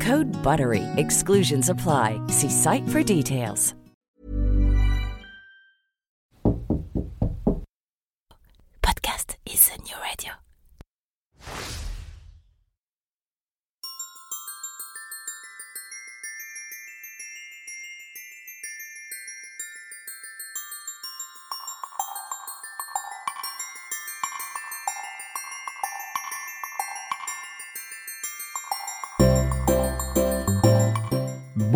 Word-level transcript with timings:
Code 0.00 0.30
BUTTERY. 0.42 0.84
Exclusions 0.96 1.68
apply. 1.68 2.20
See 2.28 2.50
site 2.50 2.88
for 2.88 3.02
details. 3.02 3.74
Podcast 8.82 9.36
is 9.44 9.70
a 9.74 9.82
new 9.82 9.96
radio. 10.02 10.32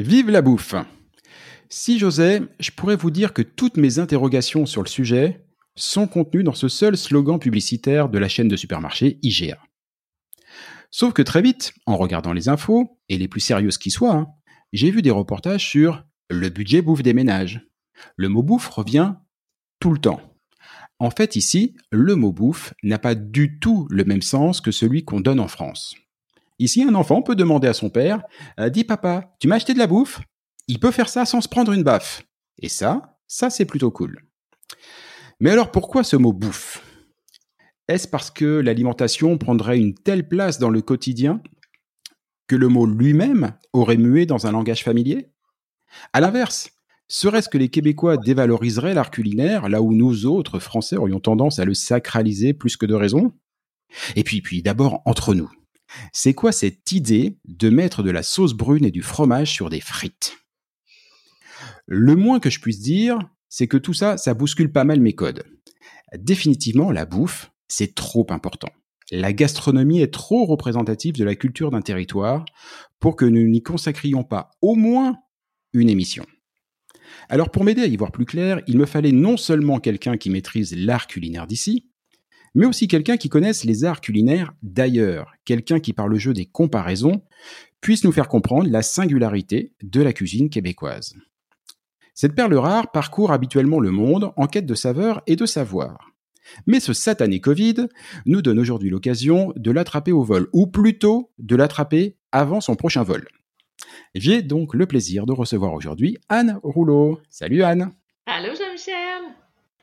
Vive 0.00 0.30
la 0.30 0.40
bouffe 0.40 0.74
Si 1.68 1.98
j'osais, 1.98 2.40
je 2.58 2.70
pourrais 2.70 2.96
vous 2.96 3.10
dire 3.10 3.34
que 3.34 3.42
toutes 3.42 3.76
mes 3.76 3.98
interrogations 3.98 4.64
sur 4.64 4.82
le 4.82 4.88
sujet 4.88 5.44
sont 5.76 6.06
contenues 6.06 6.42
dans 6.42 6.54
ce 6.54 6.68
seul 6.68 6.96
slogan 6.96 7.38
publicitaire 7.38 8.08
de 8.08 8.18
la 8.18 8.26
chaîne 8.26 8.48
de 8.48 8.56
supermarché 8.56 9.18
IGA. 9.22 9.58
Sauf 10.90 11.12
que 11.12 11.20
très 11.20 11.42
vite, 11.42 11.74
en 11.84 11.98
regardant 11.98 12.32
les 12.32 12.48
infos, 12.48 12.98
et 13.10 13.18
les 13.18 13.28
plus 13.28 13.42
sérieuses 13.42 13.76
qui 13.76 13.90
soient, 13.90 14.14
hein, 14.14 14.28
j'ai 14.72 14.90
vu 14.90 15.02
des 15.02 15.10
reportages 15.10 15.68
sur 15.68 16.02
le 16.30 16.48
budget 16.48 16.80
bouffe 16.80 17.02
des 17.02 17.12
ménages. 17.12 17.68
Le 18.16 18.30
mot 18.30 18.42
bouffe 18.42 18.68
revient 18.68 19.16
tout 19.80 19.92
le 19.92 19.98
temps. 19.98 20.22
En 20.98 21.10
fait, 21.10 21.36
ici, 21.36 21.76
le 21.90 22.14
mot 22.14 22.32
bouffe 22.32 22.72
n'a 22.82 22.98
pas 22.98 23.14
du 23.14 23.58
tout 23.58 23.86
le 23.90 24.04
même 24.04 24.22
sens 24.22 24.62
que 24.62 24.70
celui 24.70 25.04
qu'on 25.04 25.20
donne 25.20 25.40
en 25.40 25.48
France. 25.48 25.94
Ici, 26.60 26.82
un 26.82 26.94
enfant 26.94 27.22
peut 27.22 27.34
demander 27.34 27.68
à 27.68 27.72
son 27.72 27.88
père 27.88 28.22
euh, 28.60 28.68
Dis 28.68 28.84
papa, 28.84 29.34
tu 29.40 29.48
m'as 29.48 29.56
acheté 29.56 29.72
de 29.72 29.78
la 29.78 29.86
bouffe? 29.86 30.20
Il 30.68 30.78
peut 30.78 30.90
faire 30.90 31.08
ça 31.08 31.24
sans 31.24 31.40
se 31.40 31.48
prendre 31.48 31.72
une 31.72 31.82
baffe. 31.82 32.22
Et 32.58 32.68
ça, 32.68 33.18
ça 33.26 33.48
c'est 33.48 33.64
plutôt 33.64 33.90
cool. 33.90 34.26
Mais 35.40 35.50
alors 35.50 35.70
pourquoi 35.70 36.04
ce 36.04 36.16
mot 36.16 36.34
bouffe 36.34 36.84
Est-ce 37.88 38.06
parce 38.06 38.30
que 38.30 38.44
l'alimentation 38.44 39.38
prendrait 39.38 39.78
une 39.78 39.94
telle 39.94 40.28
place 40.28 40.58
dans 40.58 40.68
le 40.68 40.82
quotidien 40.82 41.42
que 42.46 42.56
le 42.56 42.68
mot 42.68 42.84
lui-même 42.84 43.54
aurait 43.72 43.96
mué 43.96 44.26
dans 44.26 44.46
un 44.46 44.52
langage 44.52 44.84
familier? 44.84 45.32
À 46.12 46.20
l'inverse, 46.20 46.72
serait-ce 47.08 47.48
que 47.48 47.56
les 47.56 47.70
Québécois 47.70 48.18
dévaloriseraient 48.18 48.92
l'art 48.92 49.10
culinaire 49.10 49.70
là 49.70 49.80
où 49.80 49.94
nous 49.94 50.26
autres 50.26 50.58
Français 50.58 50.98
aurions 50.98 51.20
tendance 51.20 51.58
à 51.58 51.64
le 51.64 51.72
sacraliser 51.72 52.52
plus 52.52 52.76
que 52.76 52.84
de 52.84 52.94
raison? 52.94 53.32
Et 54.14 54.24
puis, 54.24 54.42
puis 54.42 54.62
d'abord 54.62 55.00
entre 55.06 55.34
nous. 55.34 55.50
C'est 56.12 56.34
quoi 56.34 56.52
cette 56.52 56.92
idée 56.92 57.38
de 57.46 57.70
mettre 57.70 58.02
de 58.02 58.10
la 58.10 58.22
sauce 58.22 58.54
brune 58.54 58.84
et 58.84 58.90
du 58.90 59.02
fromage 59.02 59.52
sur 59.52 59.70
des 59.70 59.80
frites? 59.80 60.38
Le 61.86 62.14
moins 62.16 62.40
que 62.40 62.50
je 62.50 62.60
puisse 62.60 62.80
dire, 62.80 63.18
c'est 63.48 63.66
que 63.66 63.76
tout 63.76 63.94
ça, 63.94 64.16
ça 64.16 64.34
bouscule 64.34 64.72
pas 64.72 64.84
mal 64.84 65.00
mes 65.00 65.14
codes. 65.14 65.44
Définitivement, 66.16 66.90
la 66.90 67.04
bouffe, 67.04 67.50
c'est 67.68 67.94
trop 67.94 68.26
important. 68.30 68.70
La 69.10 69.32
gastronomie 69.32 70.00
est 70.00 70.12
trop 70.12 70.44
représentative 70.44 71.16
de 71.16 71.24
la 71.24 71.34
culture 71.34 71.70
d'un 71.70 71.82
territoire 71.82 72.44
pour 73.00 73.16
que 73.16 73.24
nous 73.24 73.42
n'y 73.48 73.62
consacrions 73.62 74.22
pas 74.22 74.52
au 74.62 74.76
moins 74.76 75.18
une 75.72 75.90
émission. 75.90 76.24
Alors 77.28 77.50
pour 77.50 77.64
m'aider 77.64 77.82
à 77.82 77.86
y 77.86 77.96
voir 77.96 78.12
plus 78.12 78.24
clair, 78.24 78.60
il 78.68 78.78
me 78.78 78.86
fallait 78.86 79.12
non 79.12 79.36
seulement 79.36 79.80
quelqu'un 79.80 80.16
qui 80.16 80.30
maîtrise 80.30 80.76
l'art 80.76 81.08
culinaire 81.08 81.48
d'ici, 81.48 81.89
mais 82.54 82.66
aussi 82.66 82.88
quelqu'un 82.88 83.16
qui 83.16 83.28
connaisse 83.28 83.64
les 83.64 83.84
arts 83.84 84.00
culinaires 84.00 84.52
d'ailleurs, 84.62 85.32
quelqu'un 85.44 85.80
qui 85.80 85.92
par 85.92 86.08
le 86.08 86.18
jeu 86.18 86.32
des 86.32 86.46
comparaisons 86.46 87.22
puisse 87.80 88.04
nous 88.04 88.12
faire 88.12 88.28
comprendre 88.28 88.70
la 88.70 88.82
singularité 88.82 89.72
de 89.82 90.02
la 90.02 90.12
cuisine 90.12 90.50
québécoise. 90.50 91.14
Cette 92.14 92.34
perle 92.34 92.54
rare 92.54 92.90
parcourt 92.90 93.32
habituellement 93.32 93.80
le 93.80 93.90
monde 93.90 94.32
en 94.36 94.46
quête 94.46 94.66
de 94.66 94.74
saveurs 94.74 95.22
et 95.26 95.36
de 95.36 95.46
savoir. 95.46 96.10
Mais 96.66 96.80
ce 96.80 96.92
satané 96.92 97.40
Covid 97.40 97.86
nous 98.26 98.42
donne 98.42 98.58
aujourd'hui 98.58 98.90
l'occasion 98.90 99.52
de 99.56 99.70
l'attraper 99.70 100.12
au 100.12 100.22
vol, 100.22 100.48
ou 100.52 100.66
plutôt 100.66 101.30
de 101.38 101.56
l'attraper 101.56 102.16
avant 102.32 102.60
son 102.60 102.74
prochain 102.74 103.04
vol. 103.04 103.26
J'ai 104.14 104.42
donc 104.42 104.74
le 104.74 104.86
plaisir 104.86 105.26
de 105.26 105.32
recevoir 105.32 105.72
aujourd'hui 105.72 106.18
Anne 106.28 106.58
Rouleau. 106.62 107.20
Salut 107.30 107.62
Anne. 107.62 107.92
Allô 108.26 108.48
Jean-Michel. 108.48 109.22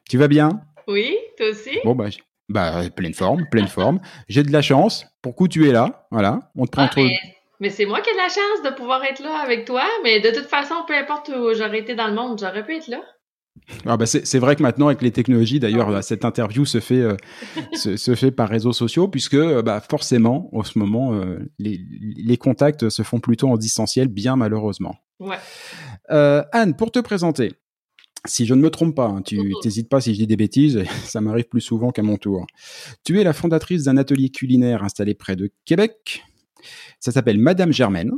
Tu 0.10 0.18
vas 0.18 0.28
bien? 0.28 0.62
Oui, 0.88 1.18
toi 1.38 1.50
aussi 1.50 1.78
Bon 1.84 1.96
bah, 1.96 2.10
bah 2.50 2.84
pleine 2.96 3.14
forme, 3.14 3.46
pleine 3.50 3.68
forme. 3.68 4.00
J'ai 4.30 4.44
de 4.44 4.52
la 4.52 4.62
chance. 4.62 5.06
Pour 5.22 5.36
coup, 5.36 5.48
tu 5.48 5.68
es 5.68 5.72
là. 5.72 6.08
Voilà, 6.12 6.52
on 6.56 6.66
te 6.66 6.72
prend 6.72 6.88
ah, 6.90 7.02
Mais, 7.60 7.70
c'est 7.70 7.86
moi 7.86 8.02
qui 8.02 8.10
ai 8.10 8.14
de 8.14 8.18
la 8.18 8.30
chance 8.30 8.64
de 8.64 8.76
pouvoir 8.76 9.04
être 9.04 9.22
là 9.22 9.40
avec 9.44 9.66
toi. 9.66 9.84
Mais 10.04 10.20
de 10.20 10.30
toute 10.30 10.48
façon, 10.48 10.76
peu 10.88 10.96
importe 10.96 11.30
où 11.30 11.54
j'aurais 11.54 11.80
été 11.80 11.96
dans 11.96 12.08
le 12.08 12.14
monde, 12.14 12.40
j'aurais 12.40 12.66
pu 12.66 12.76
être 12.76 12.88
là. 12.88 13.02
Ah 13.86 13.98
bah 13.98 14.06
c'est 14.06 14.40
vrai 14.40 14.56
que 14.56 14.62
maintenant 14.62 14.88
avec 14.88 15.02
les 15.02 15.12
technologies, 15.12 15.60
d'ailleurs, 15.60 15.90
ah. 15.90 16.02
cette 16.02 16.26
interview 16.26 16.66
se 16.66 16.80
fait 16.80 17.02
euh, 17.02 17.18
se, 17.74 18.16
fait 18.16 18.32
par 18.32 18.50
réseaux 18.50 18.72
sociaux 18.72 19.08
puisque 19.08 19.34
euh, 19.34 19.62
bah, 19.62 19.82
forcément 19.82 20.50
en 20.54 20.64
ce 20.64 20.78
moment 20.80 21.14
euh, 21.14 21.40
les, 21.60 21.80
les, 22.00 22.38
contacts 22.38 22.90
se 22.90 23.02
font 23.02 23.20
plutôt 23.20 23.50
en 23.50 23.58
distanciel, 23.58 24.08
bien 24.08 24.36
malheureusement. 24.36 24.96
Ouais. 25.20 25.38
Anne, 26.10 26.76
pour 26.76 26.92
te 26.92 27.00
présenter, 27.00 27.54
si 28.28 28.46
je 28.46 28.54
ne 28.54 28.62
me 28.62 28.70
trompe 28.70 28.96
pas, 28.96 29.08
hein, 29.08 29.22
tu 29.22 29.40
n'hésites 29.64 29.90
pas 29.90 30.02
si 30.02 30.14
je 30.14 30.20
dis 30.20 30.28
des 30.28 30.36
bêtises, 30.36 30.84
ça 31.06 31.22
m'arrive 31.22 31.46
plus 31.46 31.62
souvent 31.62 31.92
qu'à 31.92 32.04
mon 32.04 32.18
tour. 32.18 32.46
Tu 33.04 33.20
es 33.20 33.24
la 33.24 33.34
fondatrice 33.34 33.84
d'un 33.84 33.98
atelier 33.98 34.30
culinaire 34.30 34.84
installé 34.84 35.16
près 35.16 35.36
de 35.36 35.52
Québec. 35.66 36.24
Ça 37.00 37.12
s'appelle 37.12 37.40
Madame 37.40 37.72
Germaine. 37.72 38.12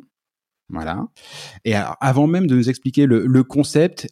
Voilà. 0.69 1.07
Et 1.65 1.73
avant 1.75 2.27
même 2.27 2.45
de 2.45 2.55
nous 2.55 2.69
expliquer 2.69 3.07
le, 3.07 3.25
le 3.25 3.43
concept, 3.43 4.07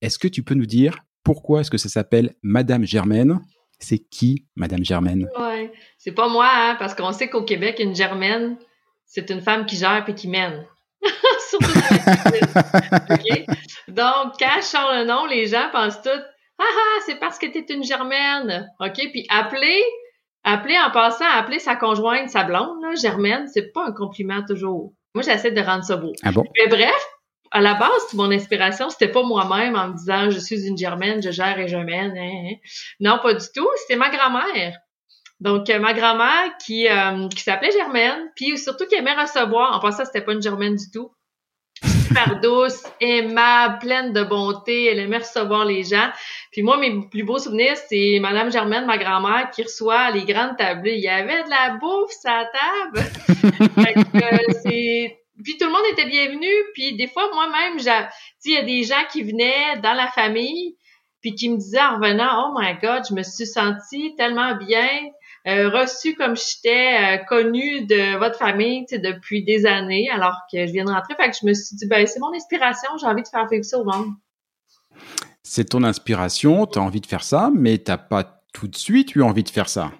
est-ce 0.00 0.18
que 0.18 0.26
tu 0.26 0.42
peux 0.42 0.54
nous 0.54 0.66
dire 0.66 0.98
pourquoi 1.24 1.62
est-ce 1.62 1.70
que 1.70 1.78
ça 1.78 1.88
s'appelle 1.88 2.34
Madame 2.42 2.84
Germaine? 2.84 3.40
C'est 3.78 3.98
qui 3.98 4.46
Madame 4.54 4.84
Germaine? 4.84 5.28
Ouais, 5.38 5.72
c'est 5.98 6.12
pas 6.12 6.28
moi, 6.28 6.48
hein, 6.48 6.76
parce 6.78 6.94
qu'on 6.94 7.12
sait 7.12 7.28
qu'au 7.28 7.42
Québec, 7.42 7.80
une 7.80 7.94
Germaine, 7.94 8.56
c'est 9.06 9.30
une 9.30 9.40
femme 9.40 9.66
qui 9.66 9.76
gère 9.76 10.04
et 10.08 10.14
qui 10.14 10.28
mène. 10.28 10.66
Donc, 13.88 14.34
quand 14.38 14.56
je 14.58 14.64
sors 14.64 14.92
le 14.94 15.04
nom, 15.04 15.26
les 15.26 15.46
gens 15.46 15.68
pensent 15.72 16.02
tout 16.02 16.08
Ah 16.10 16.62
ah, 16.62 17.00
c'est 17.06 17.18
parce 17.20 17.38
que 17.38 17.46
tu 17.46 17.58
es 17.58 17.66
une 17.74 17.84
Germaine. 17.84 18.70
OK? 18.80 18.94
Puis 19.12 19.26
appeler, 19.28 19.82
appeler 20.42 20.78
en 20.78 20.90
passant, 20.90 21.26
appeler 21.26 21.58
sa 21.58 21.76
conjointe, 21.76 22.30
sa 22.30 22.44
blonde, 22.44 22.82
là, 22.82 22.94
Germaine, 22.94 23.46
c'est 23.52 23.72
pas 23.72 23.86
un 23.86 23.92
compliment 23.92 24.42
toujours. 24.46 24.92
Moi, 25.14 25.22
j'essaie 25.22 25.52
de 25.52 25.60
rendre 25.60 25.84
ça 25.84 25.96
beau. 25.96 26.12
Ah 26.22 26.32
bon? 26.32 26.44
Mais 26.56 26.66
bref, 26.68 27.06
à 27.52 27.60
la 27.60 27.74
base, 27.74 28.12
mon 28.14 28.32
inspiration, 28.32 28.90
c'était 28.90 29.10
pas 29.10 29.22
moi-même 29.22 29.76
en 29.76 29.88
me 29.88 29.94
disant 29.96 30.28
je 30.28 30.40
suis 30.40 30.66
une 30.66 30.76
Germaine, 30.76 31.22
je 31.22 31.30
gère 31.30 31.58
et 31.58 31.68
je 31.68 31.76
mène. 31.76 32.16
Hein, 32.18 32.50
hein. 32.50 32.56
Non, 32.98 33.20
pas 33.22 33.32
du 33.32 33.46
tout. 33.54 33.68
C'était 33.76 33.96
ma 33.96 34.10
grand-mère. 34.10 34.76
Donc, 35.40 35.70
euh, 35.70 35.78
ma 35.78 35.94
grand-mère 35.94 36.56
qui, 36.64 36.88
euh, 36.88 37.28
qui 37.28 37.42
s'appelait 37.42 37.70
Germaine, 37.70 38.30
puis 38.34 38.58
surtout 38.58 38.86
qui 38.86 38.96
aimait 38.96 39.14
recevoir. 39.14 39.76
En 39.76 39.80
passant, 39.80 40.04
c'était 40.04 40.22
pas 40.22 40.32
une 40.32 40.42
Germaine 40.42 40.74
du 40.74 40.90
tout. 40.92 41.12
Super 42.14 42.40
douce, 42.40 42.84
aimable, 43.00 43.80
pleine 43.80 44.12
de 44.12 44.22
bonté. 44.22 44.86
Elle 44.86 45.00
aimait 45.00 45.18
recevoir 45.18 45.64
les 45.64 45.82
gens. 45.82 46.10
Puis 46.52 46.62
moi, 46.62 46.76
mes 46.76 47.08
plus 47.10 47.24
beaux 47.24 47.38
souvenirs, 47.38 47.76
c'est 47.88 48.18
Madame 48.20 48.52
Germaine, 48.52 48.86
ma 48.86 48.98
grand-mère, 48.98 49.50
qui 49.50 49.64
reçoit 49.64 50.12
les 50.12 50.24
grandes 50.24 50.56
tablées. 50.56 50.94
Il 50.94 51.02
y 51.02 51.08
avait 51.08 51.42
de 51.42 51.50
la 51.50 51.76
bouffe 51.80 52.12
la 52.24 52.44
table. 52.46 53.06
Euh, 54.14 54.38
c'est 54.62 55.18
puis 55.42 55.58
tout 55.58 55.66
le 55.66 55.72
monde 55.72 55.82
était 55.90 56.06
bienvenu. 56.06 56.48
Puis 56.74 56.96
des 56.96 57.08
fois, 57.08 57.28
moi-même, 57.34 57.78
il 58.44 58.52
y 58.52 58.56
a 58.56 58.62
des 58.62 58.84
gens 58.84 59.02
qui 59.10 59.22
venaient 59.22 59.80
dans 59.82 59.92
la 59.92 60.06
famille, 60.06 60.76
puis 61.20 61.34
qui 61.34 61.48
me 61.48 61.56
disaient 61.56 61.82
en 61.82 61.96
revenant, 61.96 62.46
oh 62.46 62.58
my 62.58 62.74
God, 62.80 63.02
je 63.08 63.14
me 63.14 63.22
suis 63.22 63.46
sentie 63.46 64.14
tellement 64.16 64.54
bien, 64.54 64.88
euh, 65.46 65.68
reçue 65.68 66.14
comme 66.14 66.36
j'étais, 66.36 67.18
euh, 67.18 67.24
connue 67.24 67.86
de 67.86 68.18
votre 68.18 68.38
famille 68.38 68.86
depuis 68.90 69.44
des 69.44 69.66
années, 69.66 70.08
alors 70.10 70.38
que 70.50 70.66
je 70.66 70.72
viens 70.72 70.84
de 70.84 70.90
rentrer. 70.90 71.14
Fait 71.16 71.36
je 71.38 71.46
me 71.46 71.52
suis 71.52 71.76
dit, 71.76 71.86
ben 71.86 72.06
c'est 72.06 72.20
mon 72.20 72.32
inspiration, 72.34 72.88
j'ai 72.98 73.06
envie 73.06 73.22
de 73.22 73.28
faire 73.28 73.46
vivre 73.48 73.64
ça 73.64 73.78
au 73.78 73.84
monde. 73.84 74.14
C'est 75.42 75.70
ton 75.70 75.84
inspiration, 75.84 76.66
tu 76.66 76.78
as 76.78 76.82
envie 76.82 77.00
de 77.00 77.06
faire 77.06 77.22
ça, 77.22 77.50
mais 77.54 77.78
t'as 77.78 77.98
pas 77.98 78.42
tout 78.54 78.68
de 78.68 78.76
suite 78.76 79.14
eu 79.14 79.22
envie 79.22 79.42
de 79.42 79.50
faire 79.50 79.68
ça. 79.68 79.92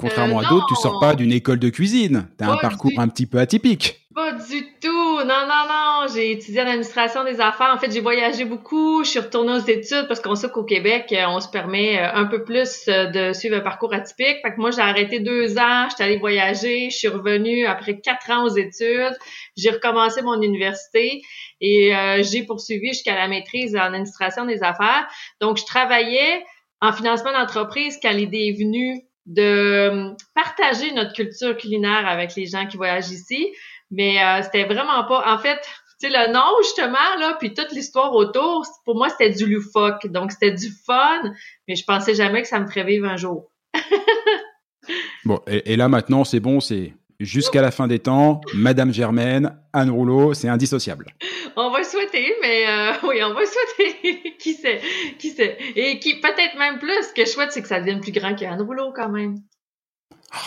Contrairement 0.00 0.38
à 0.40 0.48
d'autres, 0.48 0.66
tu 0.68 0.74
sors 0.76 0.98
pas 0.98 1.14
d'une 1.14 1.32
école 1.32 1.58
de 1.58 1.68
cuisine. 1.68 2.28
Tu 2.38 2.44
as 2.44 2.50
un 2.50 2.56
parcours 2.56 2.92
un 2.98 3.08
petit 3.08 3.26
peu 3.26 3.38
atypique. 3.38 4.00
Pas 4.12 4.32
du 4.32 4.64
tout. 4.80 5.18
Non, 5.18 5.46
non, 5.46 5.68
non. 5.68 6.06
J'ai 6.12 6.32
étudié 6.32 6.64
l'administration 6.64 7.22
des 7.22 7.40
affaires. 7.40 7.72
En 7.72 7.78
fait, 7.78 7.92
j'ai 7.92 8.00
voyagé 8.00 8.44
beaucoup. 8.44 9.04
Je 9.04 9.10
suis 9.10 9.18
retournée 9.20 9.52
aux 9.52 9.58
études 9.58 10.08
parce 10.08 10.18
qu'on 10.20 10.34
sait 10.34 10.48
qu'au 10.50 10.64
Québec, 10.64 11.12
euh, 11.12 11.26
on 11.28 11.38
se 11.38 11.48
permet 11.48 11.96
euh, 11.98 12.12
un 12.14 12.24
peu 12.24 12.42
plus 12.42 12.88
euh, 12.88 13.06
de 13.06 13.32
suivre 13.32 13.56
un 13.56 13.60
parcours 13.60 13.94
atypique. 13.94 14.38
Fait 14.42 14.52
que 14.52 14.60
moi, 14.60 14.72
j'ai 14.72 14.80
arrêté 14.80 15.20
deux 15.20 15.58
ans. 15.58 15.88
J'étais 15.90 16.02
allée 16.02 16.18
voyager. 16.18 16.90
Je 16.90 16.96
suis 16.96 17.08
revenue 17.08 17.66
après 17.66 18.00
quatre 18.00 18.30
ans 18.30 18.44
aux 18.44 18.56
études. 18.56 19.16
J'ai 19.56 19.70
recommencé 19.70 20.22
mon 20.22 20.42
université 20.42 21.22
et 21.60 21.92
j'ai 22.22 22.42
poursuivi 22.44 22.88
jusqu'à 22.88 23.14
la 23.14 23.28
maîtrise 23.28 23.76
en 23.76 23.80
administration 23.80 24.46
des 24.46 24.62
affaires. 24.62 25.06
Donc, 25.40 25.58
je 25.58 25.64
travaillais 25.66 26.42
en 26.80 26.92
financement 26.92 27.32
d'entreprise 27.32 27.98
quand 28.02 28.12
l'idée 28.12 28.48
est 28.48 28.58
venue 28.58 29.02
de 29.26 29.42
euh, 29.42 30.14
partager 30.34 30.92
notre 30.92 31.12
culture 31.12 31.56
culinaire 31.56 32.06
avec 32.06 32.34
les 32.34 32.46
gens 32.46 32.66
qui 32.66 32.76
voyagent 32.76 33.10
ici. 33.10 33.48
Mais 33.90 34.22
euh, 34.22 34.42
c'était 34.42 34.64
vraiment 34.64 35.04
pas. 35.04 35.34
En 35.34 35.38
fait, 35.38 35.58
tu 36.00 36.08
sais, 36.08 36.10
le 36.10 36.32
nom, 36.32 36.46
justement, 36.62 37.18
là, 37.18 37.36
puis 37.38 37.52
toute 37.52 37.72
l'histoire 37.72 38.14
autour, 38.14 38.64
pour 38.84 38.96
moi, 38.96 39.08
c'était 39.10 39.30
du 39.30 39.46
loufoque. 39.46 40.06
Donc, 40.06 40.32
c'était 40.32 40.52
du 40.52 40.70
fun, 40.86 41.22
mais 41.68 41.74
je 41.76 41.84
pensais 41.84 42.14
jamais 42.14 42.42
que 42.42 42.48
ça 42.48 42.60
me 42.60 42.66
ferait 42.66 42.84
vivre 42.84 43.06
un 43.06 43.16
jour. 43.16 43.50
bon, 45.24 45.40
et, 45.46 45.76
là, 45.76 45.88
maintenant, 45.88 46.24
c'est 46.24 46.40
bon, 46.40 46.60
c'est 46.60 46.94
jusqu'à 47.20 47.62
la 47.62 47.70
fin 47.70 47.86
des 47.86 47.98
temps, 47.98 48.40
Madame 48.54 48.92
Germaine, 48.92 49.54
Anne 49.72 49.90
Rouleau, 49.90 50.34
c'est 50.34 50.48
indissociable. 50.48 51.14
On 51.56 51.70
va 51.70 51.84
souhaiter, 51.84 52.34
mais 52.40 52.66
euh, 52.66 52.92
oui, 53.08 53.22
on 53.22 53.34
va 53.34 53.42
souhaiter. 53.44 54.36
qui 54.38 54.54
sait, 54.54 54.80
qui 55.18 55.30
sait? 55.30 55.58
Et 55.76 55.98
qui 55.98 56.20
peut-être 56.20 56.58
même 56.58 56.78
plus. 56.78 57.08
Ce 57.08 57.12
que 57.14 57.24
je 57.24 57.30
souhaite, 57.30 57.52
c'est 57.52 57.62
que 57.62 57.68
ça 57.68 57.80
devienne 57.80 58.00
plus 58.00 58.12
grand 58.12 58.34
qu'Anne 58.34 58.62
Rouleau 58.62 58.92
quand 58.94 59.10
même. 59.10 59.36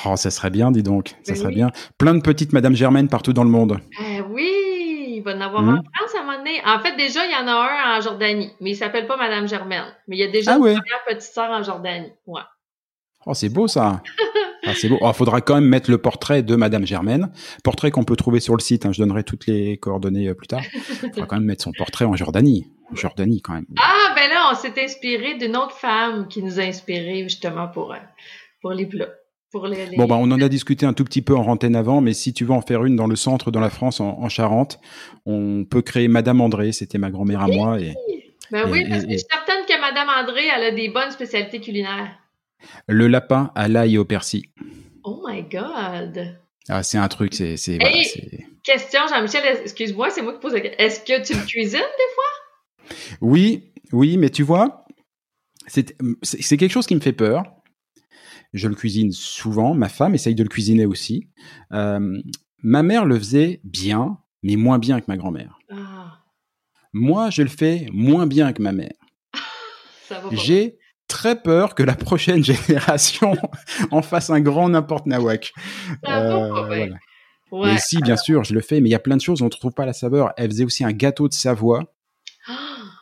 Oh, 0.06 0.15
ça 0.15 0.32
serait 0.32 0.50
bien, 0.50 0.72
dis 0.72 0.84
donc. 0.84 1.10
Ça 1.24 1.34
ben 1.34 1.36
serait 1.36 1.53
bien. 1.53 1.70
Plein 1.98 2.15
de 2.15 2.22
petites 2.22 2.53
Madame 2.53 2.75
Germaine 2.75 3.10
partout 3.10 3.34
dans 3.34 3.44
le 3.44 3.50
monde. 3.50 3.80
Eh 4.00 4.22
oui, 4.22 5.15
il 5.18 5.22
va 5.24 5.36
en 5.36 5.42
avoir 5.42 5.62
mmh. 5.62 5.70
en 5.70 5.84
France 5.94 6.15
à 6.15 6.22
un 6.22 6.24
moment 6.24 6.38
donné. 6.38 6.62
En 6.65 6.80
fait, 6.80 6.96
déjà, 6.96 7.25
il 7.25 7.32
y 7.32 7.36
en 7.36 7.48
a 7.48 7.51
un 7.51 7.98
en 7.98 8.01
Jordanie, 8.01 8.51
mais 8.62 8.72
il 8.72 8.75
s'appelle 8.75 9.08
pas 9.08 9.18
Madame 9.18 9.48
Germaine. 9.48 9.94
Mais 10.08 10.15
il 10.15 10.20
y 10.20 10.24
a 10.24 10.32
déjà 10.32 10.53
ah, 10.53 10.58
une 10.58 10.82
petite 11.06 11.22
sœur 11.22 11.51
en 11.51 11.62
Jordanie. 11.63 12.13
Ouais. 12.25 12.42
Oh, 13.25 13.34
c'est 13.34 13.50
beau 13.50 13.68
ça. 13.68 14.01
Ah, 14.65 14.74
c'est 14.75 14.88
beau. 14.88 14.98
Il 15.01 15.13
faudra 15.13 15.41
quand 15.41 15.55
même 15.55 15.65
mettre 15.65 15.91
le 15.91 15.98
portrait 15.98 16.41
de 16.41 16.55
Madame 16.55 16.86
Germaine. 16.86 17.32
Portrait 17.63 17.91
qu'on 17.91 18.03
peut 18.03 18.15
trouver 18.15 18.39
sur 18.39 18.55
le 18.55 18.62
site. 18.62 18.86
Hein. 18.86 18.91
Je 18.91 19.01
donnerai 19.01 19.24
toutes 19.24 19.46
les 19.48 19.77
coordonnées 19.77 20.29
euh, 20.29 20.34
plus 20.34 20.48
tard. 20.48 20.62
Il 20.74 20.82
faudra 20.82 21.25
quand 21.25 21.36
même 21.36 21.46
mettre 21.46 21.63
son 21.63 21.72
portrait 21.72 22.05
en 22.05 22.15
Jordanie. 22.15 22.67
En 22.91 22.96
Jordanie, 22.96 23.41
quand 23.41 23.53
même. 23.53 23.65
Ah, 23.79 24.13
ben 24.15 24.29
là, 24.29 24.51
on 24.51 24.55
s'est 24.55 24.74
inspiré 24.82 25.38
d'une 25.38 25.58
autre 25.58 25.75
femme 25.75 26.27
qui 26.27 26.41
nous 26.41 26.60
a 26.60 26.63
inspiré 26.63 27.24
justement 27.24 27.67
pour, 27.67 27.93
euh, 27.93 27.98
pour 28.62 28.72
les 28.72 28.86
plats. 28.86 29.10
Pour 29.51 29.67
les, 29.67 29.96
Bon, 29.98 30.05
ben, 30.05 30.15
on 30.15 30.32
en 30.32 30.41
a 30.41 30.50
discuté 30.50 30.86
un 30.86 30.93
tout 30.93 31.03
petit 31.03 31.22
peu 31.22 31.36
en 31.36 31.43
rentaine 31.43 31.75
avant, 31.75 32.01
mais 32.01 32.13
si 32.13 32.34
tu 32.34 32.43
veux 32.43 32.53
en 32.53 32.62
faire 32.62 32.86
une 32.86 32.96
dans 32.96 33.05
le 33.05 33.15
centre, 33.15 33.51
dans 33.51 33.60
la 33.60 33.70
France, 33.70 34.00
en, 34.00 34.27
Charente, 34.27 34.79
on 35.27 35.63
peut 35.63 35.84
créer 35.84 36.08
Madame 36.08 36.41
André. 36.41 36.72
C'était 36.72 36.98
ma 36.98 37.12
grand-mère 37.12 37.41
à 37.41 37.48
moi. 37.48 37.79
Et, 37.79 37.93
ben 38.50 38.67
oui, 38.72 38.84
parce 38.89 39.03
que 39.03 39.12
je 39.12 39.17
suis 39.17 39.27
certaine 39.29 39.65
que 39.67 39.79
Madame 39.79 40.10
André, 40.10 40.41
elle 40.55 40.63
a 40.63 40.72
des 40.72 40.89
bonnes 40.89 41.12
spécialités 41.12 41.62
culinaires. 41.62 42.17
Le 42.88 43.08
lapin 43.08 43.51
à 43.55 43.67
l'ail 43.67 43.96
et 43.96 43.98
au 43.98 44.05
persil. 44.05 44.43
Oh 45.03 45.24
my 45.27 45.43
God! 45.43 46.38
Ah, 46.70 46.84
c'est 46.84 46.98
un 46.98 47.08
truc, 47.08 47.34
c'est. 47.34 47.58
question, 48.63 49.01
Jean-Michel, 49.10 49.43
excuse-moi, 49.63 50.10
c'est 50.10 50.22
moi 50.22 50.34
qui 50.34 50.39
pose 50.39 50.53
la 50.53 50.62
question. 50.62 50.79
Est-ce 50.79 51.00
que 51.01 51.25
tu 51.25 51.34
le 51.34 51.46
cuisines 51.46 51.79
des 51.79 52.13
fois? 52.15 52.98
Oui, 53.22 53.74
oui, 53.91 54.17
mais 54.17 54.29
tu 54.29 54.43
vois, 54.43 54.86
c'est 55.67 56.58
quelque 56.58 56.72
chose 56.72 56.88
qui 56.88 56.96
me 56.96 57.01
fait 57.01 57.13
peur. 57.13 57.43
Je 58.53 58.67
le 58.67 58.75
cuisine 58.75 59.12
souvent. 59.12 59.74
Ma 59.74 59.89
femme 59.89 60.13
essaye 60.13 60.36
de 60.36 60.43
le 60.43 60.50
cuisiner 60.50 60.86
aussi. 60.86 61.27
Euh, 61.72 62.22
ma 62.62 62.84
mère 62.84 63.05
le 63.05 63.17
faisait 63.17 63.60
bien, 63.63 64.20
mais 64.43 64.55
moins 64.55 64.77
bien 64.77 65.01
que 65.01 65.05
ma 65.08 65.17
grand-mère. 65.17 65.58
Ah. 65.72 66.20
Moi, 66.93 67.32
je 67.32 67.41
le 67.41 67.50
fais 67.50 67.88
moins 67.91 68.27
bien 68.27 68.53
que 68.53 68.62
ma 68.62 68.72
mère. 68.72 68.93
J'ai 70.32 70.77
très 71.13 71.39
peur 71.39 71.75
que 71.75 71.84
la 71.84 71.93
prochaine 71.93 72.43
génération 72.51 73.36
en 73.91 74.01
fasse 74.01 74.32
un 74.32 74.41
grand 74.41 74.70
n'importe 74.70 75.05
nawak. 75.05 75.53
Euh, 76.08 76.89
ouais. 77.51 77.77
si, 77.77 77.98
bien 78.01 78.17
sûr, 78.17 78.43
je 78.43 78.55
le 78.55 78.62
fais, 78.62 78.82
mais 78.82 78.89
il 78.89 78.91
y 78.91 78.96
a 78.96 79.00
plein 79.00 79.15
de 79.15 79.22
choses, 79.22 79.43
on 79.43 79.46
ne 79.46 79.50
trouve 79.50 79.74
pas 79.74 79.86
la 79.86 79.93
saveur. 79.93 80.34
Elle 80.38 80.50
faisait 80.50 80.65
aussi 80.65 80.84
un 80.84 80.91
gâteau 80.91 81.27
de 81.27 81.34
Savoie, 81.34 81.84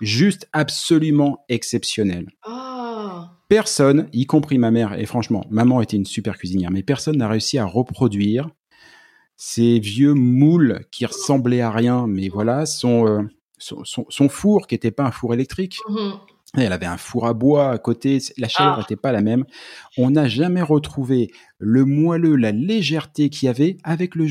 juste 0.01 0.49
absolument 0.51 1.45
exceptionnel. 1.47 2.27
Oh. 2.45 3.21
Personne, 3.47 4.09
y 4.11 4.25
compris 4.25 4.57
ma 4.57 4.71
mère, 4.71 4.99
et 4.99 5.05
franchement, 5.05 5.45
maman 5.49 5.81
était 5.81 5.97
une 5.97 6.05
super 6.05 6.37
cuisinière, 6.37 6.71
mais 6.71 6.83
personne 6.83 7.17
n'a 7.17 7.29
réussi 7.29 7.57
à 7.57 7.65
reproduire 7.65 8.49
ces 9.37 9.79
vieux 9.79 10.13
moules 10.13 10.85
qui 10.91 11.05
ressemblaient 11.05 11.61
à 11.61 11.71
rien, 11.71 12.07
mais 12.07 12.27
voilà, 12.27 12.65
son, 12.65 13.07
euh, 13.07 13.23
son, 13.57 14.29
four 14.29 14.67
qui 14.67 14.75
n'était 14.75 14.91
pas 14.91 15.03
un 15.03 15.11
four 15.11 15.33
électrique. 15.33 15.77
Mhm. 15.89 16.13
Elle 16.57 16.73
avait 16.73 16.85
un 16.85 16.97
four 16.97 17.27
à 17.27 17.33
bois 17.33 17.71
à 17.71 17.77
côté, 17.77 18.19
la 18.37 18.49
chaleur 18.49 18.77
n'était 18.77 18.95
ah. 18.97 19.01
pas 19.01 19.11
la 19.11 19.21
même. 19.21 19.45
On 19.97 20.11
n'a 20.11 20.27
jamais 20.27 20.61
retrouvé 20.61 21.31
le 21.59 21.85
moelleux, 21.85 22.35
la 22.35 22.51
légèreté 22.51 23.29
qu'il 23.29 23.45
y 23.45 23.49
avait 23.49 23.77
avec 23.83 24.15
le 24.15 24.27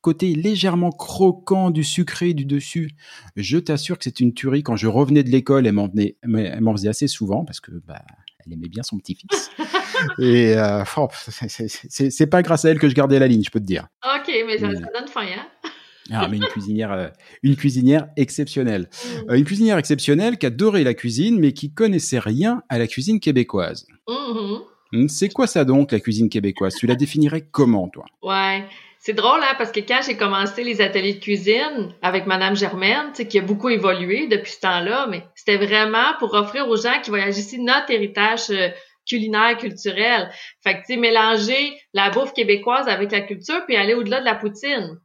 côté 0.00 0.34
légèrement 0.34 0.90
croquant 0.90 1.70
du 1.70 1.84
sucré 1.84 2.32
du 2.32 2.46
dessus. 2.46 2.92
Je 3.36 3.58
t'assure 3.58 3.98
que 3.98 4.04
c'est 4.04 4.20
une 4.20 4.32
tuerie. 4.32 4.62
Quand 4.62 4.76
je 4.76 4.86
revenais 4.86 5.22
de 5.22 5.30
l'école, 5.30 5.66
elle 5.66 5.74
m'en 5.74 6.72
faisait 6.72 6.88
assez 6.88 7.08
souvent 7.08 7.44
parce 7.44 7.60
que 7.60 7.72
bah, 7.86 8.02
elle 8.46 8.54
aimait 8.54 8.68
bien 8.68 8.82
son 8.82 8.96
petit-fils. 8.98 9.50
Et 10.18 10.56
euh, 10.56 10.84
oh, 10.96 11.08
c'est 11.12 12.26
pas 12.28 12.42
grâce 12.42 12.64
à 12.64 12.70
elle 12.70 12.78
que 12.78 12.88
je 12.88 12.94
gardais 12.94 13.18
la 13.18 13.26
ligne, 13.26 13.42
je 13.44 13.50
peux 13.50 13.60
te 13.60 13.66
dire. 13.66 13.88
Ok, 14.04 14.32
mais 14.46 14.58
ça, 14.58 14.72
ça 14.72 14.88
donne 14.94 15.08
faim, 15.08 15.26
hein 15.36 15.67
ah, 16.10 16.28
mais 16.28 16.38
une 16.38 16.46
cuisinière, 16.46 16.92
euh, 16.92 17.08
une 17.42 17.56
cuisinière 17.56 18.08
exceptionnelle. 18.16 18.88
Mm. 18.92 19.30
Euh, 19.30 19.34
une 19.36 19.44
cuisinière 19.44 19.78
exceptionnelle 19.78 20.38
qui 20.38 20.46
adorait 20.46 20.84
la 20.84 20.94
cuisine, 20.94 21.38
mais 21.38 21.52
qui 21.52 21.72
connaissait 21.72 22.18
rien 22.18 22.62
à 22.68 22.78
la 22.78 22.86
cuisine 22.86 23.20
québécoise. 23.20 23.86
Mm-hmm. 24.08 24.60
Hmm, 24.92 25.08
c'est 25.08 25.28
quoi 25.28 25.46
ça 25.46 25.64
donc, 25.64 25.92
la 25.92 26.00
cuisine 26.00 26.30
québécoise? 26.30 26.74
Tu 26.74 26.86
la 26.86 26.94
définirais 26.94 27.46
comment, 27.50 27.88
toi? 27.88 28.06
Ouais. 28.22 28.64
C'est 29.00 29.12
drôle, 29.12 29.40
hein, 29.42 29.54
parce 29.56 29.70
que 29.70 29.80
quand 29.80 30.00
j'ai 30.04 30.16
commencé 30.16 30.64
les 30.64 30.80
ateliers 30.80 31.14
de 31.14 31.20
cuisine 31.20 31.94
avec 32.02 32.26
Madame 32.26 32.56
Germaine, 32.56 33.12
qui 33.12 33.38
a 33.38 33.42
beaucoup 33.42 33.68
évolué 33.68 34.26
depuis 34.26 34.50
ce 34.50 34.60
temps-là, 34.60 35.06
mais 35.08 35.22
c'était 35.34 35.56
vraiment 35.56 36.14
pour 36.18 36.34
offrir 36.34 36.68
aux 36.68 36.76
gens 36.76 37.00
qui 37.02 37.10
voyagent 37.10 37.38
ici 37.38 37.60
notre 37.60 37.92
héritage 37.92 38.50
euh, 38.50 38.68
culinaire, 39.08 39.56
culturel. 39.56 40.30
Fait 40.64 40.74
que, 40.74 40.78
tu 40.78 40.94
sais, 40.94 40.96
mélanger 40.96 41.78
la 41.94 42.10
bouffe 42.10 42.32
québécoise 42.32 42.88
avec 42.88 43.12
la 43.12 43.20
culture, 43.20 43.64
puis 43.66 43.76
aller 43.76 43.94
au-delà 43.94 44.20
de 44.20 44.24
la 44.24 44.34
poutine. 44.34 44.98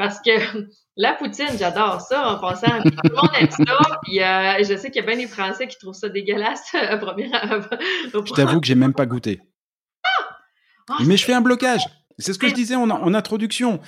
Parce 0.00 0.18
que 0.22 0.30
la 0.96 1.12
poutine, 1.12 1.58
j'adore 1.58 2.00
ça 2.00 2.26
en 2.26 2.38
passant. 2.38 2.80
Tout 2.82 2.90
le 3.04 3.14
monde 3.14 3.30
aime 3.38 3.50
ça. 3.50 3.98
Puis 4.02 4.22
euh, 4.22 4.64
je 4.64 4.74
sais 4.78 4.90
qu'il 4.90 5.02
y 5.02 5.04
a 5.04 5.06
bien 5.06 5.18
des 5.18 5.26
Français 5.26 5.68
qui 5.68 5.76
trouvent 5.76 5.92
ça 5.92 6.08
dégueulasse 6.08 6.74
à 6.74 6.96
première. 6.96 7.68
Je 8.10 8.32
t'avoue 8.32 8.62
que 8.62 8.66
j'ai 8.66 8.74
même 8.74 8.94
pas 8.94 9.04
goûté. 9.04 9.42
Ah! 10.88 10.96
Mais 11.04 11.18
je 11.18 11.24
fais 11.26 11.34
un 11.34 11.42
blocage. 11.42 11.82
C'est 12.20 12.32
ce 12.32 12.38
que 12.38 12.48
je 12.48 12.54
disais 12.54 12.76
en, 12.76 12.90
en 12.90 13.14
introduction. 13.14 13.80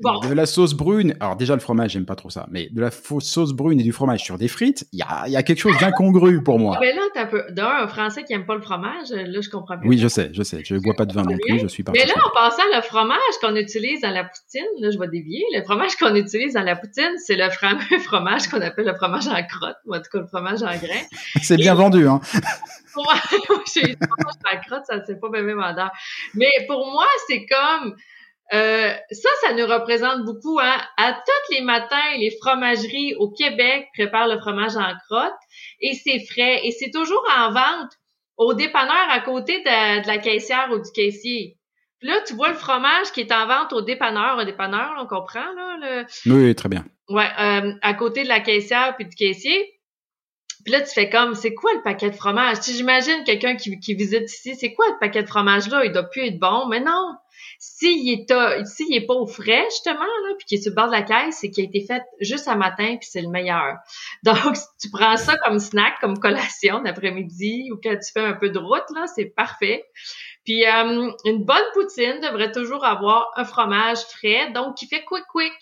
De 0.00 0.32
la 0.32 0.46
sauce 0.46 0.74
brune. 0.74 1.16
Alors 1.18 1.36
déjà 1.36 1.54
le 1.54 1.60
fromage, 1.60 1.92
j'aime 1.92 2.06
pas 2.06 2.14
trop 2.14 2.30
ça, 2.30 2.46
mais 2.50 2.68
de 2.70 2.80
la 2.80 2.90
fausse 2.90 3.24
sauce 3.24 3.52
brune 3.52 3.80
et 3.80 3.82
du 3.82 3.92
fromage 3.92 4.22
sur 4.22 4.38
des 4.38 4.46
frites, 4.46 4.86
il 4.92 5.00
y 5.00 5.02
a, 5.02 5.28
y 5.28 5.36
a, 5.36 5.42
quelque 5.42 5.58
chose 5.58 5.76
d'incongru 5.78 6.42
pour 6.42 6.58
moi. 6.58 6.78
Mais 6.80 6.94
là, 6.94 7.02
t'as 7.14 7.26
peu. 7.26 7.42
D'un, 7.50 7.68
un 7.82 7.88
Français 7.88 8.22
qui 8.22 8.32
aime 8.32 8.46
pas 8.46 8.54
le 8.54 8.60
fromage, 8.60 9.10
là, 9.10 9.40
je 9.40 9.50
comprends 9.50 9.76
bien. 9.76 9.88
Oui, 9.88 9.98
je 9.98 10.08
sais, 10.08 10.30
je 10.32 10.42
sais. 10.42 10.62
Je 10.64 10.76
bois 10.76 10.94
pas 10.94 11.04
de 11.04 11.12
vin 11.12 11.22
non 11.22 11.36
plus, 11.36 11.58
je 11.58 11.66
suis 11.66 11.82
pas. 11.82 11.92
Mais 11.92 12.06
là, 12.06 12.14
en 12.24 12.30
passant, 12.32 12.62
le 12.74 12.80
fromage 12.82 13.18
qu'on 13.40 13.56
utilise 13.56 14.00
dans 14.00 14.10
la 14.10 14.24
poutine, 14.24 14.66
là, 14.80 14.90
je 14.90 14.98
vais 14.98 15.08
dévier. 15.08 15.42
Le 15.54 15.64
fromage 15.64 15.96
qu'on 15.96 16.14
utilise 16.14 16.54
dans 16.54 16.62
la 16.62 16.76
poutine, 16.76 17.16
c'est 17.24 17.36
le 17.36 17.50
fameux 17.50 17.98
fromage 18.04 18.48
qu'on 18.48 18.60
appelle 18.60 18.86
le 18.86 18.94
fromage 18.94 19.26
en 19.26 19.42
crotte, 19.44 19.76
ou 19.86 19.94
en 19.94 19.98
tout 19.98 20.10
cas 20.12 20.20
le 20.20 20.26
fromage 20.26 20.62
en 20.62 20.76
grain. 20.76 21.02
c'est 21.42 21.56
bien 21.56 21.74
vendu, 21.74 22.06
hein. 22.06 22.20
en 24.52 24.60
crotte, 24.66 24.84
ça 24.86 25.04
c'est 25.06 25.20
pas 25.20 25.28
même 25.30 25.52
vendeur. 25.52 25.90
Mais 26.34 26.50
pour 26.66 26.86
moi, 26.90 27.06
c'est 27.26 27.46
comme 27.46 27.96
euh, 28.52 28.94
ça, 29.10 29.28
ça 29.42 29.52
nous 29.52 29.66
représente 29.66 30.24
beaucoup. 30.24 30.58
Hein? 30.58 30.76
À 30.96 31.12
tous 31.12 31.54
les 31.54 31.60
matins, 31.60 32.16
les 32.18 32.30
fromageries 32.40 33.14
au 33.16 33.30
Québec 33.30 33.88
préparent 33.92 34.28
le 34.28 34.38
fromage 34.38 34.76
en 34.76 34.92
crotte 35.08 35.38
et 35.80 35.94
c'est 35.94 36.20
frais 36.20 36.60
et 36.64 36.70
c'est 36.70 36.90
toujours 36.90 37.24
en 37.36 37.50
vente 37.50 37.92
au 38.36 38.54
dépanneur 38.54 39.10
à 39.10 39.20
côté 39.20 39.58
de, 39.58 40.06
la 40.06 40.18
caissière 40.18 40.68
ou 40.72 40.78
du 40.78 40.90
caissier. 40.92 41.56
Puis 41.98 42.08
là, 42.08 42.20
tu 42.26 42.34
vois 42.34 42.50
le 42.50 42.54
fromage 42.54 43.10
qui 43.12 43.20
est 43.20 43.32
en 43.32 43.46
vente 43.46 43.72
au 43.72 43.82
dépanneur, 43.82 44.38
au 44.38 44.44
dépanneur, 44.44 44.94
on 44.98 45.06
comprend 45.06 45.52
là. 45.56 45.76
Le... 45.80 46.32
Oui, 46.32 46.54
très 46.54 46.68
bien. 46.68 46.84
Ouais, 47.08 47.28
euh, 47.38 47.72
à 47.82 47.94
côté 47.94 48.22
de 48.22 48.28
la 48.28 48.40
caissière 48.40 48.94
puis 48.96 49.06
du 49.06 49.16
caissier. 49.16 49.77
Puis 50.64 50.72
là, 50.72 50.80
tu 50.80 50.92
fais 50.92 51.08
comme, 51.08 51.34
c'est 51.34 51.54
quoi 51.54 51.72
le 51.74 51.82
paquet 51.82 52.10
de 52.10 52.16
fromage? 52.16 52.58
Si 52.60 52.74
j'imagine 52.74 53.24
quelqu'un 53.24 53.56
qui, 53.56 53.94
visite 53.94 54.30
ici, 54.30 54.54
c'est 54.56 54.72
quoi 54.72 54.86
le 54.88 54.98
paquet 54.98 55.22
de 55.22 55.28
fromage 55.28 55.68
là? 55.68 55.84
Il 55.84 55.92
doit 55.92 56.04
plus 56.04 56.26
être 56.26 56.38
bon, 56.38 56.66
mais 56.66 56.80
non. 56.80 57.14
S'il 57.60 58.08
est, 58.12 58.32
s'il 58.66 58.94
est 58.94 59.06
pas 59.06 59.14
au 59.14 59.26
frais, 59.26 59.64
justement, 59.70 60.00
là, 60.00 60.34
puis 60.36 60.46
qu'il 60.46 60.58
est 60.58 60.62
sur 60.62 60.70
le 60.70 60.76
bord 60.76 60.86
de 60.86 60.92
la 60.92 61.02
caisse, 61.02 61.38
c'est 61.40 61.50
qu'il 61.50 61.64
a 61.64 61.68
été 61.68 61.84
fait 61.84 62.02
juste 62.20 62.46
à 62.48 62.54
matin, 62.54 62.96
puis 62.96 63.08
c'est 63.10 63.20
le 63.20 63.28
meilleur. 63.28 63.76
Donc, 64.22 64.56
si 64.56 64.66
tu 64.80 64.90
prends 64.90 65.16
ça 65.16 65.36
comme 65.44 65.58
snack, 65.58 65.94
comme 66.00 66.18
collation 66.18 66.80
d'après-midi, 66.82 67.70
ou 67.72 67.76
que 67.76 67.94
tu 67.94 68.12
fais 68.12 68.24
un 68.24 68.34
peu 68.34 68.50
de 68.50 68.58
route, 68.58 68.84
là, 68.94 69.06
c'est 69.06 69.26
parfait. 69.26 69.84
Puis, 70.44 70.66
euh, 70.66 71.10
une 71.24 71.44
bonne 71.44 71.64
poutine 71.74 72.20
devrait 72.20 72.52
toujours 72.52 72.84
avoir 72.84 73.30
un 73.36 73.44
fromage 73.44 73.98
frais, 73.98 74.50
donc 74.52 74.76
qui 74.76 74.86
fait 74.86 75.04
quick-quick. 75.04 75.54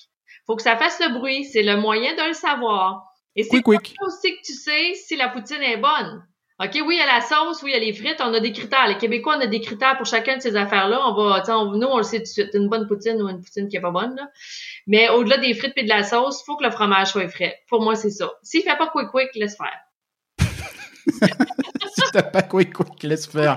Faut 0.47 0.57
que 0.57 0.63
ça 0.63 0.77
fasse 0.77 1.01
le 1.01 1.19
bruit, 1.19 1.45
c'est 1.45 1.63
le 1.63 1.77
moyen 1.77 2.15
de 2.15 2.29
le 2.29 2.35
savoir. 2.35 3.05
Et 3.37 3.43
c'est 3.43 3.63
aussi 3.67 4.37
que 4.37 4.43
tu 4.45 4.55
sais 4.55 4.95
si 4.95 5.17
la 5.17 5.29
poutine 5.29 5.63
est 5.63 5.77
bonne. 5.77 6.27
OK, 6.59 6.71
oui, 6.87 6.97
il 6.97 6.99
y 6.99 7.03
a 7.03 7.07
la 7.07 7.21
sauce, 7.21 7.63
oui, 7.63 7.73
il 7.73 7.75
y 7.75 7.77
a 7.77 7.81
les 7.81 7.93
frites, 7.93 8.17
on 8.21 8.33
a 8.33 8.41
des 8.41 8.53
critères. 8.53 8.89
Les 8.89 8.97
Québécois, 8.97 9.37
on 9.37 9.43
a 9.43 9.47
des 9.47 9.61
critères 9.61 9.99
pour 9.99 10.07
chacun 10.07 10.39
de 10.39 10.41
ces 10.41 10.57
affaires-là. 10.57 11.07
On 11.07 11.13
va, 11.13 11.43
on, 11.55 11.73
nous, 11.73 11.87
on 11.87 11.99
le 11.99 12.03
sait 12.03 12.17
tout 12.17 12.23
de 12.23 12.29
suite, 12.29 12.55
une 12.55 12.71
bonne 12.71 12.87
poutine 12.87 13.21
ou 13.21 13.29
une 13.29 13.43
poutine 13.43 13.69
qui 13.69 13.77
est 13.77 13.81
pas 13.81 13.91
bonne, 13.91 14.17
là. 14.17 14.31
Mais 14.87 15.11
au-delà 15.11 15.37
des 15.37 15.53
frites 15.53 15.75
et 15.77 15.83
de 15.83 15.89
la 15.91 16.03
sauce, 16.03 16.43
faut 16.47 16.57
que 16.57 16.65
le 16.65 16.71
fromage 16.71 17.09
soit 17.09 17.29
frais. 17.29 17.59
Pour 17.69 17.83
moi, 17.83 17.95
c'est 17.95 18.09
ça. 18.09 18.33
S'il 18.43 18.63
fait 18.63 18.79
pas 18.79 18.87
quick 18.87 19.11
quick, 19.11 19.29
laisse 19.35 19.59
faire. 19.59 19.81
t'as 22.13 22.23
pas 22.23 22.43
quick 22.43 22.73
quick, 22.73 23.03
laisse 23.03 23.27
faire. 23.27 23.57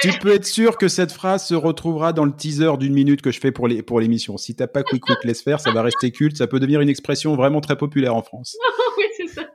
tu 0.00 0.10
peux 0.20 0.34
être 0.34 0.46
sûr 0.46 0.78
que 0.78 0.88
cette 0.88 1.12
phrase 1.12 1.46
se 1.46 1.54
retrouvera 1.54 2.12
dans 2.12 2.24
le 2.24 2.32
teaser 2.32 2.76
d'une 2.78 2.92
minute 2.92 3.22
que 3.22 3.30
je 3.30 3.40
fais 3.40 3.52
pour 3.52 3.68
les 3.68 3.82
pour 3.82 4.00
l'émission. 4.00 4.36
Si 4.36 4.54
t'as 4.54 4.66
pas 4.66 4.82
quick 4.82 5.02
quick, 5.02 5.24
laisse 5.24 5.42
faire, 5.42 5.60
ça 5.60 5.72
va 5.72 5.82
rester 5.82 6.10
culte, 6.10 6.36
ça 6.36 6.46
peut 6.46 6.60
devenir 6.60 6.80
une 6.80 6.88
expression 6.88 7.36
vraiment 7.36 7.60
très 7.60 7.76
populaire 7.76 8.14
en 8.14 8.22
France. 8.22 8.56
oui, 8.98 9.04
c'est 9.16 9.28
ça. 9.28 9.46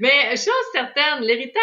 Mais 0.00 0.36
chose 0.36 0.52
certaine, 0.72 1.20
l'héritage 1.20 1.58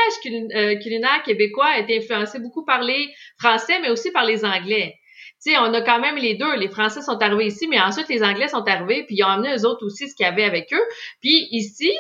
euh, 0.55 0.75
culinaire 0.75 1.23
québécois 1.25 1.67
a 1.75 1.79
été 1.79 1.97
influencé 1.97 2.39
beaucoup 2.39 2.63
par 2.63 2.81
les 2.83 3.09
Français, 3.39 3.79
mais 3.81 3.89
aussi 3.89 4.11
par 4.11 4.25
les 4.25 4.45
Anglais. 4.45 4.95
Tu 5.43 5.51
sais, 5.51 5.57
on 5.57 5.73
a 5.73 5.81
quand 5.81 5.99
même 5.99 6.15
les 6.15 6.35
deux. 6.35 6.55
Les 6.55 6.69
Français 6.69 7.01
sont 7.01 7.17
arrivés 7.21 7.47
ici, 7.47 7.67
mais 7.67 7.79
ensuite 7.79 8.09
les 8.09 8.23
Anglais 8.23 8.47
sont 8.47 8.63
arrivés, 8.67 9.03
puis 9.05 9.15
ils 9.17 9.23
ont 9.23 9.27
amené 9.27 9.55
eux 9.55 9.65
autres 9.65 9.85
aussi 9.85 10.07
ce 10.07 10.15
qu'il 10.15 10.25
y 10.25 10.29
avait 10.29 10.43
avec 10.43 10.71
eux. 10.73 10.83
Puis 11.21 11.47
ici, 11.51 11.91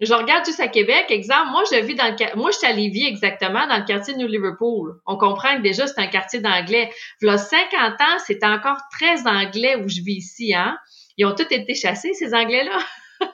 je 0.00 0.14
regarde 0.14 0.44
juste 0.46 0.60
à 0.60 0.68
Québec, 0.68 1.06
exemple, 1.10 1.50
moi 1.50 1.62
je 1.70 1.78
vis 1.80 1.94
dans 1.94 2.06
le 2.06 2.36
moi 2.36 2.50
je 2.50 2.58
suis 2.58 2.66
à 2.66 2.72
Lévis 2.72 3.06
exactement 3.06 3.66
dans 3.66 3.78
le 3.78 3.84
quartier 3.84 4.14
de 4.14 4.18
New 4.18 4.26
Liverpool. 4.26 4.94
On 5.06 5.16
comprend 5.16 5.56
que 5.56 5.62
déjà 5.62 5.86
c'est 5.86 6.00
un 6.00 6.06
quartier 6.06 6.40
d'anglais. 6.40 6.90
Il 7.20 7.38
50 7.38 8.00
ans, 8.00 8.18
c'est 8.26 8.42
encore 8.44 8.78
très 8.92 9.26
anglais 9.26 9.76
où 9.76 9.88
je 9.88 10.00
vis 10.02 10.16
ici, 10.16 10.54
hein. 10.54 10.76
Ils 11.18 11.26
ont 11.26 11.34
tous 11.34 11.46
été 11.50 11.74
chassés 11.74 12.14
ces 12.14 12.32
anglais-là. 12.32 12.78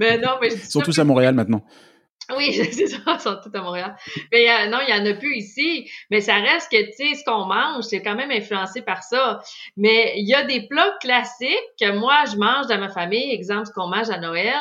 mais 0.00 0.18
non, 0.18 0.32
mais 0.40 0.48
Ils 0.52 0.58
sont 0.58 0.80
tous 0.80 0.98
à 0.98 1.04
Montréal 1.04 1.34
maintenant. 1.34 1.62
Oui, 2.36 2.52
c'est 2.72 2.86
ça, 2.86 2.98
ils 3.06 3.20
sont 3.20 3.36
tous 3.42 3.56
à 3.56 3.62
Montréal. 3.62 3.96
Mais 4.32 4.50
euh, 4.50 4.66
non, 4.68 4.78
il 4.86 4.94
y 4.94 4.98
en 4.98 5.06
a 5.06 5.14
plus 5.14 5.36
ici. 5.36 5.90
Mais 6.10 6.20
ça 6.20 6.36
reste 6.36 6.70
que, 6.70 6.82
tu 6.86 6.92
sais, 6.92 7.14
ce 7.14 7.24
qu'on 7.24 7.46
mange, 7.46 7.84
c'est 7.84 8.02
quand 8.02 8.14
même 8.14 8.30
influencé 8.30 8.82
par 8.82 9.02
ça. 9.02 9.40
Mais 9.76 10.14
il 10.16 10.28
y 10.28 10.34
a 10.34 10.44
des 10.44 10.66
plats 10.68 10.94
classiques 11.00 11.58
que 11.80 11.92
moi, 11.92 12.24
je 12.30 12.36
mange 12.36 12.66
dans 12.66 12.78
ma 12.78 12.90
famille, 12.90 13.32
exemple, 13.32 13.66
ce 13.66 13.72
qu'on 13.72 13.88
mange 13.88 14.10
à 14.10 14.18
Noël, 14.18 14.54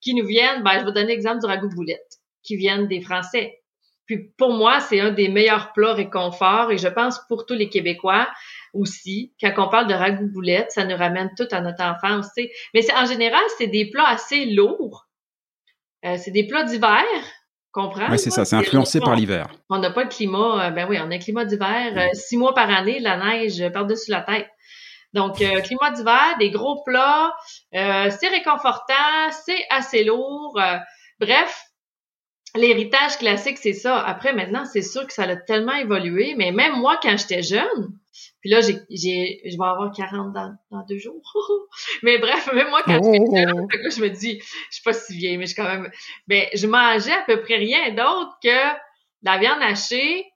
qui 0.00 0.14
nous 0.14 0.26
viennent, 0.26 0.62
ben, 0.62 0.80
je 0.80 0.84
vais 0.84 0.92
donner 0.92 1.08
l'exemple 1.08 1.40
du 1.40 1.46
ragoût 1.46 1.70
boulette, 1.70 2.18
qui 2.42 2.56
viennent 2.56 2.88
des 2.88 3.00
Français. 3.00 3.60
Puis 4.06 4.32
pour 4.36 4.52
moi, 4.52 4.80
c'est 4.80 5.00
un 5.00 5.10
des 5.10 5.28
meilleurs 5.28 5.72
plats 5.72 5.94
réconfort 5.94 6.70
et 6.70 6.76
je 6.76 6.88
pense 6.88 7.20
pour 7.26 7.46
tous 7.46 7.54
les 7.54 7.70
Québécois 7.70 8.28
aussi. 8.74 9.32
Quand 9.40 9.52
on 9.56 9.68
parle 9.70 9.86
de 9.86 9.94
ragoût 9.94 10.30
boulette, 10.30 10.70
ça 10.72 10.84
nous 10.84 10.96
ramène 10.96 11.30
tout 11.36 11.48
à 11.50 11.60
notre 11.62 11.82
enfance. 11.82 12.26
sais. 12.34 12.50
Mais 12.74 12.82
en 12.94 13.06
général, 13.06 13.42
c'est 13.56 13.68
des 13.68 13.88
plats 13.90 14.08
assez 14.08 14.44
lourds. 14.44 15.06
Euh, 16.04 16.16
c'est 16.18 16.30
des 16.30 16.46
plats 16.46 16.64
d'hiver. 16.64 17.04
Comprends? 17.72 18.08
Oui, 18.10 18.18
c'est 18.18 18.30
ça, 18.30 18.44
c'est 18.44 18.54
influencé 18.54 19.00
par 19.00 19.16
l'hiver. 19.16 19.48
On 19.68 19.78
n'a 19.78 19.90
pas 19.90 20.04
de 20.04 20.14
climat, 20.14 20.66
euh, 20.66 20.70
ben 20.70 20.86
oui, 20.88 20.96
on 21.00 21.10
a 21.10 21.14
un 21.14 21.18
climat 21.18 21.44
d'hiver, 21.44 21.92
euh, 21.96 22.06
six 22.12 22.36
mois 22.36 22.54
par 22.54 22.70
année, 22.70 23.00
la 23.00 23.16
neige 23.16 23.68
par-dessus 23.72 24.12
la 24.12 24.20
tête. 24.20 24.48
Donc, 25.12 25.36
climat 25.36 25.90
d'hiver, 25.92 26.36
des 26.40 26.50
gros 26.50 26.82
plats, 26.84 27.32
c'est 27.72 28.28
réconfortant, 28.28 29.30
c'est 29.44 29.64
assez 29.70 30.02
lourd. 30.02 30.60
bref, 31.20 31.64
l'héritage 32.56 33.18
classique, 33.18 33.58
c'est 33.58 33.74
ça. 33.74 34.00
Après, 34.00 34.32
maintenant, 34.32 34.64
c'est 34.64 34.82
sûr 34.82 35.06
que 35.06 35.12
ça 35.12 35.22
a 35.22 35.36
tellement 35.36 35.74
évolué, 35.74 36.34
mais 36.36 36.50
même 36.50 36.80
moi, 36.80 36.98
quand 37.00 37.16
j'étais 37.16 37.42
jeune, 37.42 37.96
Puis 38.44 38.50
là, 38.50 38.60
j'ai, 38.60 38.76
j'ai, 38.90 39.40
je 39.42 39.56
vais 39.56 39.64
avoir 39.64 39.90
40 39.90 40.34
dans, 40.34 40.54
dans 40.70 40.84
deux 40.86 40.98
jours. 40.98 41.22
mais 42.02 42.18
bref, 42.18 42.52
même 42.52 42.68
moi, 42.68 42.82
quand 42.84 43.02
je 43.02 43.10
fais 43.10 43.90
ça, 43.90 43.96
je 43.96 44.02
me 44.02 44.10
dis, 44.10 44.38
je 44.38 44.74
suis 44.74 44.82
pas 44.82 44.92
si 44.92 45.16
vieille, 45.16 45.38
mais 45.38 45.46
je 45.46 45.54
suis 45.54 45.62
quand 45.62 45.68
même... 45.68 45.90
Ben, 46.28 46.46
je 46.52 46.66
mangeais 46.66 47.14
à 47.14 47.22
peu 47.26 47.40
près 47.40 47.56
rien 47.56 47.92
d'autre 47.92 48.36
que 48.42 48.76
la 49.22 49.38
viande 49.38 49.62
hachée, 49.62 50.26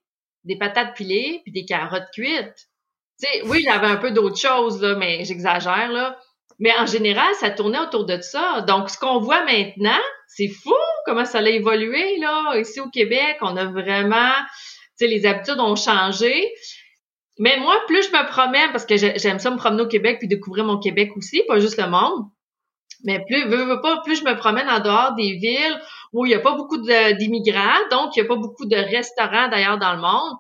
des 0.44 0.56
patates 0.56 0.96
pilées, 0.96 1.42
puis 1.42 1.52
des 1.52 1.66
carottes 1.66 2.08
cuites. 2.14 2.70
Tu 3.22 3.28
sais, 3.28 3.42
oui, 3.44 3.62
j'avais 3.62 3.88
un 3.88 3.98
peu 3.98 4.10
d'autres 4.10 4.40
choses, 4.40 4.80
là, 4.80 4.94
mais 4.94 5.26
j'exagère, 5.26 5.92
là. 5.92 6.18
Mais 6.58 6.72
en 6.78 6.86
général, 6.86 7.34
ça 7.34 7.50
tournait 7.50 7.78
autour 7.78 8.06
de 8.06 8.18
ça. 8.22 8.62
Donc, 8.62 8.88
ce 8.88 8.98
qu'on 8.98 9.20
voit 9.20 9.44
maintenant, 9.44 10.00
c'est 10.28 10.48
fou 10.48 10.72
comment 11.04 11.26
ça 11.26 11.40
a 11.40 11.48
évolué, 11.50 12.16
là. 12.16 12.58
Ici 12.58 12.80
au 12.80 12.88
Québec, 12.88 13.36
on 13.42 13.54
a 13.58 13.66
vraiment, 13.66 14.32
tu 14.98 15.04
sais, 15.04 15.06
les 15.08 15.26
habitudes 15.26 15.60
ont 15.60 15.76
changé. 15.76 16.50
Mais 17.38 17.59
moi, 17.59 17.76
plus 17.87 18.02
je 18.02 18.11
me 18.11 18.28
promène, 18.28 18.71
parce 18.73 18.85
que 18.85 18.97
j'aime 18.97 19.38
ça 19.38 19.50
me 19.50 19.57
promener 19.57 19.83
au 19.83 19.88
Québec 19.88 20.18
puis 20.18 20.28
découvrir 20.28 20.64
mon 20.64 20.78
Québec 20.78 21.11
aussi, 21.16 21.42
pas 21.47 21.61
juste 21.61 21.80
le 21.80 21.88
monde. 21.88 22.26
Mais 23.04 23.25
plus, 23.25 23.47
veux, 23.47 23.80
pas, 23.80 24.00
plus 24.02 24.16
je 24.16 24.25
me 24.25 24.37
promène 24.37 24.68
en 24.68 24.80
dehors 24.80 25.14
des 25.14 25.35
villes 25.35 25.80
où 26.12 26.26
il 26.26 26.30
n'y 26.30 26.35
a 26.35 26.40
pas 26.40 26.57
beaucoup 26.57 26.78
d'immigrants, 26.78 27.88
donc 27.90 28.16
il 28.16 28.21
n'y 28.21 28.26
a 28.26 28.28
pas 28.28 28.37
beaucoup 28.37 28.66
de 28.66 28.76
restaurants 28.76 29.49
d'ailleurs 29.49 29.78
dans 29.78 29.95
le 29.95 30.00
monde. 30.00 30.37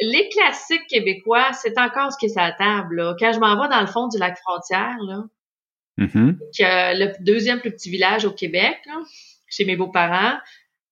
Les 0.00 0.28
classiques 0.30 0.86
québécois, 0.88 1.52
c'est 1.52 1.78
encore 1.78 2.10
ce 2.12 2.18
qui 2.18 2.26
est 2.26 2.36
à 2.36 2.48
la 2.48 2.52
table. 2.52 2.96
Là. 2.96 3.14
Quand 3.18 3.32
je 3.32 3.38
m'en 3.38 3.60
vais 3.60 3.68
dans 3.68 3.80
le 3.80 3.86
fond 3.86 4.08
du 4.08 4.18
lac 4.18 4.36
frontière, 4.38 4.96
là, 5.06 5.22
mm-hmm. 5.98 6.36
le 6.58 7.24
deuxième 7.24 7.60
plus 7.60 7.70
petit 7.70 7.90
village 7.90 8.24
au 8.24 8.32
Québec, 8.32 8.80
chez 9.48 9.64
mes 9.64 9.76
beaux-parents, 9.76 10.36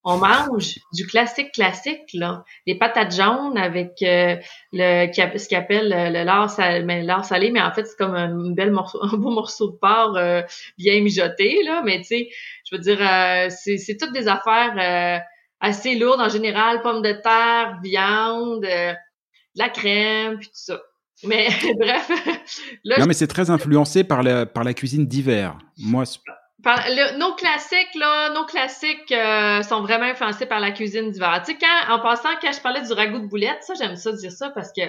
on 0.05 0.17
mange 0.17 0.79
du 0.93 1.07
classique 1.07 1.53
classique 1.53 2.11
là, 2.15 2.45
les 2.67 2.77
patates 2.77 3.15
jaunes 3.15 3.57
avec 3.57 4.03
euh, 4.03 4.37
le 4.73 5.07
ce 5.13 5.49
qu'ils 5.49 5.57
appelle 5.57 5.89
le, 5.91 6.25
lard 6.25 6.51
salé, 6.51 6.85
mais 6.85 7.03
lard 7.03 7.25
salé, 7.25 7.51
mais 7.51 7.61
en 7.61 7.73
fait 7.73 7.85
c'est 7.85 7.97
comme 7.97 8.15
un 8.15 8.51
bel 8.51 8.73
morceau, 8.73 8.99
un 9.03 9.17
beau 9.17 9.31
morceau 9.31 9.71
de 9.71 9.77
porc 9.77 10.17
euh, 10.17 10.43
bien 10.77 11.01
mijoté 11.03 11.63
là, 11.65 11.83
mais 11.85 11.99
tu 11.99 12.05
sais, 12.05 12.29
je 12.69 12.77
veux 12.77 12.83
dire 12.83 12.99
euh, 13.01 13.49
c'est 13.51 13.79
c'est 13.79 13.97
toutes 13.97 14.13
des 14.13 14.29
affaires 14.29 15.23
assez 15.61 15.95
lourdes 15.95 16.21
en 16.21 16.29
général, 16.29 16.83
pommes 16.83 17.03
de 17.03 17.13
terre, 17.13 17.79
viande, 17.83 18.67
la 19.55 19.69
crème 19.69 20.39
puis 20.39 20.49
tout 20.49 20.55
ça. 20.55 20.81
Mais 21.25 21.47
bref, 21.79 22.11
là, 22.83 22.99
non 22.99 23.07
mais 23.07 23.15
c'est 23.15 23.29
très 23.29 23.51
influencé 23.51 24.03
par 24.03 24.25
la 24.25 24.47
par 24.47 24.65
la 24.65 24.75
cuisine 24.75 25.07
d'hiver. 25.07 25.57
Moi 25.79 26.05
nos 26.65 27.35
classiques, 27.35 27.95
là, 27.95 28.31
nos 28.31 28.45
classiques 28.45 29.11
euh, 29.13 29.63
sont 29.63 29.83
vraiment 29.83 30.05
influencés 30.05 30.47
par 30.47 30.61
la 30.61 30.71
cuisine 30.71 31.11
d'hiver. 31.11 31.43
Tu 31.45 31.53
sais, 31.53 31.59
quand, 31.59 31.95
en 31.95 32.01
passant, 32.01 32.29
quand 32.41 32.53
je 32.53 32.61
parlais 32.61 32.83
du 32.83 32.93
ragoût 32.93 33.19
de 33.19 33.27
boulettes, 33.27 33.63
ça, 33.63 33.75
j'aime 33.75 33.97
ça 33.97 34.13
dire 34.13 34.31
ça 34.31 34.51
parce 34.51 34.73
que 34.73 34.83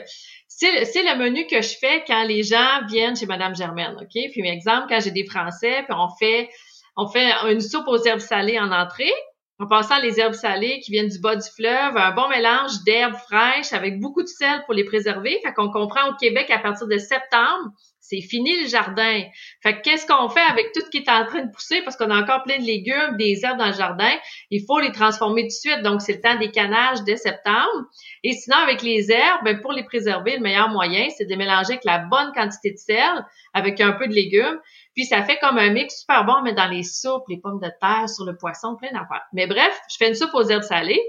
c'est, 0.47 0.71
le 0.71 1.17
menu 1.17 1.47
que 1.47 1.61
je 1.61 1.75
fais 1.79 2.03
quand 2.05 2.23
les 2.23 2.43
gens 2.43 2.85
viennent 2.87 3.15
chez 3.15 3.25
Madame 3.25 3.55
Germaine, 3.55 3.95
OK? 3.99 4.31
Puis, 4.31 4.47
exemple, 4.47 4.85
quand 4.89 4.99
j'ai 4.99 5.11
des 5.11 5.25
Français, 5.25 5.83
puis 5.87 5.97
on 5.97 6.09
fait, 6.19 6.49
on 6.95 7.07
fait 7.07 7.31
une 7.51 7.61
soupe 7.61 7.87
aux 7.87 8.03
herbes 8.03 8.19
salées 8.19 8.59
en 8.59 8.71
entrée. 8.71 9.13
En 9.59 9.67
passant 9.67 9.99
les 9.99 10.19
herbes 10.19 10.33
salées 10.33 10.79
qui 10.79 10.91
viennent 10.91 11.09
du 11.09 11.19
bas 11.19 11.35
du 11.35 11.47
fleuve, 11.55 11.95
un 11.95 12.11
bon 12.11 12.27
mélange 12.27 12.83
d'herbes 12.85 13.15
fraîches 13.15 13.71
avec 13.71 13.99
beaucoup 13.99 14.23
de 14.23 14.27
sel 14.27 14.63
pour 14.65 14.73
les 14.73 14.83
préserver. 14.83 15.39
Fait 15.43 15.53
qu'on 15.53 15.71
comprend 15.71 16.09
au 16.09 16.15
Québec 16.15 16.49
à 16.49 16.59
partir 16.59 16.87
de 16.87 16.97
septembre, 16.97 17.71
c'est 18.03 18.19
fini 18.19 18.61
le 18.61 18.67
jardin. 18.67 19.21
Fait 19.63 19.81
qu'est-ce 19.81 20.05
qu'on 20.05 20.27
fait 20.27 20.41
avec 20.41 20.73
tout 20.73 20.81
ce 20.81 20.89
qui 20.89 20.97
est 20.97 21.09
en 21.09 21.25
train 21.25 21.45
de 21.45 21.51
pousser? 21.51 21.81
Parce 21.83 21.95
qu'on 21.95 22.11
a 22.11 22.21
encore 22.21 22.43
plein 22.43 22.57
de 22.57 22.65
légumes, 22.65 23.15
des 23.17 23.45
herbes 23.45 23.57
dans 23.57 23.67
le 23.67 23.73
jardin. 23.73 24.11
Il 24.51 24.65
faut 24.67 24.79
les 24.81 24.91
transformer 24.91 25.43
tout 25.43 25.47
de 25.47 25.51
suite. 25.51 25.81
Donc, 25.83 26.01
c'est 26.01 26.15
le 26.15 26.21
temps 26.21 26.35
des 26.37 26.51
canages 26.51 27.01
dès 27.03 27.15
septembre. 27.15 27.87
Et 28.23 28.33
sinon, 28.33 28.57
avec 28.57 28.81
les 28.81 29.09
herbes, 29.09 29.45
ben, 29.45 29.61
pour 29.61 29.71
les 29.71 29.85
préserver, 29.85 30.35
le 30.35 30.41
meilleur 30.41 30.67
moyen, 30.67 31.07
c'est 31.17 31.25
de 31.25 31.35
mélanger 31.35 31.73
avec 31.73 31.85
la 31.85 31.99
bonne 31.99 32.33
quantité 32.35 32.71
de 32.71 32.77
sel 32.77 33.25
avec 33.53 33.79
un 33.79 33.93
peu 33.93 34.07
de 34.07 34.13
légumes. 34.13 34.59
Puis 34.95 35.05
ça 35.05 35.23
fait 35.23 35.37
comme 35.39 35.57
un 35.57 35.69
mix 35.69 36.01
super 36.01 36.25
bon, 36.25 36.41
mais 36.43 36.53
dans 36.53 36.67
les 36.67 36.83
soupes, 36.83 37.23
les 37.29 37.37
pommes 37.37 37.61
de 37.61 37.71
terre, 37.79 38.09
sur 38.09 38.25
le 38.25 38.35
poisson, 38.35 38.75
plein 38.75 38.91
d'affaires. 38.91 39.25
Mais 39.31 39.47
bref, 39.47 39.79
je 39.89 39.95
fais 39.97 40.09
une 40.09 40.15
soupe 40.15 40.33
aux 40.33 40.43
herbes 40.43 40.63
salées. 40.63 41.01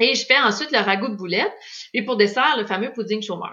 Et 0.00 0.14
je 0.14 0.26
fais 0.26 0.38
ensuite 0.38 0.72
le 0.72 0.78
ragoût 0.78 1.08
de 1.08 1.14
boulettes. 1.14 1.52
Et 1.94 2.04
pour 2.04 2.16
dessert, 2.16 2.56
le 2.56 2.66
fameux 2.66 2.92
pudding 2.92 3.22
chômeur. 3.22 3.52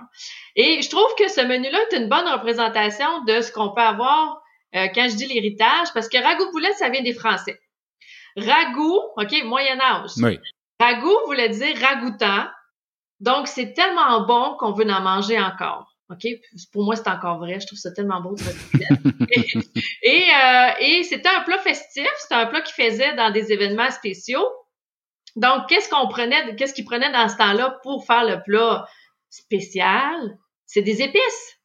Et 0.55 0.81
je 0.81 0.89
trouve 0.89 1.13
que 1.17 1.27
ce 1.27 1.41
menu-là 1.41 1.77
est 1.91 1.97
une 1.97 2.09
bonne 2.09 2.27
représentation 2.27 3.23
de 3.25 3.41
ce 3.41 3.51
qu'on 3.51 3.73
peut 3.73 3.81
avoir 3.81 4.41
euh, 4.75 4.87
quand 4.93 5.09
je 5.09 5.15
dis 5.15 5.27
l'héritage, 5.27 5.87
parce 5.93 6.09
que 6.09 6.17
ragoût 6.17 6.45
de 6.45 6.51
boulettes, 6.51 6.77
ça 6.77 6.89
vient 6.89 7.01
des 7.01 7.13
Français. 7.13 7.59
Ragoût, 8.35 8.99
OK, 9.17 9.43
Moyen 9.43 9.79
Âge. 9.79 10.11
Oui. 10.17 10.39
Ragoût 10.79 11.17
voulait 11.25 11.49
dire 11.49 11.75
ragoûtant. 11.79 12.45
Donc, 13.19 13.47
c'est 13.47 13.73
tellement 13.73 14.25
bon 14.25 14.55
qu'on 14.57 14.73
veut 14.73 14.89
en 14.89 15.01
manger 15.01 15.39
encore. 15.39 15.95
OK? 16.09 16.27
Pour 16.71 16.83
moi, 16.83 16.95
c'est 16.95 17.09
encore 17.09 17.39
vrai. 17.39 17.59
Je 17.59 17.67
trouve 17.67 17.79
ça 17.79 17.91
tellement 17.91 18.21
beau 18.21 18.35
de 18.35 18.41
et, 19.29 19.47
et, 20.03 20.23
euh, 20.33 20.69
et 20.79 21.03
c'était 21.03 21.29
un 21.29 21.41
plat 21.41 21.57
festif. 21.57 22.07
C'était 22.19 22.35
un 22.35 22.45
plat 22.45 22.61
qui 22.61 22.73
faisait 22.73 23.15
dans 23.15 23.31
des 23.31 23.51
événements 23.51 23.91
spéciaux. 23.91 24.45
Donc, 25.35 25.67
qu'est-ce 25.67 25.89
qu'on 25.89 26.07
prenait, 26.07 26.55
qu'est-ce 26.55 26.73
qu'ils 26.73 26.85
prenaient 26.85 27.11
dans 27.11 27.29
ce 27.29 27.37
temps-là 27.37 27.79
pour 27.83 28.05
faire 28.05 28.25
le 28.25 28.41
plat 28.43 28.87
spécial? 29.29 30.37
C'est 30.65 30.81
des 30.81 31.01
épices. 31.01 31.57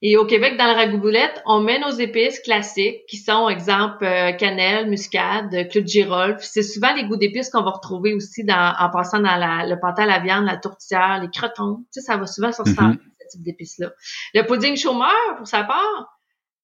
Et 0.00 0.16
au 0.16 0.26
Québec, 0.26 0.56
dans 0.56 0.66
le 0.66 0.74
ragoût-boulette, 0.74 1.42
on 1.44 1.60
met 1.60 1.80
nos 1.80 1.90
épices 1.90 2.38
classiques, 2.40 3.04
qui 3.08 3.16
sont, 3.16 3.48
exemple, 3.48 4.04
euh, 4.04 4.32
cannelle, 4.32 4.88
muscade, 4.88 5.68
clou 5.70 5.80
de 5.80 5.88
girolle. 5.88 6.36
C'est 6.38 6.62
souvent 6.62 6.94
les 6.94 7.04
goûts 7.04 7.16
d'épices 7.16 7.50
qu'on 7.50 7.62
va 7.62 7.70
retrouver 7.70 8.14
aussi 8.14 8.44
dans, 8.44 8.74
en 8.78 8.90
passant 8.90 9.18
dans 9.18 9.36
la, 9.36 9.66
le 9.66 9.78
pâté 9.80 10.02
à 10.02 10.06
la 10.06 10.20
viande, 10.20 10.44
la 10.44 10.56
tourtière, 10.56 11.20
les 11.20 11.28
crotons. 11.28 11.78
Tu 11.92 12.00
sais, 12.00 12.02
ça 12.02 12.16
va 12.16 12.26
souvent 12.26 12.52
sur 12.52 12.64
ce, 12.64 12.70
mm-hmm. 12.70 12.96
type 13.30 13.42
d'épices-là. 13.42 13.90
Le 14.34 14.42
pudding 14.42 14.76
chômeur, 14.76 15.36
pour 15.36 15.48
sa 15.48 15.64
part, 15.64 16.17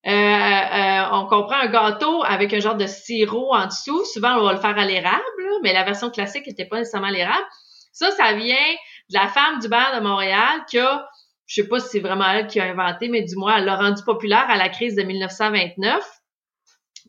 euh, 0.06 0.10
euh, 0.10 1.02
on 1.12 1.26
comprend 1.26 1.56
un 1.56 1.68
gâteau 1.68 2.22
avec 2.24 2.52
un 2.52 2.60
genre 2.60 2.76
de 2.76 2.86
sirop 2.86 3.54
en 3.54 3.66
dessous. 3.66 4.04
Souvent, 4.12 4.36
on 4.38 4.44
va 4.44 4.52
le 4.52 4.60
faire 4.60 4.78
à 4.78 4.84
l'érable, 4.84 5.22
mais 5.62 5.72
la 5.72 5.82
version 5.82 6.10
classique 6.10 6.46
n'était 6.46 6.66
pas 6.66 6.78
nécessairement 6.78 7.08
à 7.08 7.12
l'érable. 7.12 7.46
Ça, 7.92 8.10
ça 8.10 8.34
vient 8.34 8.72
de 9.10 9.14
la 9.14 9.28
femme 9.28 9.60
du 9.60 9.68
beurre 9.68 9.94
de 9.94 10.00
Montréal 10.00 10.64
qui 10.68 10.78
a, 10.78 11.08
je 11.46 11.62
sais 11.62 11.68
pas 11.68 11.80
si 11.80 11.88
c'est 11.88 12.00
vraiment 12.00 12.28
elle 12.28 12.48
qui 12.48 12.60
a 12.60 12.64
inventé, 12.64 13.08
mais 13.08 13.22
du 13.22 13.36
moins, 13.36 13.56
elle 13.56 13.64
l'a 13.64 13.76
rendu 13.76 14.02
populaire 14.04 14.44
à 14.48 14.56
la 14.56 14.68
crise 14.68 14.94
de 14.94 15.02
1929. 15.02 16.04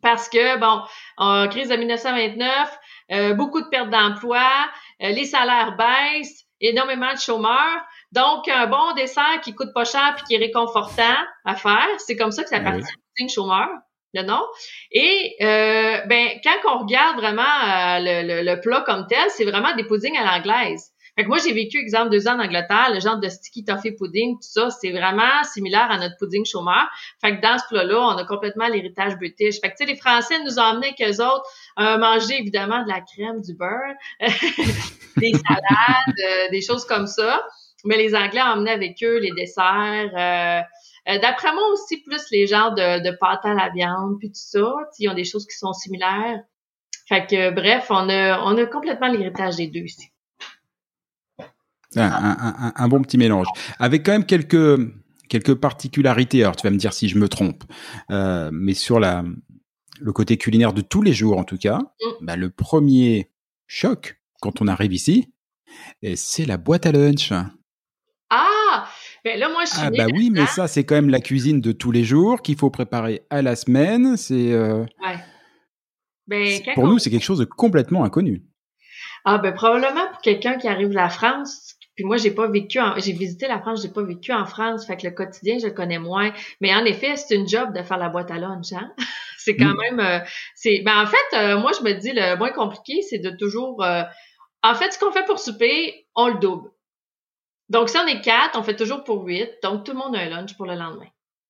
Parce 0.01 0.29
que, 0.29 0.58
bon, 0.60 0.81
en 1.17 1.47
crise 1.49 1.69
de 1.69 1.75
1929, 1.75 2.77
euh, 3.12 3.34
beaucoup 3.34 3.62
de 3.62 3.67
pertes 3.67 3.89
d'emploi, 3.89 4.47
les 4.99 5.25
salaires 5.25 5.75
baissent, 5.75 6.45
énormément 6.62 7.12
de 7.12 7.19
chômeurs. 7.19 7.81
Donc, 8.12 8.48
un 8.48 8.68
bon 8.68 8.94
dessert 8.96 9.41
qui 9.44 9.54
coûte 9.54 9.74
pas 9.74 9.86
cher 9.86 10.13
puis 10.15 10.26
qui 10.26 10.36
est 10.36 10.46
réconfortant 10.46 11.18
à 11.44 11.56
faire, 11.56 11.88
c'est 11.98 12.15
comme 12.15 12.32
ça 12.32 12.44
que 12.44 12.50
ça 12.50 12.60
ben 12.60 12.80
partit 12.80 12.94
pudding 13.15 13.30
chômeur, 13.30 13.70
le 14.13 14.24
nom. 14.24 14.41
Et 14.91 15.36
euh, 15.41 16.02
ben, 16.08 16.30
quand 16.44 16.76
on 16.76 16.80
regarde 16.84 17.18
vraiment 17.18 17.41
euh, 17.41 18.00
le, 18.00 18.44
le, 18.44 18.62
plat 18.62 18.82
comme 18.86 19.08
tel, 19.08 19.30
c'est 19.30 19.46
vraiment 19.46 19.76
des 19.76 19.84
puddings 19.84 20.18
à 20.18 20.24
l'anglaise. 20.24 20.91
Fait 21.18 21.24
que 21.24 21.30
moi, 21.30 21.38
j'ai 21.38 21.54
vécu, 21.54 21.78
exemple, 21.78 22.10
deux 22.10 22.28
ans 22.28 22.38
en 22.38 22.44
Angleterre, 22.44 22.91
le 22.94 23.00
genre 23.00 23.18
de 23.18 23.30
sticky 23.30 23.63
toffee 23.63 23.94
pudding, 23.94 24.36
tout 24.36 24.50
ça, 24.50 24.70
c'est 24.70 24.91
vraiment 24.91 25.44
similaire 25.44 25.89
à 25.89 25.98
notre 25.98 26.18
pudding 26.18 26.44
chômeur. 26.46 26.89
Fait 27.22 27.38
que 27.38 27.41
dans 27.41 27.58
ce 27.58 27.63
plat-là, 27.70 28.02
on 28.02 28.18
a 28.18 28.26
complètement 28.26 28.68
l'héritage 28.68 29.15
british. 29.15 29.62
Fait 29.62 29.70
que, 29.72 29.78
tu 29.78 29.86
sais, 29.86 29.91
les 29.91 29.96
Français 29.96 30.44
nous 30.44 30.60
ont 30.60 30.63
amené 30.63 30.94
qu'eux 30.94 31.24
autres 31.24 31.46
à 31.78 31.98
manger, 31.98 32.38
évidemment, 32.39 32.84
de 32.84 32.89
la 32.89 33.00
crème, 33.00 33.39
du 33.41 33.56
beurre, 33.56 33.96
des 35.18 35.32
salades, 35.32 36.20
euh, 36.20 36.50
des 36.52 36.62
choses 36.62 36.84
comme 36.84 37.08
ça. 37.08 37.46
Mais 37.86 37.98
les 37.98 38.15
Anglais 38.15 38.41
emmenaient 38.41 38.71
avec 38.71 39.02
eux 39.04 39.19
les 39.19 39.32
desserts. 39.32 40.12
Euh, 40.17 40.62
euh, 41.08 41.19
d'après 41.19 41.54
moi 41.54 41.63
aussi, 41.71 42.02
plus 42.02 42.30
les 42.32 42.48
genres 42.48 42.74
de, 42.74 43.04
de 43.08 43.15
pâte 43.15 43.45
à 43.45 43.54
la 43.54 43.69
viande, 43.69 44.17
puis 44.19 44.30
tout 44.30 44.34
ça. 44.36 44.74
Ils 45.00 45.10
ont 45.10 45.13
des 45.13 45.24
choses 45.24 45.45
qui 45.45 45.58
sont 45.58 45.74
similaires. 45.74 46.41
Fait 47.08 47.28
que, 47.28 47.52
bref, 47.52 47.88
on 47.91 48.10
a, 48.10 48.41
on 48.41 48.58
a 48.58 48.65
complètement 48.65 49.08
l'héritage 49.08 49.58
des 49.58 49.67
deux 49.67 49.82
ici. 49.82 50.08
Un, 51.95 52.74
un, 52.76 52.88
bon 52.89 53.02
petit 53.04 53.17
mélange. 53.17 53.48
Avec 53.80 54.06
quand 54.06 54.12
même 54.12 54.26
quelques, 54.26 54.80
quelques 55.30 55.54
particularités. 55.54 56.43
Alors, 56.43 56.56
tu 56.56 56.67
vas 56.67 56.71
me 56.71 56.78
dire 56.78 56.91
si 56.91 57.08
je 57.08 57.17
me 57.17 57.30
trompe. 57.30 57.63
Euh, 58.12 58.50
mais 58.52 58.74
sur 58.74 59.00
la, 59.00 59.24
le 60.02 60.12
côté 60.12 60.36
culinaire 60.38 60.74
de 60.74 60.82
tous 60.82 61.02
les 61.02 61.13
jours, 61.13 61.38
en 61.38 61.45
tout 61.45 61.58
cas, 61.58 61.78
mm. 61.78 62.26
bah, 62.26 62.36
le 62.36 62.50
premier 62.50 63.30
choc, 63.67 64.19
quand 64.41 64.62
on 64.62 64.67
arrive 64.67 64.91
ici, 64.91 65.32
c'est 66.15 66.45
la 66.45 66.58
boîte 66.58 66.86
à 66.86 66.91
lunch. 66.91 67.32
Ah, 69.26 69.32
ben 69.32 69.40
là, 69.40 69.50
moi, 69.50 69.66
je 69.66 69.72
suis 69.72 69.80
Ah, 69.82 69.90
bah 69.90 70.06
oui, 70.14 70.30
mais 70.32 70.46
ça, 70.46 70.68
c'est 70.68 70.84
quand 70.84 70.96
même 70.96 71.10
la 71.10 71.20
cuisine 71.20 71.60
de 71.60 71.72
tous 71.72 71.92
les 71.92 72.04
jours 72.04 72.44
qu'il 72.44 72.58
faut 72.58 72.70
préparer 72.70 73.24
à 73.32 73.42
la 73.42 73.56
semaine. 73.56 74.18
C'est. 74.18 74.52
Euh, 74.54 74.84
ouais. 75.02 75.18
Ben, 76.28 76.60
pour 76.76 76.88
nous, 76.88 77.00
c'est 77.00 77.10
quelque 77.10 77.24
chose 77.24 77.40
de 77.40 77.46
complètement 77.46 78.04
inconnu. 78.04 78.44
Ah, 79.26 79.40
ben, 79.40 79.52
probablement 79.52 80.08
pour 80.12 80.22
quelqu'un 80.22 80.58
qui 80.58 80.68
arrive 80.68 80.90
de 80.90 80.96
la 80.96 81.10
France. 81.10 81.74
Puis 81.96 82.04
moi, 82.04 82.18
j'ai 82.18 82.32
pas 82.32 82.48
vécu, 82.48 82.78
j'ai 82.98 83.14
visité 83.14 83.48
la 83.48 83.60
France, 83.60 83.82
j'ai 83.82 83.90
pas 83.90 84.04
vécu 84.04 84.34
en 84.34 84.46
France, 84.46 84.86
fait 84.86 84.98
que 84.98 85.08
le 85.08 85.14
quotidien, 85.14 85.58
je 85.60 85.68
le 85.68 85.74
connais 85.74 85.98
moins. 85.98 86.34
Mais 86.60 86.76
en 86.76 86.84
effet, 86.84 87.16
c'est 87.16 87.36
une 87.36 87.48
job 87.48 87.74
de 87.74 87.82
faire 87.84 87.98
la 87.98 88.10
boîte 88.10 88.32
à 88.32 88.38
lunch, 88.38 88.74
hein? 88.74 88.92
c'est 89.38 89.56
quand 89.56 89.74
mm. 89.74 89.78
même, 89.78 90.00
euh, 90.02 90.20
c'est, 90.56 90.82
ben 90.86 91.02
en 91.02 91.06
fait, 91.06 91.38
euh, 91.38 91.58
moi, 91.58 91.72
je 91.80 91.84
me 91.84 91.94
dis 91.94 92.12
le 92.14 92.38
moins 92.38 92.52
compliqué, 92.52 93.02
c'est 93.02 93.20
de 93.20 93.30
toujours, 93.30 93.82
en 93.82 94.76
fait, 94.76 94.92
ce 94.92 95.00
qu'on 95.00 95.12
fait 95.12 95.26
pour 95.26 95.40
souper, 95.40 96.06
on 96.16 96.28
le 96.28 96.40
double. 96.40 96.70
Donc, 97.69 97.89
si 97.89 97.97
on 97.97 98.08
est 98.08 98.21
quatre, 98.21 98.58
on 98.60 98.63
fait 98.63 98.75
toujours 98.75 99.04
pour 99.04 99.25
huit. 99.25 99.49
Donc, 99.63 99.84
tout 99.84 99.91
le 99.91 99.97
monde 99.97 100.15
a 100.15 100.19
un 100.19 100.30
lunch 100.30 100.56
pour 100.56 100.65
le 100.65 100.75
lendemain. 100.75 101.08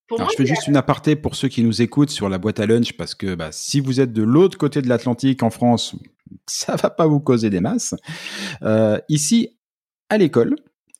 Pour 0.07 0.17
Alors, 0.19 0.27
moi, 0.27 0.33
je 0.37 0.43
fais 0.43 0.47
juste 0.47 0.67
une 0.67 0.77
aparté 0.77 1.15
pour 1.15 1.35
ceux 1.35 1.47
qui 1.47 1.63
nous 1.63 1.81
écoutent 1.81 2.11
sur 2.11 2.29
la 2.29 2.37
boîte 2.37 2.59
à 2.59 2.65
lunch 2.65 2.93
parce 2.93 3.15
que 3.15 3.35
bah, 3.35 3.51
si 3.51 3.79
vous 3.79 3.99
êtes 3.99 4.13
de 4.13 4.23
l'autre 4.23 4.57
côté 4.57 4.81
de 4.81 4.87
l'Atlantique 4.87 5.43
en 5.43 5.49
France, 5.49 5.95
ça 6.47 6.75
va 6.75 6.89
pas 6.89 7.07
vous 7.07 7.19
causer 7.19 7.49
des 7.49 7.59
masses. 7.59 7.95
Euh, 8.61 8.99
ici, 9.09 9.57
à 10.09 10.17
l'école, 10.17 10.55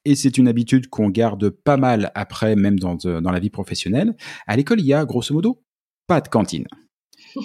et 0.06 0.16
c'est 0.16 0.38
une 0.38 0.48
habitude 0.48 0.88
qu'on 0.90 1.10
garde 1.10 1.50
pas 1.50 1.78
mal 1.78 2.12
après, 2.16 2.56
même 2.56 2.80
dans, 2.80 2.98
euh, 3.06 3.22
dans 3.22 3.32
la 3.32 3.40
vie 3.40 3.50
professionnelle, 3.50 4.16
à 4.48 4.56
l'école, 4.56 4.80
il 4.80 4.86
y 4.86 4.94
a 4.94 5.06
grosso 5.06 5.34
modo 5.34 5.62
pas 6.08 6.22
de 6.22 6.28
cantine. 6.28 6.66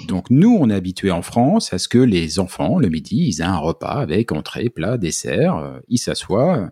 Donc 0.06 0.30
nous, 0.30 0.56
on 0.60 0.70
est 0.70 0.74
habitué 0.74 1.10
en 1.10 1.22
France 1.22 1.72
à 1.72 1.78
ce 1.78 1.88
que 1.88 1.98
les 1.98 2.38
enfants, 2.38 2.78
le 2.78 2.88
midi, 2.88 3.26
ils 3.28 3.40
aient 3.40 3.44
un 3.44 3.56
repas 3.56 4.00
avec 4.00 4.32
entrée, 4.32 4.68
plat, 4.68 4.98
dessert, 4.98 5.56
euh, 5.56 5.78
ils 5.88 5.98
s'assoient, 5.98 6.70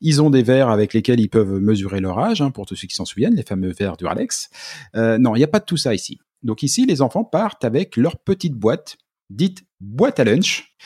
ils 0.00 0.20
ont 0.22 0.30
des 0.30 0.42
verres 0.42 0.68
avec 0.68 0.94
lesquels 0.94 1.20
ils 1.20 1.28
peuvent 1.28 1.60
mesurer 1.60 2.00
leur 2.00 2.18
âge, 2.18 2.42
hein, 2.42 2.50
pour 2.50 2.66
tous 2.66 2.76
ceux 2.76 2.86
qui 2.86 2.94
s'en 2.94 3.04
souviennent, 3.04 3.34
les 3.34 3.42
fameux 3.42 3.72
verres 3.72 3.96
du 3.96 4.06
Alex. 4.06 4.50
Euh, 4.96 5.18
non, 5.18 5.34
il 5.34 5.38
n'y 5.38 5.44
a 5.44 5.48
pas 5.48 5.60
de 5.60 5.64
tout 5.64 5.76
ça 5.76 5.94
ici. 5.94 6.18
Donc 6.42 6.62
ici, 6.62 6.86
les 6.86 7.02
enfants 7.02 7.24
partent 7.24 7.64
avec 7.64 7.96
leur 7.96 8.18
petite 8.18 8.54
boîte, 8.54 8.96
dite 9.30 9.64
boîte 9.80 10.20
à 10.20 10.24
lunch, 10.24 10.76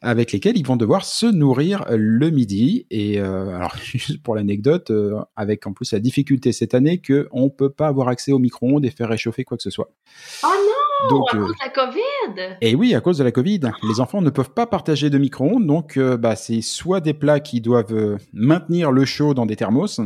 avec 0.00 0.32
lesquelles 0.32 0.56
ils 0.56 0.66
vont 0.66 0.76
devoir 0.76 1.04
se 1.04 1.26
nourrir 1.26 1.84
le 1.90 2.30
midi. 2.30 2.86
Et 2.90 3.20
euh, 3.20 3.54
alors, 3.56 3.76
juste 3.82 4.22
pour 4.22 4.34
l'anecdote, 4.34 4.90
euh, 4.90 5.20
avec 5.36 5.66
en 5.66 5.72
plus 5.72 5.92
la 5.92 6.00
difficulté 6.00 6.52
cette 6.52 6.74
année 6.74 7.00
qu'on 7.00 7.44
ne 7.44 7.50
peut 7.50 7.70
pas 7.70 7.88
avoir 7.88 8.08
accès 8.08 8.32
au 8.32 8.38
micro-ondes 8.38 8.84
et 8.84 8.90
faire 8.90 9.08
réchauffer 9.08 9.44
quoi 9.44 9.56
que 9.56 9.62
ce 9.62 9.70
soit. 9.70 9.90
Oh 10.44 10.48
non! 10.48 10.87
Donc, 11.10 11.32
à 11.32 11.36
euh, 11.36 11.46
cause 11.46 11.54
de 11.54 11.64
la 11.64 11.70
COVID! 11.70 12.56
Et 12.60 12.74
oui, 12.74 12.94
à 12.94 13.00
cause 13.00 13.18
de 13.18 13.24
la 13.24 13.30
Covid, 13.30 13.60
les 13.88 14.00
enfants 14.00 14.20
ne 14.20 14.30
peuvent 14.30 14.50
pas 14.50 14.66
partager 14.66 15.10
de 15.10 15.18
micro-ondes, 15.18 15.66
donc 15.66 15.96
euh, 15.96 16.16
bah, 16.16 16.34
c'est 16.36 16.60
soit 16.60 17.00
des 17.00 17.14
plats 17.14 17.40
qui 17.40 17.60
doivent 17.60 17.94
euh, 17.94 18.16
maintenir 18.32 18.90
le 18.90 19.04
chaud 19.04 19.32
dans 19.34 19.46
des 19.46 19.56
thermos. 19.56 20.00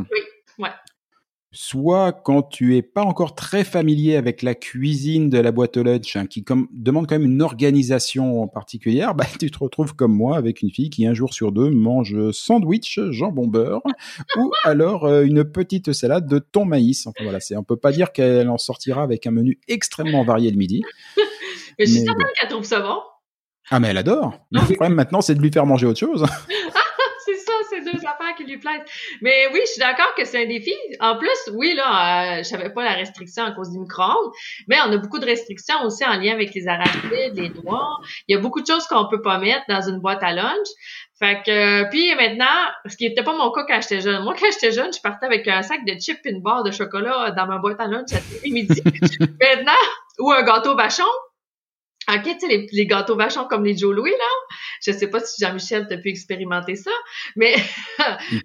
Soit 1.53 2.13
quand 2.13 2.43
tu 2.43 2.77
es 2.77 2.83
pas 2.83 3.03
encore 3.03 3.35
très 3.35 3.63
familier 3.63 4.17
avec 4.17 4.43
la 4.43 4.55
cuisine 4.55 5.29
de 5.29 5.39
la 5.39 5.53
boîte 5.53 5.77
au 5.77 5.83
lunch, 5.83 6.17
hein, 6.17 6.27
qui 6.27 6.45
comme, 6.45 6.69
demande 6.73 7.07
quand 7.07 7.15
même 7.19 7.31
une 7.31 7.43
organisation 7.43 8.49
particulière, 8.49 9.15
bah, 9.15 9.27
tu 9.39 9.51
te 9.51 9.59
retrouves 9.59 9.95
comme 9.95 10.15
moi 10.15 10.37
avec 10.37 10.63
une 10.63 10.71
fille 10.71 10.89
qui 10.91 11.07
un 11.07 11.15
jour 11.15 11.35
sur 11.35 11.53
deux 11.53 11.71
mange 11.71 12.31
sandwich, 12.33 12.99
jambon 13.11 13.47
beurre, 13.47 13.83
ou 14.39 14.51
alors 14.65 15.05
euh, 15.05 15.25
une 15.25 15.45
petite 15.45 15.93
salade 15.93 16.27
de 16.27 16.39
thon 16.39 16.65
maïs. 16.65 17.07
Enfin 17.07 17.23
voilà, 17.23 17.41
c'est 17.41 17.57
on 17.57 17.65
peut 17.65 17.77
pas 17.77 17.93
dire 17.93 18.13
qu'elle 18.13 18.49
en 18.49 18.59
sortira 18.59 19.03
avec 19.03 19.27
un 19.27 19.31
menu 19.31 19.61
extrêmement 19.69 20.25
varié 20.25 20.51
le 20.51 20.57
midi. 20.57 20.83
Mais 21.79 21.87
je 21.87 21.93
suis 21.93 22.01
certaine 22.03 22.27
qu'elle 22.39 22.49
trouve 22.49 22.65
ça 22.65 22.81
bon. 22.81 22.99
Ah 23.71 23.81
mais 23.81 23.89
elle 23.89 23.99
adore. 23.99 24.39
Le 24.51 24.61
problème 24.75 24.95
maintenant, 24.95 25.21
c'est 25.21 25.35
de 25.35 25.41
lui 25.41 25.51
faire 25.51 25.67
manger 25.67 25.87
autre 25.87 26.01
chose. 26.01 26.25
c'est 26.49 26.82
deux 27.83 27.99
affaires 28.07 28.35
qui 28.37 28.45
lui 28.45 28.59
plaisent. 28.59 28.83
Mais 29.21 29.47
oui, 29.53 29.61
je 29.63 29.71
suis 29.73 29.81
d'accord 29.81 30.15
que 30.17 30.25
c'est 30.25 30.43
un 30.45 30.47
défi. 30.47 30.75
En 31.01 31.17
plus, 31.17 31.51
oui, 31.53 31.75
là, 31.75 32.39
euh, 32.39 32.39
je 32.39 32.43
savais 32.45 32.71
pas 32.71 32.85
la 32.85 32.95
restriction 32.95 33.45
à 33.45 33.53
cause 33.53 33.71
du 33.71 33.79
micro-ondes, 33.79 34.33
mais 34.69 34.77
on 34.87 34.93
a 34.93 34.97
beaucoup 34.97 35.19
de 35.19 35.27
restrictions 35.27 35.83
aussi 35.85 36.05
en 36.05 36.19
lien 36.19 36.33
avec 36.33 36.55
les 36.55 36.69
arachides, 36.69 37.35
les 37.35 37.51
noix. 37.51 37.99
Il 38.29 38.35
y 38.35 38.39
a 38.39 38.41
beaucoup 38.41 38.61
de 38.61 38.67
choses 38.67 38.87
qu'on 38.87 39.09
peut 39.09 39.23
pas 39.23 39.39
mettre 39.39 39.65
dans 39.69 39.83
une 39.83 39.99
boîte 39.99 40.23
à 40.23 40.33
lunch. 40.33 40.69
Fait 41.19 41.41
que, 41.47 41.89
puis 41.91 42.15
maintenant, 42.17 42.47
ce 42.87 42.97
qui 42.97 43.07
était 43.07 43.23
pas 43.23 43.37
mon 43.37 43.53
cas 43.53 43.65
quand 43.69 43.81
j'étais 43.81 44.01
jeune. 44.01 44.25
Moi, 44.25 44.35
quand 44.39 44.51
j'étais 44.51 44.73
jeune, 44.73 44.93
je 44.93 45.01
partais 45.01 45.27
avec 45.27 45.47
un 45.47 45.63
sac 45.63 45.85
de 45.85 45.93
chips 45.93 46.19
et 46.25 46.31
une 46.31 46.43
barre 46.43 46.65
de 46.65 46.73
chocolat 46.73 47.31
dans 47.31 47.47
ma 47.47 47.59
boîte 47.59 47.81
à 47.81 47.87
lunch 47.87 48.13
à 48.13 48.49
midis. 48.49 48.83
maintenant, 49.41 49.73
ou 50.19 50.33
un 50.33 50.43
gâteau 50.43 50.75
vachon. 50.75 51.05
OK, 52.09 52.23
tu 52.25 52.39
sais, 52.41 52.49
les, 52.49 52.67
les 52.73 52.87
gâteaux 52.87 53.17
vachons 53.17 53.47
comme 53.49 53.65
les 53.65 53.77
Joe 53.77 53.95
Louis, 53.95 54.11
là. 54.11 54.57
Je 54.85 54.93
sais 54.93 55.09
pas 55.09 55.21
si 55.21 55.43
Jean-Michel 55.45 55.87
t'a 55.89 55.97
pu 55.99 56.09
expérimenter 56.09 56.75
ça, 56.77 56.91
mais 57.37 57.55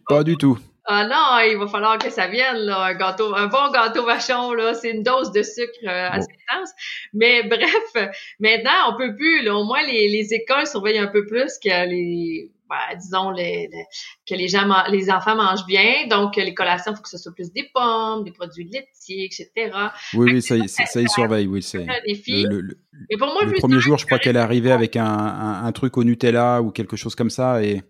Pas 0.07 0.23
du 0.23 0.37
tout. 0.37 0.57
ah 0.85 1.05
non, 1.05 1.39
il 1.51 1.57
va 1.57 1.67
falloir 1.67 1.97
que 1.97 2.09
ça 2.09 2.27
vienne, 2.27 2.57
là, 2.57 2.83
un 2.85 2.93
gâteau, 2.93 3.33
un 3.35 3.47
bon 3.47 3.71
gâteau 3.71 4.05
vachon, 4.05 4.53
là, 4.53 4.73
c'est 4.73 4.91
une 4.91 5.03
dose 5.03 5.31
de 5.31 5.43
sucre 5.43 5.73
euh, 5.85 6.09
assez 6.11 6.27
intense. 6.49 6.71
Mais 7.13 7.43
bref, 7.43 8.11
maintenant, 8.39 8.93
on 8.93 8.97
peut 8.97 9.15
plus, 9.15 9.41
là, 9.43 9.55
au 9.55 9.63
moins 9.63 9.81
les, 9.83 10.07
les 10.09 10.33
écoles 10.33 10.67
surveillent 10.67 10.99
un 10.99 11.07
peu 11.07 11.25
plus 11.25 11.57
que 11.61 11.87
les, 11.89 12.51
ben, 12.69 12.97
disons, 12.97 13.31
les, 13.31 13.67
les- 13.71 13.85
que 14.27 14.35
les 14.35 14.47
gens, 14.47 14.67
les 14.89 15.09
enfants 15.09 15.35
mangent 15.35 15.65
bien. 15.65 16.07
Donc, 16.09 16.35
les 16.35 16.53
collations, 16.53 16.91
il 16.91 16.95
faut 16.95 17.01
que 17.03 17.09
ce 17.09 17.17
soit 17.17 17.33
plus 17.33 17.51
des 17.51 17.69
pommes, 17.73 18.23
des 18.23 18.31
produits 18.31 18.65
laitiers, 18.65 19.25
etc. 19.25 19.71
Oui, 20.13 20.33
oui, 20.33 20.41
ça, 20.41 20.55
y- 20.55 20.67
ça, 20.69 20.85
ça 20.85 21.01
y 21.01 21.07
surveille, 21.09 21.47
oui. 21.47 21.61
C'est 21.63 21.83
un 21.87 22.01
défi. 22.05 22.43
le, 22.43 22.49
le- 22.49 22.61
le- 22.61 22.77
Mais 23.09 23.17
pour 23.17 23.27
moi, 23.27 23.43
le 23.43 23.51
plus 23.51 23.59
premier 23.59 23.79
jour, 23.79 23.97
je 23.97 24.05
crois 24.05 24.19
qu'elle 24.19 24.35
est 24.35 24.39
arrivée 24.39 24.71
avec 24.71 24.95
un, 24.95 25.05
un, 25.05 25.65
un 25.65 25.71
truc 25.71 25.97
au 25.97 26.03
Nutella 26.03 26.61
ou 26.61 26.71
quelque 26.71 26.95
chose 26.95 27.15
comme 27.15 27.29
ça, 27.29 27.63
et 27.63 27.83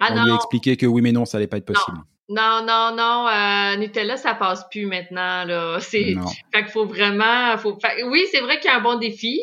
ah 0.00 0.08
on 0.10 0.24
lui 0.24 0.30
a 0.32 0.34
expliqué 0.36 0.76
que 0.76 0.86
oui, 0.86 1.02
mais 1.02 1.12
non, 1.12 1.24
ça 1.24 1.36
allait 1.38 1.46
pas 1.46 1.58
être 1.58 1.66
possible. 1.66 1.98
non, 2.28 2.64
non, 2.66 2.96
non, 2.96 3.28
euh, 3.28 3.76
Nutella, 3.76 4.16
ça 4.16 4.34
passe 4.34 4.66
plus 4.70 4.86
maintenant, 4.86 5.44
là. 5.44 5.78
C'est. 5.80 6.14
Fait 6.52 6.62
qu'il 6.62 6.72
faut 6.72 6.86
vraiment, 6.86 7.56
faut, 7.58 7.78
fait- 7.80 8.02
oui, 8.04 8.24
c'est 8.32 8.40
vrai 8.40 8.58
qu'il 8.58 8.70
y 8.70 8.72
a 8.72 8.78
un 8.78 8.82
bon 8.82 8.98
défi. 8.98 9.40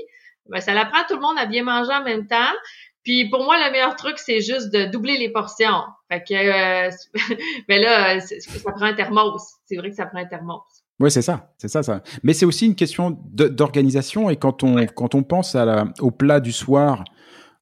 Ben, 0.50 0.60
ça 0.60 0.74
l'apprend 0.74 1.04
tout 1.08 1.16
le 1.16 1.22
monde 1.22 1.38
à 1.38 1.46
bien 1.46 1.64
manger 1.64 1.94
en 1.94 2.04
même 2.04 2.28
temps. 2.28 2.52
Puis 3.04 3.30
pour 3.30 3.44
moi, 3.44 3.56
le 3.66 3.72
meilleur 3.72 3.96
truc, 3.96 4.18
c'est 4.18 4.42
juste 4.42 4.74
de 4.74 4.86
doubler 4.86 5.18
les 5.18 5.30
portions. 5.30 5.84
Fait 6.10 6.24
que, 6.24 6.34
euh, 6.34 6.90
ben 7.68 7.82
là, 7.82 8.20
ça 8.20 8.72
prend 8.72 8.86
un 8.86 8.94
thermos. 8.94 9.42
C'est 9.66 9.76
vrai 9.78 9.90
que 9.90 9.96
ça 9.96 10.06
prend 10.06 10.20
un 10.20 10.26
thermos. 10.26 10.62
Oui, 11.00 11.12
c'est 11.12 11.22
ça, 11.22 11.54
c'est 11.58 11.68
ça, 11.68 11.84
ça. 11.84 12.02
Mais 12.22 12.34
c'est 12.34 12.46
aussi 12.46 12.66
une 12.66 12.76
question 12.76 13.18
d'organisation 13.32 14.30
et 14.30 14.38
quand 14.38 14.64
on 14.64 14.76
quand 14.86 15.16
on 15.16 15.24
pense 15.24 15.56
à 15.56 15.66
la, 15.66 15.86
au 16.00 16.12
plat 16.12 16.40
du 16.40 16.52
soir, 16.52 17.04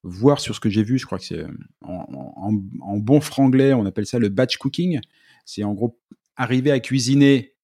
voir 0.04 0.40
sur 0.40 0.54
ce 0.54 0.60
que 0.60 0.70
j'ai 0.70 0.84
vu, 0.84 1.00
je 1.00 1.06
crois 1.06 1.18
que 1.18 1.24
c'est 1.24 1.46
en, 1.82 2.06
en, 2.36 2.54
en 2.82 2.98
bon 2.98 3.22
franglais, 3.22 3.74
on 3.74 3.86
appelle 3.86 4.06
ça 4.06 4.20
le 4.20 4.30
batch 4.30 4.58
cooking. 4.58 5.00
C'est 5.46 5.64
en 5.64 5.74
gros 5.74 5.98
arriver 6.36 6.72
à 6.72 6.80
cuisiner 6.80 7.56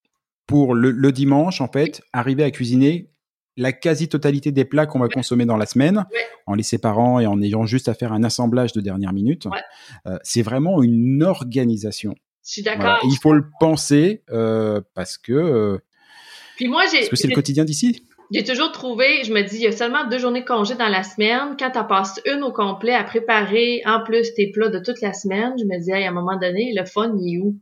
pour 0.48 0.74
le, 0.74 0.92
le 0.92 1.12
dimanche, 1.12 1.62
en 1.62 1.68
fait, 1.68 2.02
arriver 2.14 2.44
à 2.44 2.52
cuisiner 2.52 3.12
la 3.58 3.74
quasi-totalité 3.74 4.52
des 4.52 4.66
plats 4.66 4.86
qu'on 4.86 5.00
va 5.00 5.10
consommer 5.10 5.46
dans 5.46 5.58
la 5.58 5.66
semaine, 5.66 6.06
Ouais. 6.14 6.20
en 6.46 6.54
les 6.54 6.64
séparant 6.64 7.20
et 7.20 7.26
en 7.28 7.42
ayant 7.42 7.66
juste 7.66 7.90
à 7.90 7.94
faire 7.94 8.14
un 8.14 8.24
assemblage 8.24 8.72
de 8.74 8.82
dernière 8.82 9.14
minute. 9.14 9.46
Ouais. 9.46 9.60
Euh, 10.06 10.18
c'est 10.24 10.44
vraiment 10.44 10.82
une 10.84 11.24
organisation. 11.24 12.16
Je 12.46 12.52
suis 12.54 12.62
d'accord. 12.64 12.82
Voilà. 12.84 13.00
Il 13.06 13.18
faut 13.22 13.34
le 13.34 13.46
penser 13.60 14.24
euh, 14.32 14.80
parce 14.94 15.18
que 15.18 15.34
euh, 15.34 15.78
Puis 16.56 16.68
moi, 16.68 16.84
j'ai, 16.92 17.00
parce 17.00 17.10
que 17.10 17.16
c'est 17.18 17.28
le 17.28 17.36
quotidien 17.36 17.66
d'ici. 17.66 18.06
j'ai 18.32 18.44
toujours 18.44 18.72
trouvé, 18.72 19.24
je 19.26 19.34
me 19.34 19.42
dis, 19.42 19.56
il 19.58 19.64
y 19.64 19.68
a 19.68 19.72
seulement 19.72 20.08
deux 20.08 20.18
journées 20.20 20.42
de 20.42 20.46
congé 20.48 20.76
dans 20.76 20.88
la 20.88 21.04
semaine. 21.04 21.56
Quand 21.60 21.72
tu 21.72 21.80
passes 21.88 22.22
une 22.26 22.44
au 22.44 22.52
complet 22.54 22.94
à 22.94 23.04
préparer 23.04 23.82
en 23.86 24.02
plus 24.04 24.34
tes 24.36 24.52
plats 24.52 24.70
de 24.70 24.80
toute 24.80 25.02
la 25.02 25.14
semaine, 25.14 25.54
je 25.60 25.66
me 25.66 25.78
dis, 25.84 25.92
hey, 25.92 26.06
à 26.06 26.10
un 26.10 26.14
moment 26.14 26.38
donné, 26.38 26.74
le 26.78 26.86
fun, 26.86 27.14
il 27.20 27.36
est 27.36 27.40
où? 27.40 27.60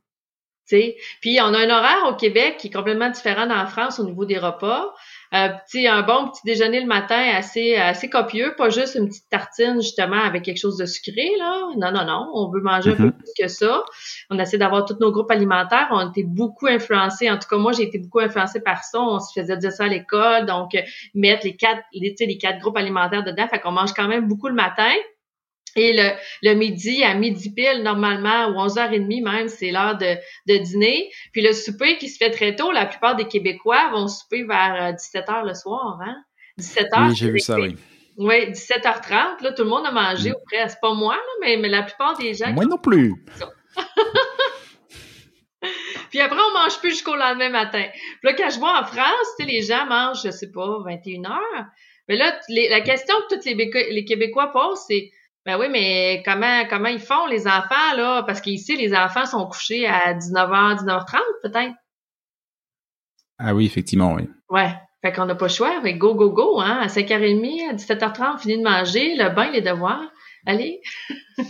Tu 0.67 0.77
sais? 0.77 0.95
Puis 1.21 1.37
on 1.41 1.53
a 1.53 1.59
un 1.59 1.69
horaire 1.69 2.09
au 2.11 2.15
Québec 2.15 2.55
qui 2.57 2.67
est 2.67 2.71
complètement 2.71 3.09
différent 3.11 3.45
dans 3.45 3.55
la 3.55 3.67
France 3.67 3.99
au 3.99 4.05
niveau 4.05 4.25
des 4.25 4.37
repas. 4.39 4.93
Euh, 5.35 5.49
petit, 5.67 5.85
un 5.87 6.01
bon 6.03 6.29
petit 6.29 6.41
déjeuner 6.45 6.79
le 6.79 6.85
matin 6.87 7.19
assez 7.35 7.75
assez 7.75 8.09
copieux, 8.09 8.53
pas 8.57 8.69
juste 8.69 8.95
une 8.95 9.07
petite 9.09 9.27
tartine 9.29 9.81
justement 9.81 10.21
avec 10.21 10.43
quelque 10.43 10.59
chose 10.59 10.77
de 10.77 10.85
sucré 10.85 11.29
là. 11.37 11.61
Non 11.77 11.91
non 11.91 12.05
non, 12.05 12.31
on 12.33 12.49
veut 12.51 12.61
manger 12.61 12.91
un 12.91 12.95
peu 12.95 13.03
Mhm. 13.05 13.11
plus 13.13 13.31
que 13.37 13.47
ça. 13.49 13.83
On 14.29 14.39
essaie 14.39 14.57
d'avoir 14.57 14.85
tous 14.85 14.97
nos 15.01 15.11
groupes 15.11 15.31
alimentaires. 15.31 15.87
On 15.91 15.97
a 15.97 16.05
été 16.09 16.23
beaucoup 16.23 16.67
influencés. 16.67 17.29
En 17.29 17.37
tout 17.37 17.49
cas 17.49 17.57
moi 17.57 17.73
j'ai 17.73 17.83
été 17.83 17.97
beaucoup 17.99 18.19
influencée 18.19 18.61
par 18.61 18.83
ça. 18.83 19.01
On 19.01 19.19
se 19.19 19.37
faisait 19.37 19.57
dire 19.57 19.71
ça 19.73 19.85
à 19.85 19.87
l'école, 19.87 20.45
donc 20.45 20.73
euh, 20.75 20.81
mettre 21.15 21.45
les 21.45 21.55
quatre 21.57 21.81
les, 21.91 22.15
les 22.17 22.37
quatre 22.37 22.59
groupes 22.59 22.77
alimentaires 22.77 23.23
dedans. 23.23 23.47
Fait 23.49 23.59
qu'on 23.59 23.71
mange 23.71 23.93
quand 23.93 24.07
même 24.07 24.27
beaucoup 24.27 24.47
le 24.47 24.55
matin. 24.55 24.91
Et 25.77 25.91
le, 25.93 26.11
le 26.41 26.53
midi, 26.53 27.03
à 27.03 27.15
midi 27.15 27.51
pile, 27.53 27.83
normalement, 27.83 28.47
ou 28.47 28.65
11h30 28.65 29.23
même, 29.23 29.47
c'est 29.49 29.71
l'heure 29.71 29.97
de, 29.97 30.15
de 30.47 30.57
dîner. 30.57 31.11
Puis 31.33 31.41
le 31.41 31.51
souper 31.51 31.97
qui 31.97 32.07
se 32.07 32.17
fait 32.17 32.31
très 32.31 32.55
tôt, 32.55 32.71
la 32.71 32.85
plupart 32.85 33.15
des 33.17 33.27
Québécois 33.27 33.89
vont 33.91 34.07
souper 34.07 34.43
vers 34.45 34.93
17h 34.93 35.45
le 35.45 35.53
soir, 35.53 35.99
hein? 36.05 36.15
17h. 36.59 37.09
Oui, 37.09 37.15
j'ai 37.15 37.29
vu 37.31 37.39
ça, 37.39 37.59
oui. 37.59 37.75
Oui, 38.17 38.45
17h30, 38.51 39.43
là, 39.43 39.51
tout 39.51 39.63
le 39.63 39.69
monde 39.69 39.85
a 39.85 39.91
mangé, 39.91 40.29
Mm. 40.29 40.33
ou 40.35 40.37
presque. 40.49 40.77
Pas 40.81 40.93
moi, 40.93 41.15
là, 41.15 41.21
mais, 41.41 41.57
mais 41.57 41.67
la 41.67 41.83
plupart 41.83 42.17
des 42.17 42.33
gens. 42.33 42.53
Moi 42.53 42.63
non 42.65 42.77
plus. 42.77 43.13
Puis 46.09 46.19
après, 46.21 46.37
on 46.39 46.53
mange 46.57 46.79
plus 46.79 46.91
jusqu'au 46.91 47.15
lendemain 47.15 47.49
matin. 47.49 47.83
Puis 48.21 48.29
là, 48.29 48.33
quand 48.33 48.49
je 48.49 48.59
vois 48.59 48.79
en 48.79 48.85
France, 48.85 49.27
tu 49.37 49.45
sais, 49.45 49.51
les 49.51 49.61
gens 49.63 49.85
mangent, 49.87 50.21
je 50.23 50.31
sais 50.31 50.51
pas, 50.51 50.77
21 50.85 51.25
heures. 51.25 51.65
Mais 52.07 52.15
là, 52.15 52.39
les- 52.49 52.69
la 52.69 52.81
question 52.81 53.15
que 53.29 53.35
tous 53.35 53.45
les, 53.45 53.55
les 53.91 54.05
Québécois 54.05 54.51
posent, 54.53 54.83
c'est, 54.87 55.11
ben 55.45 55.59
oui, 55.59 55.67
mais 55.69 56.23
comment, 56.25 56.65
comment 56.69 56.89
ils 56.89 56.99
font, 56.99 57.27
les 57.27 57.47
enfants, 57.47 57.95
là? 57.95 58.23
Parce 58.23 58.41
qu'ici, 58.41 58.75
les 58.75 58.95
enfants 58.95 59.25
sont 59.25 59.45
couchés 59.47 59.85
à 59.85 60.13
19h, 60.13 60.83
19h30, 60.83 61.17
peut-être. 61.43 61.73
Ah 63.37 63.53
oui, 63.53 63.65
effectivement, 63.65 64.13
oui. 64.13 64.23
Ouais. 64.49 64.73
Fait 65.03 65.11
qu'on 65.11 65.25
n'a 65.25 65.35
pas 65.35 65.45
le 65.45 65.51
choix. 65.51 65.81
Que 65.81 65.97
go, 65.97 66.15
go, 66.15 66.31
go, 66.31 66.59
hein. 66.59 66.79
À 66.81 66.87
5h30, 66.87 67.69
à 67.69 67.73
17h30, 67.75 68.35
on 68.35 68.37
finit 68.39 68.57
de 68.57 68.63
manger, 68.63 69.15
le 69.15 69.29
bain, 69.35 69.51
les 69.51 69.61
devoirs. 69.61 70.11
Allez. 70.45 70.81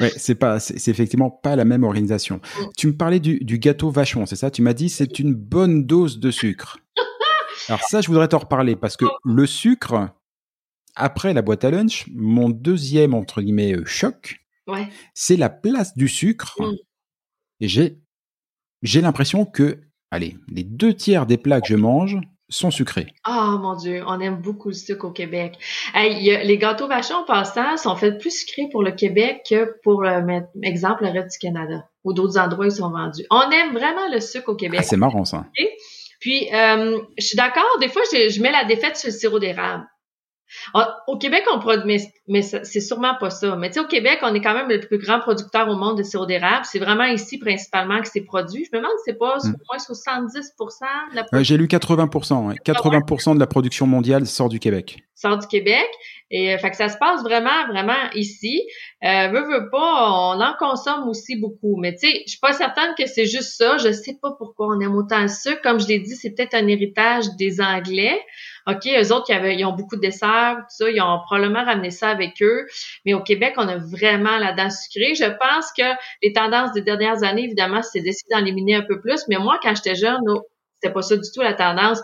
Ouais, 0.00 0.10
c'est 0.16 0.34
pas, 0.34 0.60
c'est 0.60 0.90
effectivement 0.90 1.30
pas 1.30 1.56
la 1.56 1.66
même 1.66 1.84
organisation. 1.84 2.36
Mm. 2.36 2.64
Tu 2.76 2.86
me 2.86 2.96
parlais 2.96 3.20
du, 3.20 3.38
du 3.40 3.58
gâteau 3.58 3.90
vachon, 3.90 4.24
c'est 4.24 4.36
ça? 4.36 4.50
Tu 4.50 4.62
m'as 4.62 4.72
dit 4.72 4.88
c'est 4.88 5.18
une 5.18 5.34
bonne 5.34 5.84
dose 5.84 6.18
de 6.18 6.30
sucre. 6.30 6.78
Alors 7.68 7.82
ça, 7.82 8.00
je 8.00 8.08
voudrais 8.08 8.28
t'en 8.28 8.38
reparler 8.38 8.76
parce 8.76 8.96
que 8.96 9.04
le 9.24 9.46
sucre, 9.46 10.08
après 10.96 11.32
la 11.34 11.42
boîte 11.42 11.64
à 11.64 11.70
lunch, 11.70 12.06
mon 12.14 12.48
deuxième 12.50 13.14
entre 13.14 13.40
guillemets 13.42 13.74
euh, 13.74 13.84
choc, 13.84 14.40
Ouais. 14.66 14.88
c'est 15.14 15.36
la 15.36 15.48
place 15.50 15.96
du 15.96 16.08
sucre 16.08 16.56
Mm. 16.60 16.76
Et 17.62 17.68
j'ai, 17.68 17.98
j'ai 18.82 19.00
l'impression 19.02 19.44
que, 19.44 19.80
allez, 20.10 20.36
les 20.48 20.64
deux 20.64 20.94
tiers 20.94 21.26
des 21.26 21.36
plats 21.36 21.60
que 21.60 21.68
je 21.68 21.76
mange 21.76 22.18
sont 22.48 22.70
sucrés. 22.70 23.06
Oh 23.28 23.58
mon 23.60 23.76
Dieu, 23.76 24.02
on 24.06 24.18
aime 24.20 24.40
beaucoup 24.40 24.68
le 24.68 24.74
sucre 24.74 25.04
au 25.06 25.10
Québec. 25.12 25.56
les 25.94 26.58
gâteaux 26.58 26.88
vachons, 26.88 27.16
en 27.16 27.24
passant, 27.24 27.76
sont 27.76 27.96
faits 27.96 28.18
plus 28.18 28.30
sucrés 28.40 28.68
pour 28.72 28.82
le 28.82 28.92
Québec 28.92 29.42
que 29.48 29.76
pour, 29.82 30.04
euh, 30.04 30.40
exemple, 30.62 31.04
le 31.04 31.10
reste 31.10 31.32
du 31.32 31.38
Canada 31.46 31.88
ou 32.02 32.12
d'autres 32.12 32.38
endroits 32.38 32.64
où 32.64 32.68
ils 32.68 32.72
sont 32.72 32.90
vendus. 32.90 33.24
On 33.30 33.50
aime 33.50 33.72
vraiment 33.72 34.08
le 34.12 34.20
sucre 34.20 34.48
au 34.48 34.56
Québec. 34.56 34.80
Ah, 34.82 34.86
c'est 34.86 34.96
marrant 34.96 35.24
ça. 35.24 35.46
Puis, 36.20 36.48
euh, 36.52 36.98
je 37.18 37.24
suis 37.24 37.36
d'accord, 37.36 37.78
des 37.80 37.88
fois, 37.88 38.02
je, 38.12 38.30
je, 38.30 38.42
mets 38.42 38.52
la 38.52 38.64
défaite 38.64 38.96
sur 38.96 39.08
le 39.08 39.14
sirop 39.14 39.38
d'érable. 39.38 39.86
Ah, 40.74 40.98
au 41.06 41.18
Québec, 41.18 41.44
on 41.52 41.58
produit, 41.58 42.00
mais, 42.26 42.42
c'est 42.42 42.80
sûrement 42.80 43.14
pas 43.18 43.30
ça. 43.30 43.56
Mais 43.56 43.68
tu 43.68 43.74
sais, 43.74 43.80
au 43.80 43.86
Québec, 43.86 44.18
on 44.22 44.34
est 44.34 44.40
quand 44.40 44.54
même 44.54 44.68
le 44.68 44.80
plus 44.80 44.98
grand 44.98 45.20
producteur 45.20 45.68
au 45.68 45.76
monde 45.76 45.98
de 45.98 46.02
sirop 46.02 46.26
d'érable. 46.26 46.64
C'est 46.64 46.78
vraiment 46.78 47.04
ici 47.04 47.38
principalement 47.38 48.00
que 48.00 48.08
c'est 48.08 48.22
produit. 48.22 48.64
Je 48.64 48.76
me 48.76 48.82
demande 48.82 48.96
si 48.98 49.04
c'est 49.06 49.18
pas 49.18 49.36
hmm. 49.36 49.54
au 49.54 49.64
moins 49.70 49.78
70 49.78 50.34
de 50.34 51.16
la 51.16 51.42
J'ai 51.42 51.56
lu 51.56 51.66
80% 51.66 52.54
80 52.62 53.00
ah 53.04 53.34
de 53.34 53.40
la 53.40 53.46
production 53.46 53.86
mondiale 53.86 54.26
sort 54.26 54.48
du 54.48 54.58
Québec. 54.58 54.98
Sort 55.14 55.38
du 55.38 55.46
Québec. 55.46 55.88
Et 56.30 56.54
euh, 56.54 56.58
fait 56.58 56.70
que 56.70 56.76
ça 56.76 56.88
se 56.88 56.96
passe 56.96 57.22
vraiment, 57.22 57.66
vraiment 57.68 58.10
ici. 58.14 58.62
Euh, 59.04 59.28
veut 59.28 59.68
pas, 59.70 60.12
on 60.12 60.40
en 60.40 60.54
consomme 60.58 61.08
aussi 61.08 61.36
beaucoup. 61.36 61.76
Mais 61.76 61.94
tu 61.94 62.08
sais, 62.08 62.22
je 62.26 62.30
suis 62.30 62.40
pas 62.40 62.52
certaine 62.52 62.94
que 62.96 63.06
c'est 63.06 63.26
juste 63.26 63.56
ça. 63.56 63.78
Je 63.78 63.90
sais 63.90 64.16
pas 64.20 64.32
pourquoi 64.38 64.68
on 64.68 64.80
aime 64.80 64.94
autant 64.94 65.26
sucre. 65.26 65.60
Comme 65.62 65.80
je 65.80 65.88
l'ai 65.88 65.98
dit, 65.98 66.14
c'est 66.14 66.30
peut-être 66.30 66.54
un 66.54 66.66
héritage 66.68 67.24
des 67.36 67.60
Anglais. 67.60 68.18
OK, 68.66 68.86
eux 68.86 69.12
autres, 69.12 69.30
ils, 69.30 69.64
ont 69.64 69.72
beaucoup 69.72 69.96
de 69.96 70.02
desserts, 70.02 70.56
tout 70.58 70.76
ça, 70.84 70.90
ils 70.90 71.00
ont 71.00 71.18
probablement 71.24 71.64
ramené 71.64 71.90
ça 71.90 72.10
avec 72.10 72.40
eux. 72.42 72.66
Mais 73.04 73.14
au 73.14 73.22
Québec, 73.22 73.54
on 73.56 73.66
a 73.66 73.78
vraiment 73.78 74.36
la 74.36 74.52
dent 74.52 74.70
sucrée. 74.70 75.14
Je 75.14 75.24
pense 75.24 75.72
que 75.76 75.82
les 76.22 76.32
tendances 76.32 76.72
des 76.72 76.82
dernières 76.82 77.24
années, 77.24 77.44
évidemment, 77.44 77.82
c'est 77.82 78.00
d'essayer 78.00 78.28
d'en 78.30 78.44
éliminer 78.44 78.76
un 78.76 78.82
peu 78.82 79.00
plus. 79.00 79.24
Mais 79.28 79.38
moi, 79.38 79.58
quand 79.62 79.74
j'étais 79.74 79.94
jeune, 79.96 80.20
c'était 80.80 80.92
pas 80.92 81.02
ça 81.02 81.16
du 81.16 81.28
tout 81.34 81.40
la 81.42 81.54
tendance. 81.54 82.00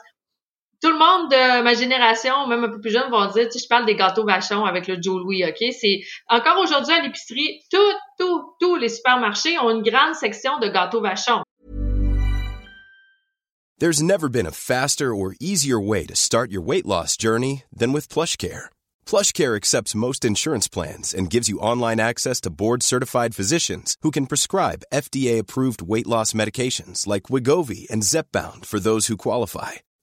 Tout 0.83 0.91
le 0.91 0.99
monde 0.99 1.31
de 1.31 1.63
ma 1.63 1.73
génération, 1.73 2.47
même 2.49 2.65
un 2.65 2.69
peu 2.69 2.81
plus 2.81 2.91
jeune, 2.91 3.11
vont 3.11 3.25
dire, 3.33 3.47
tu 3.47 3.53
sais, 3.53 3.65
je 3.65 3.69
parle 3.69 3.87
des 3.87 3.97
gâteaux 3.97 4.27
vachons 4.27 4.67
avec 4.67 4.87
le 4.87 5.01
Joe 5.01 5.23
Louis, 5.23 5.43
OK? 5.45 5.73
C'est 5.73 6.01
encore 6.29 6.59
aujourd'hui 6.59 6.95
à 6.95 7.03
l'épicerie, 7.03 7.63
tout, 7.73 7.79
tout, 8.19 8.57
tous 8.61 8.77
les 8.77 8.91
supermarchés 8.91 9.59
ont 9.59 9.71
une 9.71 9.83
grande 9.83 10.15
section 10.15 10.59
de 10.59 10.69
gâteaux 10.69 11.01
vachons. 11.01 11.43
There's 13.79 14.03
never 14.03 14.31
been 14.31 14.47
a 14.47 14.53
faster 14.53 15.15
or 15.15 15.35
easier 15.39 15.79
way 15.79 16.07
to 16.07 16.17
start 16.17 16.51
your 16.51 16.63
weight 16.63 16.87
loss 16.87 17.17
journey 17.17 17.65
than 17.71 17.93
with 17.93 18.09
PlushCare. 18.09 18.71
PlushCare 19.07 19.55
accepts 19.55 19.95
most 19.95 20.25
insurance 20.25 20.67
plans 20.67 21.13
and 21.13 21.31
gives 21.31 21.51
you 21.51 21.59
online 21.59 22.01
access 22.01 22.41
to 22.43 22.51
board-certified 22.51 23.35
physicians 23.35 23.97
who 24.01 24.11
can 24.11 24.27
prescribe 24.27 24.85
FDA-approved 24.93 25.83
weight 25.83 26.07
loss 26.07 26.33
medications 26.33 27.07
like 27.07 27.25
Wigovi 27.25 27.87
and 27.91 28.03
Zepbound 28.03 28.65
for 28.65 28.81
those 28.81 29.09
who 29.09 29.19
qualify. 29.19 29.73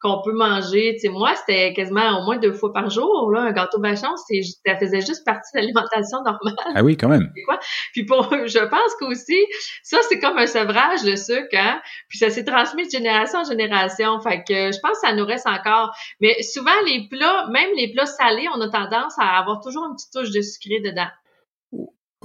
Qu'on 0.00 0.20
peut 0.22 0.32
manger. 0.32 0.94
Tu 0.94 1.00
sais, 1.00 1.08
moi, 1.08 1.34
c'était 1.36 1.72
quasiment 1.72 2.18
au 2.18 2.24
moins 2.24 2.36
deux 2.36 2.52
fois 2.52 2.72
par 2.72 2.90
jour. 2.90 3.30
Là, 3.30 3.42
un 3.42 3.52
gâteau 3.52 3.80
vachon, 3.80 4.14
c'est, 4.28 4.42
ça 4.42 4.76
faisait 4.76 5.00
juste 5.00 5.24
partie 5.24 5.50
de 5.54 5.60
l'alimentation 5.60 6.18
normale. 6.22 6.54
Ah 6.74 6.82
oui, 6.82 6.96
quand 6.96 7.08
même. 7.08 7.32
Quoi? 7.46 7.58
Puis 7.92 8.04
pour, 8.04 8.30
je 8.30 8.68
pense 8.68 8.94
qu'aussi, 8.98 9.38
ça, 9.82 9.98
c'est 10.08 10.18
comme 10.18 10.38
un 10.38 10.46
sevrage, 10.46 11.02
de 11.02 11.16
sucre, 11.16 11.48
hein? 11.54 11.80
Puis 12.08 12.18
ça 12.18 12.30
s'est 12.30 12.44
transmis 12.44 12.86
de 12.86 12.90
génération 12.90 13.40
en 13.40 13.44
génération. 13.44 14.20
Fait 14.20 14.44
que 14.46 14.72
je 14.72 14.78
pense 14.80 15.00
que 15.00 15.06
ça 15.06 15.12
nous 15.14 15.24
reste 15.24 15.46
encore. 15.46 15.94
Mais 16.20 16.42
souvent, 16.42 16.70
les 16.86 17.08
plats, 17.10 17.48
même 17.50 17.70
les 17.76 17.92
plats 17.92 18.06
salés, 18.06 18.46
on 18.54 18.60
a 18.60 18.68
tendance 18.68 19.14
à 19.18 19.38
avoir 19.38 19.60
toujours 19.60 19.84
une 19.86 19.94
petite 19.94 20.12
touche 20.12 20.30
de 20.30 20.40
sucré 20.42 20.80
dedans. 20.80 21.08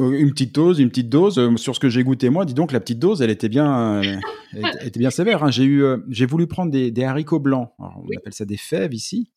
Euh, 0.01 0.11
une 0.11 0.31
petite 0.31 0.53
dose, 0.53 0.79
une 0.79 0.89
petite 0.89 1.09
dose. 1.09 1.37
Euh, 1.37 1.55
sur 1.57 1.75
ce 1.75 1.79
que 1.79 1.89
j'ai 1.89 2.03
goûté 2.03 2.29
moi, 2.29 2.45
dis 2.45 2.53
donc 2.53 2.71
la 2.71 2.79
petite 2.79 2.99
dose, 2.99 3.21
elle 3.21 3.29
était 3.29 3.49
bien, 3.49 4.01
euh, 4.03 4.17
elle 4.53 4.87
était 4.87 4.99
bien 4.99 5.11
sévère. 5.11 5.43
Hein. 5.43 5.51
J'ai 5.51 5.63
eu, 5.63 5.83
j'ai 6.09 6.25
voulu 6.25 6.47
prendre 6.47 6.71
des, 6.71 6.91
des 6.91 7.03
haricots 7.03 7.39
blancs. 7.39 7.71
on 7.79 8.03
appelle 8.17 8.33
ça 8.33 8.45
des 8.45 8.57
fèves 8.57 8.93
ici. 8.93 9.31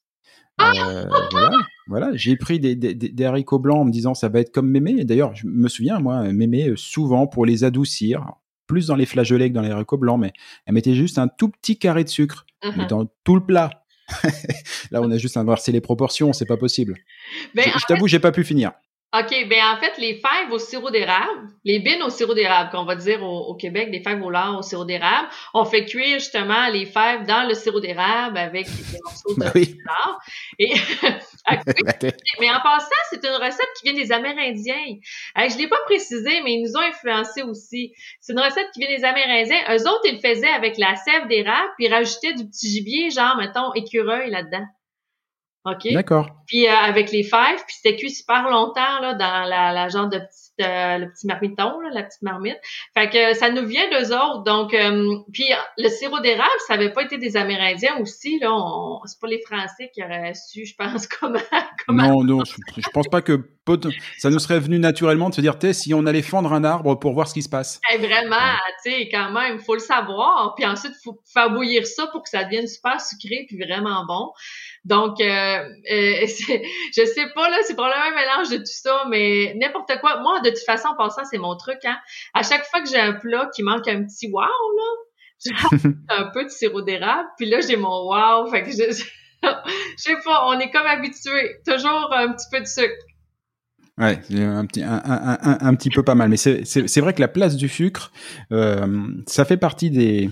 Voilà, 0.58 1.08
voilà. 1.88 2.10
J'ai 2.14 2.36
pris 2.36 2.60
des, 2.60 2.76
des, 2.76 2.94
des, 2.94 3.24
haricots 3.24 3.58
blancs 3.58 3.78
en 3.78 3.84
me 3.84 3.90
disant 3.90 4.14
ça 4.14 4.28
va 4.28 4.40
être 4.40 4.52
comme 4.52 4.70
mémé. 4.70 5.04
D'ailleurs, 5.04 5.34
je 5.34 5.46
me 5.46 5.68
souviens 5.68 5.98
moi, 5.98 6.32
mémé 6.32 6.72
souvent 6.76 7.26
pour 7.26 7.44
les 7.44 7.64
adoucir, 7.64 8.24
plus 8.68 8.86
dans 8.86 8.96
les 8.96 9.06
flageolets 9.06 9.50
que 9.50 9.54
dans 9.54 9.62
les 9.62 9.70
haricots 9.70 9.98
blancs, 9.98 10.20
mais 10.20 10.32
elle 10.66 10.74
mettait 10.74 10.94
juste 10.94 11.18
un 11.18 11.26
tout 11.26 11.48
petit 11.48 11.76
carré 11.76 12.04
de 12.04 12.08
sucre 12.08 12.46
uh-huh. 12.62 12.88
dans 12.88 13.06
tout 13.24 13.34
le 13.34 13.44
plat. 13.44 13.84
Là, 14.92 15.00
on 15.02 15.10
a 15.10 15.18
juste 15.18 15.36
inversé 15.36 15.72
les 15.72 15.80
proportions, 15.80 16.32
c'est 16.32 16.46
pas 16.46 16.56
possible. 16.56 16.94
je, 17.56 17.62
je 17.62 17.86
t'avoue, 17.86 18.06
j'ai 18.06 18.20
pas 18.20 18.32
pu 18.32 18.44
finir. 18.44 18.72
OK, 19.16 19.46
ben 19.48 19.60
en 19.72 19.76
fait, 19.76 19.96
les 19.98 20.14
fèves 20.14 20.50
au 20.50 20.58
sirop 20.58 20.90
d'érable, 20.90 21.48
les 21.64 21.78
bines 21.78 22.02
au 22.02 22.10
sirop 22.10 22.34
d'érable, 22.34 22.70
qu'on 22.70 22.84
va 22.84 22.96
dire 22.96 23.22
au, 23.22 23.54
Québec, 23.54 23.92
des 23.92 24.02
fèves 24.02 24.20
au 24.20 24.30
lard 24.30 24.58
au 24.58 24.62
sirop 24.62 24.84
d'érable, 24.84 25.28
on 25.52 25.64
fait 25.64 25.84
cuire 25.84 26.18
justement 26.18 26.68
les 26.68 26.84
fèves 26.84 27.24
dans 27.24 27.46
le 27.46 27.54
sirop 27.54 27.78
d'érable 27.78 28.36
avec 28.36 28.66
des 28.66 28.98
morceaux 29.04 29.34
de 29.34 29.38
ben 29.38 29.52
lard. 29.86 30.18
Et 30.58 30.72
mais 32.40 32.50
en 32.50 32.60
passant, 32.60 32.90
c'est 33.10 33.24
une 33.24 33.36
recette 33.36 33.68
qui 33.78 33.84
vient 33.84 33.94
des 33.94 34.10
Amérindiens. 34.10 34.96
je 35.36 35.58
l'ai 35.58 35.68
pas 35.68 35.80
précisé, 35.84 36.40
mais 36.42 36.54
ils 36.54 36.62
nous 36.62 36.76
ont 36.76 36.82
influencés 36.82 37.42
aussi. 37.42 37.92
C'est 38.20 38.32
une 38.32 38.40
recette 38.40 38.68
qui 38.72 38.80
vient 38.80 38.96
des 38.96 39.04
Amérindiens. 39.04 39.60
Eux 39.70 39.88
autres, 39.88 40.06
ils 40.06 40.14
le 40.14 40.28
faisaient 40.28 40.48
avec 40.48 40.76
la 40.76 40.96
sève 40.96 41.28
d'érable, 41.28 41.70
puis 41.76 41.86
ils 41.86 41.94
rajoutaient 41.94 42.34
du 42.34 42.48
petit 42.48 42.68
gibier, 42.68 43.10
genre, 43.10 43.36
mettons, 43.36 43.72
écureuil 43.74 44.30
là-dedans. 44.30 44.66
OK? 45.64 45.92
D'accord. 45.92 46.28
Puis 46.46 46.66
euh, 46.66 46.72
avec 46.72 47.10
les 47.10 47.22
fèves, 47.22 47.64
puis 47.66 47.76
c'était 47.80 47.96
cuit 47.96 48.10
super 48.10 48.50
longtemps 48.50 49.00
là, 49.00 49.14
dans 49.14 49.48
la, 49.48 49.72
la 49.72 49.88
genre 49.88 50.08
de 50.08 50.18
petite, 50.18 50.53
euh, 50.60 50.98
le 50.98 51.10
petit 51.10 51.26
marmiton, 51.26 51.80
là, 51.80 51.90
la 51.92 52.02
petite 52.02 52.22
marmite. 52.22 52.58
Fait 52.94 53.08
que 53.08 53.34
ça 53.34 53.50
nous 53.50 53.66
vient 53.66 53.88
d'eux 53.90 54.14
autres. 54.14 54.44
Donc, 54.44 54.74
euh, 54.74 55.16
puis 55.32 55.46
le 55.78 55.88
sirop 55.88 56.20
d'érable, 56.20 56.48
ça 56.66 56.74
avait 56.74 56.92
pas 56.92 57.02
été 57.02 57.18
des 57.18 57.36
Amérindiens 57.36 57.98
aussi. 58.00 58.38
Là, 58.38 58.50
c'est 59.06 59.20
pas 59.20 59.28
les 59.28 59.40
Français 59.40 59.90
qui 59.92 60.02
auraient 60.02 60.34
su, 60.34 60.66
je 60.66 60.74
pense, 60.76 61.06
comment. 61.20 61.38
comment 61.86 62.08
non, 62.08 62.24
non, 62.24 62.44
je, 62.44 62.54
je, 62.76 62.88
pense 62.90 63.08
pas 63.08 63.22
que 63.22 63.48
ça 64.18 64.30
nous 64.30 64.38
serait 64.38 64.60
venu 64.60 64.78
naturellement 64.78 65.30
de 65.30 65.34
se 65.34 65.40
dire, 65.40 65.56
si 65.72 65.94
on 65.94 66.04
allait 66.06 66.22
fendre 66.22 66.52
un 66.52 66.64
arbre 66.64 66.98
pour 66.98 67.14
voir 67.14 67.28
ce 67.28 67.34
qui 67.34 67.42
se 67.42 67.48
passe. 67.48 67.80
Eh, 67.92 67.96
vraiment, 67.96 68.36
tu 68.84 68.90
sais, 68.90 69.08
quand 69.10 69.30
même, 69.30 69.58
faut 69.58 69.74
le 69.74 69.80
savoir. 69.80 70.54
Puis 70.54 70.66
ensuite, 70.66 70.92
faut 71.02 71.18
faire 71.32 71.50
bouillir 71.50 71.86
ça 71.86 72.06
pour 72.08 72.22
que 72.22 72.28
ça 72.28 72.44
devienne 72.44 72.66
super 72.66 73.00
sucré 73.00 73.46
puis 73.48 73.58
vraiment 73.58 74.04
bon. 74.06 74.32
Donc, 74.84 75.20
euh, 75.20 75.24
euh, 75.90 76.26
je 76.26 77.04
sais 77.04 77.26
pas, 77.34 77.48
là, 77.48 77.56
c'est 77.62 77.74
probablement 77.74 78.04
un 78.04 78.14
mélange 78.14 78.50
de 78.50 78.58
tout 78.58 78.64
ça, 78.66 79.04
mais 79.08 79.54
n'importe 79.56 79.98
quoi. 80.00 80.20
Moi, 80.20 80.40
de 80.44 80.50
toute 80.50 80.64
façon, 80.64 80.88
en 80.88 80.96
passant, 80.96 81.24
c'est 81.30 81.38
mon 81.38 81.56
truc, 81.56 81.78
hein. 81.84 81.98
À 82.34 82.42
chaque 82.42 82.64
fois 82.66 82.80
que 82.82 82.88
j'ai 82.88 83.00
un 83.00 83.14
plat 83.14 83.48
qui 83.54 83.62
manque 83.62 83.88
un 83.88 84.04
petit 84.04 84.30
wow, 84.30 84.42
là, 84.42 85.54
un 86.10 86.30
peu 86.32 86.44
de 86.44 86.48
sirop 86.48 86.82
d'érable, 86.82 87.28
puis 87.36 87.46
là, 87.46 87.60
j'ai 87.60 87.76
mon 87.76 88.08
wow. 88.08 88.46
Fait 88.50 88.62
que 88.62 88.70
je, 88.70 88.90
je 88.92 89.52
sais 89.96 90.16
pas, 90.24 90.46
on 90.46 90.58
est 90.58 90.70
comme 90.70 90.86
habitué. 90.86 91.56
Toujours 91.66 92.12
un 92.12 92.32
petit 92.32 92.46
peu 92.50 92.60
de 92.60 92.66
sucre. 92.66 92.94
Ouais, 93.96 94.20
un 94.32 94.66
petit, 94.66 94.82
un, 94.82 95.00
un, 95.04 95.58
un, 95.60 95.74
petit 95.76 95.88
peu 95.90 96.02
pas 96.02 96.16
mal. 96.16 96.28
Mais 96.28 96.36
c'est 96.36 97.00
vrai 97.00 97.14
que 97.14 97.20
la 97.20 97.28
place 97.28 97.56
du 97.56 97.68
sucre, 97.68 98.10
euh, 98.50 99.06
ça 99.28 99.44
fait 99.44 99.56
partie 99.56 99.90
des, 99.90 100.30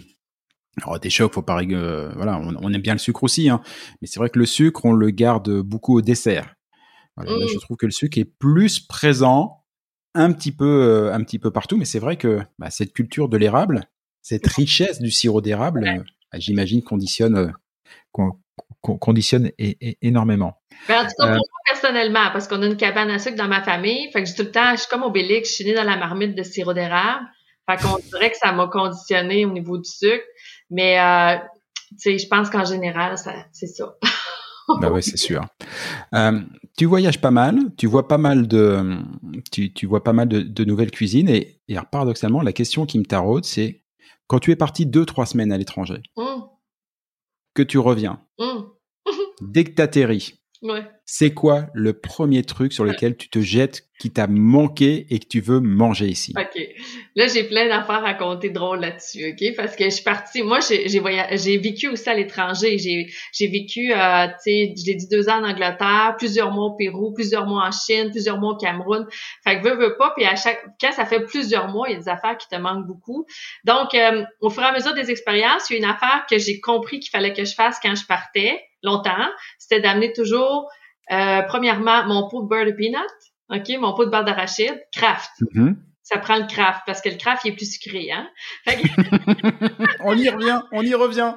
alors, 0.81 0.98
des 0.98 1.11
chocs, 1.11 1.33
faut 1.33 1.42
pas 1.42 1.62
euh, 1.62 2.12
voilà, 2.16 2.40
on, 2.40 2.72
aime 2.72 2.81
bien 2.81 2.94
le 2.94 2.98
sucre 2.98 3.22
aussi, 3.22 3.48
hein, 3.48 3.61
mais 4.01 4.09
c'est 4.09 4.18
vrai 4.18 4.31
que 4.31 4.38
le 4.38 4.46
sucre, 4.46 4.85
on 4.85 4.92
le 4.92 5.11
garde 5.11 5.61
beaucoup 5.61 5.98
au 5.98 6.01
dessert. 6.01 6.55
Voilà, 7.16 7.33
là, 7.33 7.46
je 7.46 7.57
mmh. 7.57 7.61
trouve 7.61 7.77
que 7.77 7.87
le 7.87 7.92
sucre 7.92 8.18
est 8.18 8.25
plus 8.25 8.81
présent 8.81 9.62
un 10.14 10.33
petit 10.33 10.53
peu, 10.53 10.83
euh, 10.83 11.12
un 11.12 11.22
petit 11.22 11.38
peu 11.38 11.51
partout, 11.51 11.77
mais 11.77 11.85
c'est 11.85 11.98
vrai 11.98 12.16
que 12.16 12.40
bah, 12.59 12.70
cette 12.70 12.92
culture 12.92 13.29
de 13.29 13.37
l'érable, 13.37 13.83
cette 14.20 14.46
richesse 14.46 15.01
du 15.01 15.11
sirop 15.11 15.40
d'érable, 15.40 15.87
euh, 15.87 16.38
j'imagine 16.38 16.83
conditionne, 16.83 17.53
conditionne 18.83 19.51
énormément. 19.59 20.61
Ben, 20.88 21.01
en 21.01 21.03
tout 21.03 21.14
cas, 21.18 21.27
pour 21.27 21.35
moi, 21.35 21.61
personnellement, 21.66 22.31
parce 22.33 22.48
qu'on 22.48 22.62
a 22.62 22.66
une 22.66 22.77
cabane 22.77 23.11
à 23.11 23.18
sucre 23.18 23.37
dans 23.37 23.48
ma 23.48 23.62
famille, 23.62 24.11
fait 24.12 24.22
que 24.22 24.29
j'ai 24.29 24.35
tout 24.35 24.42
le 24.42 24.51
temps, 24.51 24.72
je 24.72 24.81
suis 24.81 24.88
comme 24.88 25.03
Obélix, 25.03 25.48
je 25.51 25.55
suis 25.55 25.64
née 25.64 25.75
dans 25.75 25.85
la 25.85 25.96
marmite 25.96 26.35
de 26.35 26.42
sirop 26.42 26.75
d'érable. 26.75 27.27
Fait 27.68 27.81
qu'on 27.83 27.96
dirait 28.12 28.31
que 28.31 28.37
ça 28.37 28.53
m'a 28.53 28.66
conditionné 28.66 29.44
au 29.46 29.53
niveau 29.53 29.79
du 29.79 29.88
sucre. 29.88 30.25
Mais, 30.70 30.98
euh, 31.01 31.37
tu 31.90 31.98
sais, 31.98 32.18
je 32.18 32.27
pense 32.29 32.51
qu'en 32.51 32.64
général, 32.64 33.16
c'est 33.53 33.66
ça. 33.66 33.94
bah 34.81 34.90
oui, 34.90 35.03
c'est 35.03 35.18
sûr. 35.18 35.44
Euh, 36.14 36.40
tu 36.77 36.85
voyages 36.87 37.20
pas 37.20 37.31
mal, 37.31 37.59
tu 37.77 37.87
vois 37.87 38.07
pas 38.09 38.18
mal 38.18 38.46
de, 38.48 38.98
tu, 39.51 39.72
tu 39.72 39.87
vois 39.87 40.03
pas 40.05 40.12
mal 40.12 40.29
de, 40.29 40.40
de 40.42 40.64
nouvelles 40.64 40.90
cuisines 40.90 41.29
et, 41.29 41.61
et 41.68 41.72
alors, 41.77 41.87
paradoxalement, 41.88 42.42
la 42.42 42.53
question 42.53 42.85
qui 42.87 42.98
me 42.98 43.05
taraude, 43.05 43.44
c'est 43.44 43.83
quand 44.27 44.38
tu 44.38 44.51
es 44.51 44.57
parti 44.57 44.85
deux, 44.87 45.05
trois 45.07 45.27
semaines 45.27 45.53
à 45.53 45.59
l'étranger, 45.59 46.03
Hum, 46.16 46.44
que 47.55 47.62
tu 47.62 47.79
reviens, 47.79 48.20
hum. 48.38 48.68
dès 49.40 49.64
que 49.64 49.70
t'atterris, 49.72 50.38
Ouais. 50.62 50.87
c'est 51.05 51.35
quoi 51.35 51.66
le 51.75 51.92
premier 51.92 52.44
truc 52.44 52.72
sur 52.72 52.85
lequel 52.85 53.16
tu 53.16 53.29
te 53.29 53.40
jettes 53.40 53.88
qui 54.03 54.11
t'a 54.11 54.27
manqué 54.27 55.07
et 55.11 55.21
que 55.21 55.29
tu 55.29 55.41
veux 55.41 55.61
manger 55.61 56.07
ici 56.07 56.35
OK. 56.37 56.61
Là, 57.15 57.29
j'ai 57.29 57.45
plein 57.45 57.69
d'affaires 57.69 58.05
à 58.05 58.15
raconter 58.15 58.51
drôles 58.51 58.81
là-dessus, 58.81 59.31
OK? 59.31 59.55
Parce 59.57 59.77
que 59.77 59.85
je 59.85 59.91
suis 59.91 60.03
partie, 60.03 60.43
moi, 60.43 60.59
j'ai 60.59 60.88
j'ai 60.88 61.01
j'ai 61.35 61.57
vécu 61.59 61.87
aussi 61.87 62.11
à 62.11 62.15
l'étranger. 62.15 62.79
J'ai 62.79 63.07
j'ai 63.33 63.47
vécu, 63.47 63.93
euh, 63.93 64.27
tu 64.27 64.33
sais, 64.43 64.75
je 64.77 64.87
l'ai 64.87 64.97
dit, 64.97 65.07
deux 65.07 65.29
ans 65.29 65.41
en 65.41 65.49
Angleterre, 65.49 66.17
plusieurs 66.19 66.51
mois 66.51 66.65
au 66.65 66.75
Pérou, 66.75 67.12
plusieurs 67.12 67.47
mois 67.47 67.65
en 67.65 67.71
Chine, 67.71 68.11
plusieurs 68.11 68.41
mois 68.41 68.55
au 68.55 68.57
Cameroun. 68.57 69.07
Fait 69.45 69.61
que 69.61 69.69
veux, 69.69 69.77
veux 69.77 69.97
pas, 69.97 70.12
puis 70.17 70.25
à 70.25 70.35
chaque, 70.35 70.61
quand 70.81 70.91
ça 70.91 71.07
fait 71.07 71.21
plusieurs 71.21 71.69
mois, 71.69 71.88
il 71.88 71.93
y 71.93 71.95
a 71.95 72.01
des 72.01 72.09
affaires 72.09 72.37
qui 72.37 72.49
te 72.49 72.57
manquent 72.57 72.88
beaucoup. 72.88 73.25
Donc, 73.62 73.95
euh, 73.95 74.25
au 74.41 74.51
fur 74.51 74.65
et 74.65 74.67
à 74.67 74.73
mesure 74.73 74.95
des 74.95 75.12
expériences, 75.12 75.71
il 75.71 75.75
y 75.75 75.77
a 75.77 75.79
une 75.79 75.85
affaire 75.85 76.27
que 76.29 76.38
j'ai 76.38 76.59
compris 76.59 76.99
qu'il 76.99 77.11
fallait 77.11 77.35
que 77.35 77.45
je 77.45 77.55
fasse 77.55 77.79
quand 77.81 77.95
je 77.95 78.05
partais, 78.05 78.61
longtemps, 78.83 79.31
c'était 79.61 79.81
d'amener 79.81 80.12
toujours, 80.12 80.69
euh, 81.12 81.43
premièrement, 81.47 82.05
mon 82.07 82.29
pot 82.29 82.43
de 82.43 82.49
beurre 82.49 82.67
de 82.67 82.73
peanut, 82.73 83.32
OK, 83.53 83.71
mon 83.81 83.93
pot 83.95 84.05
de 84.07 84.11
beurre 84.11 84.25
d'arachide, 84.25 84.81
craft. 84.93 85.43
Mhm. 85.53 85.77
Ça 86.05 86.19
prend 86.19 86.37
le 86.37 86.47
craft 86.47 86.81
parce 86.85 87.01
que 87.01 87.09
le 87.11 87.17
craft 87.17 87.45
il 87.45 87.53
est 87.53 87.57
plus 87.57 87.73
sucré, 87.81 88.11
hein. 88.11 88.29
Fait 88.67 88.77
que- 88.77 88.88
On 90.05 90.17
y 90.17 90.29
revient, 90.29 90.61
on 90.73 90.83
y 90.83 90.95
revient. 90.95 91.33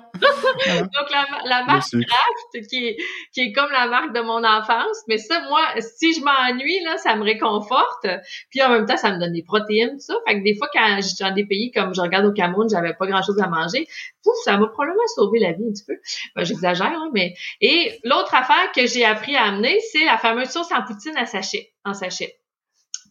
Voilà. 0.65 0.81
donc 0.81 1.11
la, 1.11 1.25
la 1.45 1.63
marque 1.65 1.83
craft 2.07 2.67
qui 2.67 2.87
est, 2.87 2.97
qui 3.31 3.41
est 3.41 3.51
comme 3.51 3.71
la 3.71 3.85
marque 3.87 4.13
de 4.13 4.21
mon 4.21 4.43
enfance, 4.43 4.97
mais 5.07 5.17
ça 5.19 5.39
moi 5.49 5.61
si 5.79 6.13
je 6.15 6.21
m'ennuie 6.21 6.79
là, 6.83 6.97
ça 6.97 7.15
me 7.15 7.23
réconforte. 7.23 8.07
Puis 8.49 8.61
en 8.63 8.69
même 8.69 8.85
temps 8.87 8.97
ça 8.97 9.11
me 9.11 9.19
donne 9.19 9.33
des 9.33 9.43
protéines 9.43 9.91
tout 9.91 9.99
ça. 9.99 10.15
Fait 10.27 10.39
que 10.39 10.43
des 10.43 10.55
fois 10.57 10.67
quand 10.73 10.95
je 10.97 11.01
suis 11.07 11.17
dans 11.23 11.31
des 11.33 11.45
pays 11.45 11.71
comme 11.71 11.93
je 11.93 12.01
regarde 12.01 12.25
au 12.25 12.31
Cameroun, 12.33 12.67
j'avais 12.69 12.93
pas 12.95 13.05
grand-chose 13.05 13.39
à 13.39 13.47
manger, 13.47 13.87
pouf, 14.23 14.33
ça 14.45 14.57
m'a 14.57 14.67
probablement 14.67 14.99
sauvé 15.15 15.39
la 15.39 15.51
vie 15.51 15.63
un 15.69 15.71
petit 15.73 15.85
peu. 15.85 15.93
Ben, 16.35 16.43
j'exagère 16.43 16.87
hein, 16.87 17.09
mais 17.13 17.35
et 17.61 17.99
l'autre 18.03 18.33
affaire 18.33 18.71
que 18.75 18.87
j'ai 18.87 19.05
appris 19.05 19.35
à 19.35 19.43
amener, 19.43 19.79
c'est 19.91 20.05
la 20.05 20.17
fameuse 20.17 20.49
sauce 20.49 20.71
en 20.71 20.81
poutine 20.83 21.15
à 21.17 21.27
sachet, 21.27 21.71
en 21.83 21.93
sachet. 21.93 22.35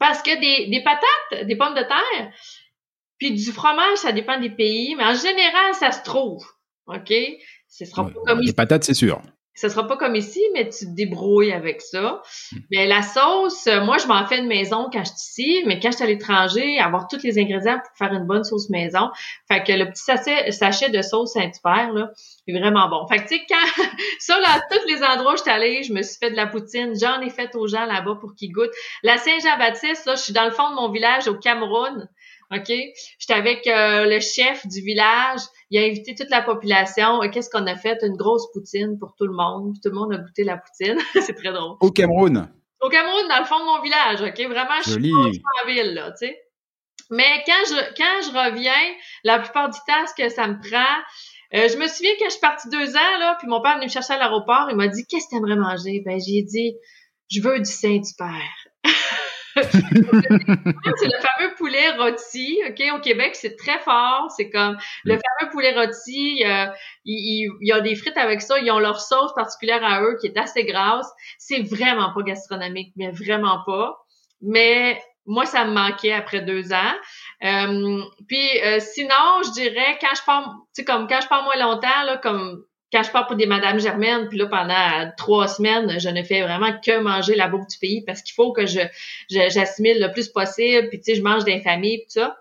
Parce 0.06 0.20
que 0.22 0.38
des, 0.38 0.66
des 0.70 0.82
patates, 0.84 1.46
des 1.46 1.56
pommes 1.56 1.74
de 1.74 1.80
terre, 1.82 2.30
puis 3.16 3.32
du 3.32 3.52
fromage, 3.52 3.96
ça 3.96 4.12
dépend 4.12 4.38
des 4.38 4.50
pays, 4.50 4.94
mais 4.96 5.04
en 5.04 5.14
général, 5.14 5.74
ça 5.74 5.92
se 5.92 6.02
trouve. 6.02 6.44
OK? 6.88 7.10
Ce 7.68 7.86
sera 7.86 8.02
Ouais, 8.02 8.12
pas 8.12 8.20
comme 8.26 8.42
ici. 8.42 8.52
patates, 8.52 8.84
c'est 8.84 8.92
sûr. 8.92 9.22
Ce 9.54 9.68
sera 9.68 9.86
pas 9.86 9.96
comme 9.96 10.16
ici, 10.16 10.42
mais 10.52 10.68
tu 10.68 10.86
te 10.86 10.90
débrouilles 10.90 11.52
avec 11.52 11.80
ça. 11.80 12.22
Mais 12.72 12.86
la 12.86 13.02
sauce, 13.02 13.68
euh, 13.68 13.80
moi, 13.84 13.98
je 13.98 14.06
m'en 14.08 14.26
fais 14.26 14.38
une 14.38 14.48
maison 14.48 14.88
quand 14.92 15.04
je 15.04 15.10
suis 15.10 15.42
ici, 15.42 15.62
mais 15.66 15.78
quand 15.78 15.92
je 15.92 15.96
suis 15.96 16.04
à 16.04 16.08
l'étranger, 16.08 16.78
avoir 16.80 17.06
tous 17.06 17.22
les 17.22 17.38
ingrédients 17.38 17.78
pour 17.78 17.96
faire 17.96 18.12
une 18.12 18.26
bonne 18.26 18.42
sauce 18.42 18.68
maison. 18.68 19.10
Fait 19.46 19.62
que 19.62 19.72
le 19.72 19.86
petit 19.86 20.02
sachet, 20.02 20.90
de 20.90 21.02
sauce 21.02 21.34
Saint-Hubert, 21.34 21.92
là, 21.92 22.10
est 22.48 22.58
vraiment 22.58 22.88
bon. 22.88 23.06
Fait 23.06 23.18
que, 23.18 23.28
tu 23.28 23.36
sais, 23.36 23.42
quand, 23.48 23.84
ça, 24.18 24.40
là, 24.40 24.60
tous 24.70 24.86
les 24.88 25.02
endroits 25.04 25.34
où 25.34 25.36
je 25.36 25.42
suis 25.42 25.50
allée, 25.50 25.82
je 25.84 25.92
me 25.92 26.02
suis 26.02 26.16
fait 26.18 26.30
de 26.30 26.36
la 26.36 26.46
poutine. 26.46 26.92
J'en 27.00 27.20
ai 27.20 27.30
fait 27.30 27.54
aux 27.54 27.68
gens 27.68 27.86
là-bas 27.86 28.16
pour 28.20 28.34
qu'ils 28.34 28.52
goûtent. 28.52 28.74
La 29.04 29.18
Saint-Jean-Baptiste, 29.18 30.06
là, 30.06 30.16
je 30.16 30.22
suis 30.22 30.32
dans 30.32 30.44
le 30.44 30.50
fond 30.50 30.70
de 30.70 30.74
mon 30.74 30.90
village 30.90 31.28
au 31.28 31.34
Cameroun. 31.34 32.08
OK? 32.56 32.72
J'étais 33.18 33.34
avec 33.34 33.66
euh, 33.66 34.06
le 34.06 34.20
chef 34.20 34.66
du 34.66 34.80
village. 34.80 35.40
Il 35.70 35.82
a 35.82 35.86
invité 35.86 36.14
toute 36.14 36.30
la 36.30 36.42
population. 36.42 37.22
Et 37.22 37.30
Qu'est-ce 37.30 37.50
qu'on 37.50 37.66
a 37.66 37.76
fait? 37.76 37.98
Une 38.02 38.16
grosse 38.16 38.50
poutine 38.52 38.98
pour 38.98 39.14
tout 39.16 39.26
le 39.26 39.34
monde. 39.34 39.72
Puis 39.72 39.80
tout 39.82 39.90
le 39.90 40.00
monde 40.00 40.14
a 40.14 40.18
goûté 40.18 40.44
la 40.44 40.58
poutine. 40.58 40.98
C'est 41.20 41.34
très 41.34 41.52
drôle. 41.52 41.76
Au 41.80 41.90
Cameroun. 41.90 42.48
Au 42.80 42.88
Cameroun, 42.88 43.28
dans 43.28 43.38
le 43.38 43.44
fond 43.44 43.58
de 43.60 43.64
mon 43.64 43.82
village, 43.82 44.20
OK? 44.20 44.46
Vraiment, 44.48 44.78
je 44.78 44.90
suis 44.90 44.92
Joli. 44.92 45.40
pas 45.40 45.64
en 45.64 45.66
ville, 45.66 45.94
là, 45.94 46.10
tu 46.12 46.26
sais. 46.26 46.38
Mais 47.10 47.42
quand 47.46 47.64
je, 47.66 47.94
quand 47.96 48.22
je 48.22 48.30
reviens, 48.30 48.94
la 49.24 49.38
plupart 49.38 49.70
du 49.70 49.78
temps, 49.86 50.06
ce 50.06 50.22
que 50.22 50.28
ça 50.28 50.46
me 50.46 50.58
prend, 50.58 51.02
euh, 51.54 51.68
je 51.68 51.76
me 51.76 51.86
souviens 51.86 52.12
quand 52.18 52.26
je 52.26 52.30
suis 52.32 52.40
partie 52.40 52.68
deux 52.68 52.96
ans, 52.96 53.18
là, 53.20 53.36
puis 53.38 53.48
mon 53.48 53.60
père 53.60 53.72
est 53.72 53.76
venu 53.76 53.86
me 53.86 53.90
chercher 53.90 54.14
à 54.14 54.18
l'aéroport, 54.18 54.68
il 54.70 54.76
m'a 54.76 54.88
dit, 54.88 55.06
qu'est-ce 55.06 55.26
que 55.26 55.36
t'aimerais 55.36 55.56
manger? 55.56 56.02
Ben, 56.04 56.18
j'ai 56.18 56.42
dit, 56.42 56.74
je 57.30 57.40
veux 57.40 57.58
du 57.58 57.70
Saint-Hubert. 57.70 58.63
C'est 59.62 61.06
le 61.06 61.20
fameux 61.20 61.54
poulet 61.56 61.90
rôti, 61.96 62.60
OK? 62.68 62.82
Au 62.94 63.00
Québec, 63.00 63.34
c'est 63.34 63.56
très 63.56 63.78
fort. 63.80 64.30
C'est 64.36 64.50
comme 64.50 64.76
le 65.04 65.14
fameux 65.14 65.50
poulet 65.52 65.74
rôti. 65.74 66.42
euh, 66.44 66.66
y 67.04 67.72
a 67.72 67.80
des 67.80 67.94
frites 67.94 68.16
avec 68.16 68.40
ça. 68.40 68.58
Ils 68.58 68.70
ont 68.70 68.78
leur 68.78 69.00
sauce 69.00 69.32
particulière 69.34 69.84
à 69.84 70.02
eux 70.02 70.16
qui 70.20 70.26
est 70.26 70.38
assez 70.38 70.64
grasse. 70.64 71.10
C'est 71.38 71.62
vraiment 71.62 72.12
pas 72.12 72.22
gastronomique, 72.22 72.92
mais 72.96 73.10
vraiment 73.10 73.62
pas. 73.64 73.96
Mais 74.40 75.00
moi, 75.26 75.46
ça 75.46 75.64
me 75.64 75.72
manquait 75.72 76.12
après 76.12 76.40
deux 76.40 76.72
ans. 76.72 76.94
Euh, 77.44 78.02
puis 78.28 78.60
euh, 78.62 78.78
sinon, 78.80 79.42
je 79.44 79.52
dirais 79.52 79.98
quand 80.00 80.14
je 80.14 80.24
pars, 80.24 80.54
tu 80.74 80.82
sais, 80.82 80.84
comme 80.84 81.06
quand 81.06 81.20
je 81.20 81.28
pars 81.28 81.44
moins 81.44 81.56
longtemps, 81.56 82.02
là, 82.04 82.18
comme 82.18 82.64
quand 82.94 83.02
je 83.02 83.10
pars 83.10 83.26
pour 83.26 83.34
des 83.34 83.46
Madame 83.46 83.80
Germaine, 83.80 84.28
puis 84.28 84.38
là, 84.38 84.46
pendant 84.46 85.10
trois 85.16 85.48
semaines, 85.48 85.98
je 85.98 86.08
ne 86.08 86.22
fais 86.22 86.42
vraiment 86.42 86.72
que 86.78 87.00
manger 87.00 87.34
la 87.34 87.48
bouffe 87.48 87.66
du 87.66 87.76
pays 87.78 88.02
parce 88.06 88.22
qu'il 88.22 88.34
faut 88.34 88.52
que 88.52 88.66
je, 88.66 88.78
je- 89.30 89.50
j'assimile 89.50 90.00
le 90.00 90.12
plus 90.12 90.28
possible, 90.28 90.88
puis 90.90 90.98
tu 91.00 91.06
sais, 91.06 91.14
je 91.16 91.22
mange 91.22 91.42
des 91.44 91.60
familles, 91.60 91.98
puis 91.98 92.06
tout 92.06 92.20
ça. 92.20 92.36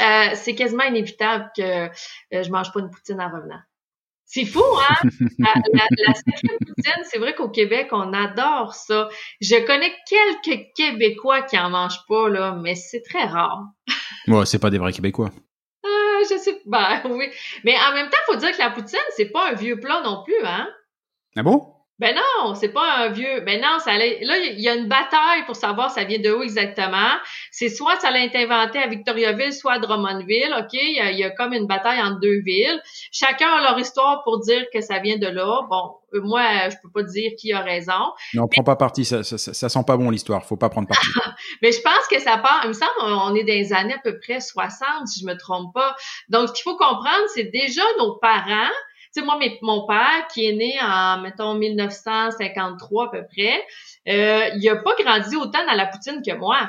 Euh, 0.00 0.30
c'est 0.34 0.54
quasiment 0.56 0.84
inévitable 0.84 1.50
que 1.56 1.62
euh, 1.62 1.88
je 2.32 2.50
mange 2.50 2.72
pas 2.72 2.80
une 2.80 2.90
poutine 2.90 3.20
en 3.20 3.28
revenant. 3.30 3.60
C'est 4.24 4.44
fou, 4.44 4.62
hein? 4.90 5.08
La, 5.38 5.54
la, 5.72 5.84
la 6.06 6.14
sacrée 6.14 6.58
poutine, 6.60 7.02
c'est 7.04 7.18
vrai 7.18 7.34
qu'au 7.34 7.48
Québec, 7.48 7.88
on 7.92 8.12
adore 8.12 8.74
ça. 8.74 9.08
Je 9.40 9.56
connais 9.64 9.92
quelques 10.08 10.66
Québécois 10.76 11.42
qui 11.42 11.56
en 11.58 11.70
mangent 11.70 12.04
pas, 12.08 12.28
là, 12.28 12.58
mais 12.62 12.74
c'est 12.74 13.02
très 13.02 13.24
rare. 13.24 13.62
Ouais, 14.26 14.44
c'est 14.44 14.58
pas 14.58 14.68
des 14.70 14.78
vrais 14.78 14.92
Québécois. 14.92 15.30
Je 16.30 16.36
sais 16.38 16.60
pas, 16.70 17.02
oui. 17.08 17.30
Mais 17.64 17.74
en 17.78 17.92
même 17.94 18.08
temps, 18.08 18.18
faut 18.26 18.36
dire 18.36 18.52
que 18.52 18.58
la 18.58 18.70
poutine, 18.70 18.98
c'est 19.16 19.30
pas 19.30 19.50
un 19.50 19.54
vieux 19.54 19.78
plat 19.78 20.00
non 20.02 20.22
plus, 20.24 20.44
hein? 20.44 20.68
Ah 21.36 21.42
bon? 21.42 21.72
Ben 21.98 22.14
non, 22.14 22.54
c'est 22.54 22.68
pas 22.68 22.98
un 22.98 23.08
vieux. 23.08 23.40
Ben 23.40 23.60
non, 23.60 23.80
ça 23.80 23.90
allait- 23.92 24.20
là 24.22 24.38
il 24.38 24.60
y 24.60 24.68
a 24.68 24.74
une 24.74 24.86
bataille 24.86 25.44
pour 25.46 25.56
savoir 25.56 25.90
ça 25.90 26.04
vient 26.04 26.20
de 26.20 26.30
où 26.30 26.42
exactement. 26.44 27.10
C'est 27.50 27.68
soit 27.68 27.98
ça 27.98 28.08
a 28.08 28.18
été 28.18 28.44
inventé 28.44 28.78
à 28.78 28.86
Victoriaville, 28.86 29.52
soit 29.52 29.74
à 29.74 29.78
Drummondville, 29.80 30.54
OK, 30.58 30.74
il 30.74 30.96
y, 30.96 31.00
a, 31.00 31.10
il 31.10 31.18
y 31.18 31.24
a 31.24 31.30
comme 31.30 31.52
une 31.52 31.66
bataille 31.66 32.00
entre 32.00 32.20
deux 32.20 32.40
villes. 32.44 32.80
Chacun 33.10 33.48
a 33.48 33.62
leur 33.62 33.78
histoire 33.80 34.22
pour 34.22 34.38
dire 34.40 34.64
que 34.72 34.80
ça 34.80 35.00
vient 35.00 35.18
de 35.18 35.26
là. 35.26 35.62
Bon, 35.68 35.96
euh, 36.14 36.20
moi 36.22 36.68
je 36.68 36.76
peux 36.82 36.90
pas 36.90 37.02
dire 37.02 37.32
qui 37.36 37.52
a 37.52 37.60
raison, 37.60 38.12
Non, 38.34 38.46
prends 38.46 38.62
pas 38.62 38.76
parti, 38.76 39.04
ça, 39.04 39.24
ça, 39.24 39.36
ça, 39.36 39.68
sent 39.68 39.82
pas 39.84 39.96
bon 39.96 40.10
l'histoire, 40.10 40.44
faut 40.44 40.56
pas 40.56 40.68
prendre 40.68 40.86
parti. 40.86 41.06
mais 41.62 41.72
je 41.72 41.80
pense 41.80 42.06
que 42.08 42.20
ça 42.20 42.38
part, 42.38 42.60
il 42.62 42.68
me 42.68 42.72
semble 42.74 42.90
on 43.00 43.34
est 43.34 43.42
dans 43.42 43.52
les 43.52 43.72
années 43.72 43.94
à 43.94 43.98
peu 43.98 44.20
près 44.20 44.40
60 44.40 45.08
si 45.08 45.20
je 45.20 45.26
me 45.26 45.36
trompe 45.36 45.74
pas. 45.74 45.96
Donc 46.28 46.48
ce 46.48 46.52
qu'il 46.52 46.62
faut 46.62 46.76
comprendre, 46.76 47.26
c'est 47.34 47.50
déjà 47.50 47.82
nos 47.98 48.16
parents 48.18 48.70
sais, 49.18 49.24
moi, 49.24 49.36
mes- 49.38 49.58
mon 49.62 49.86
père, 49.86 50.26
qui 50.32 50.46
est 50.46 50.52
né 50.52 50.74
en, 50.82 51.18
mettons, 51.20 51.54
1953 51.54 53.06
à 53.06 53.08
peu 53.10 53.24
près, 53.26 53.64
euh, 54.08 54.48
il 54.56 54.68
a 54.68 54.76
pas 54.76 54.94
grandi 55.02 55.36
autant 55.36 55.64
dans 55.66 55.74
la 55.74 55.86
poutine 55.86 56.22
que 56.26 56.34
moi. 56.34 56.68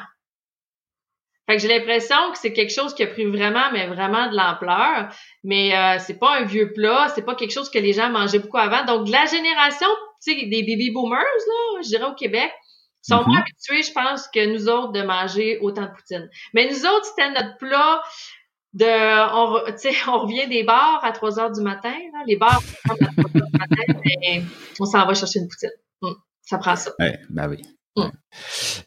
Fait 1.50 1.56
que 1.56 1.62
j'ai 1.64 1.68
l'impression 1.68 2.16
que 2.32 2.38
c'est 2.38 2.54
quelque 2.54 2.72
chose 2.72 2.94
qui 2.94 3.02
a 3.02 3.08
pris 3.08 3.26
vraiment, 3.26 3.72
mais 3.72 3.88
vraiment 3.88 4.30
de 4.30 4.36
l'ampleur. 4.36 5.10
Mais 5.44 5.76
euh, 5.76 5.98
c'est 6.00 6.20
pas 6.20 6.38
un 6.38 6.44
vieux 6.44 6.74
plat, 6.74 7.08
c'est 7.16 7.26
pas 7.26 7.34
quelque 7.36 7.52
chose 7.52 7.72
que 7.72 7.80
les 7.80 7.94
gens 7.94 8.10
mangeaient 8.10 8.38
beaucoup 8.40 8.58
avant. 8.60 8.86
Donc, 8.86 9.10
la 9.10 9.26
génération, 9.26 9.88
tu 10.24 10.34
sais, 10.40 10.46
des 10.46 10.62
baby 10.62 10.92
boomers, 10.92 11.20
là, 11.24 11.82
je 11.82 11.88
dirais 11.88 12.06
au 12.06 12.14
Québec, 12.14 12.52
sont 13.02 13.22
Mhm. 13.22 13.28
moins 13.28 13.40
habitués, 13.40 13.82
je 13.82 13.92
pense, 13.94 14.28
que 14.28 14.46
nous 14.46 14.70
autres 14.70 14.92
de 14.92 15.02
manger 15.02 15.58
autant 15.62 15.84
de 15.84 15.92
poutine. 15.92 16.30
Mais 16.54 16.70
nous 16.70 16.86
autres, 16.86 17.06
c'était 17.06 17.32
notre 17.32 17.58
plat 17.58 18.04
de 18.74 18.86
on, 18.86 20.14
on 20.14 20.20
revient 20.20 20.48
des 20.48 20.64
bars 20.64 21.00
à 21.04 21.12
3 21.12 21.40
heures 21.40 21.52
du 21.52 21.62
matin 21.62 21.92
là. 22.14 22.24
les 22.28 22.36
bars 22.38 22.62
à 22.90 22.96
3 22.96 23.08
heures 23.08 23.30
du 23.34 23.42
matin 23.58 24.00
mais 24.06 24.44
on 24.80 24.86
s'en 24.86 25.06
va 25.06 25.14
chercher 25.14 25.40
une 25.40 25.48
poutine 25.48 25.70
Hum, 26.02 26.16
ça 26.42 26.58
prend 26.60 26.76
ça 26.76 26.92
Ouais, 27.00 27.20
bah 27.30 27.48
oui. 27.50 27.58
Ouais. 27.98 28.06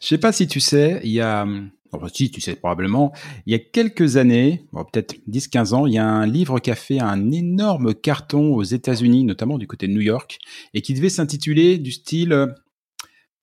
Je 0.01 0.07
sais 0.07 0.17
pas 0.17 0.31
si 0.31 0.47
tu 0.47 0.59
sais, 0.59 0.99
il 1.03 1.11
y 1.11 1.21
a, 1.21 1.45
enfin 1.91 2.07
si 2.11 2.31
tu 2.31 2.41
sais 2.41 2.55
probablement, 2.55 3.11
il 3.45 3.51
y 3.51 3.55
a 3.55 3.59
quelques 3.59 4.17
années, 4.17 4.65
bon, 4.71 4.83
peut-être 4.85 5.15
10-15 5.29 5.73
ans, 5.75 5.85
il 5.85 5.93
y 5.93 5.97
a 5.99 6.07
un 6.07 6.25
livre 6.25 6.59
qui 6.59 6.71
a 6.71 6.75
fait 6.75 6.99
un 6.99 7.31
énorme 7.31 7.93
carton 7.93 8.55
aux 8.55 8.63
États-Unis, 8.63 9.25
notamment 9.25 9.57
du 9.59 9.67
côté 9.67 9.87
de 9.87 9.93
New 9.93 10.01
York, 10.01 10.39
et 10.73 10.81
qui 10.81 10.93
devait 10.93 11.09
s'intituler 11.09 11.77
du 11.77 11.91
style 11.91 12.33
euh, 12.33 12.47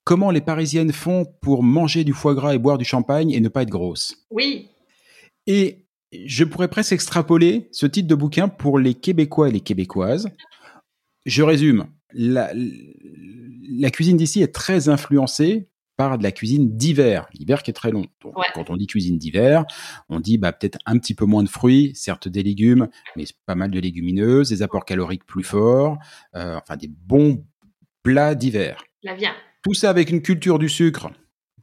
Comment 0.03 0.31
les 0.31 0.41
Parisiennes 0.41 0.93
font 0.93 1.27
pour 1.43 1.63
manger 1.63 2.03
du 2.03 2.13
foie 2.15 2.35
gras 2.35 2.55
et 2.55 2.59
boire 2.59 2.79
du 2.79 2.85
champagne 2.87 3.31
et 3.31 3.39
ne 3.41 3.49
pas 3.49 3.63
être 3.63 3.71
grosses? 3.71 4.17
oui 4.31 4.69
Et 5.47 5.85
je 6.13 6.45
pourrais 6.45 6.69
presque 6.69 6.93
extrapoler 6.93 7.69
ce 7.73 7.87
titre 7.87 8.09
de 8.09 8.15
bouquin 8.15 8.49
pour 8.49 8.79
les 8.79 8.95
Québécois 8.95 9.49
et 9.49 9.53
les 9.53 9.61
Québécoises. 9.61 10.29
Je 11.27 11.43
résume. 11.43 11.87
La- 12.13 12.53
la 12.55 13.91
cuisine 13.91 14.17
d'ici 14.17 14.43
est 14.43 14.53
très 14.55 14.89
influencée 14.89 15.69
par 15.97 16.17
de 16.17 16.23
la 16.23 16.33
cuisine 16.33 16.77
d'hiver, 16.77 17.29
l'hiver 17.35 17.63
qui 17.63 17.71
est 17.71 17.75
très 17.75 17.91
long. 17.91 18.07
Donc, 18.23 18.37
Ouais. 18.39 18.47
quand 18.55 18.71
on 18.71 18.77
dit 18.77 18.87
cuisine 18.87 19.19
d'hiver, 19.19 19.65
on 20.09 20.19
dit 20.19 20.39
bah, 20.39 20.51
peut-être 20.51 20.79
un 20.87 20.99
petit 20.99 21.15
peu 21.15 21.27
moins 21.27 21.43
de 21.43 21.49
fruits, 21.49 21.93
certes 21.95 22.27
des 22.27 22.43
légumes, 22.43 22.89
mais 23.17 23.25
pas 23.47 23.55
mal 23.55 23.71
de 23.71 23.79
légumineuses, 23.79 24.49
des 24.49 24.63
apports 24.63 24.87
caloriques 24.87 25.27
plus 25.27 25.45
forts, 25.45 25.99
euh, 26.37 26.57
enfin 26.57 26.77
des 26.79 26.89
bons 26.89 27.45
plats 28.03 28.35
d'hiver. 28.35 28.83
La 29.03 29.15
viande. 29.15 29.35
Tout 29.63 29.75
ça 29.75 29.91
avec 29.91 30.09
une 30.11 30.23
culture 30.23 30.59
du 30.59 30.71
sucre 30.71 31.11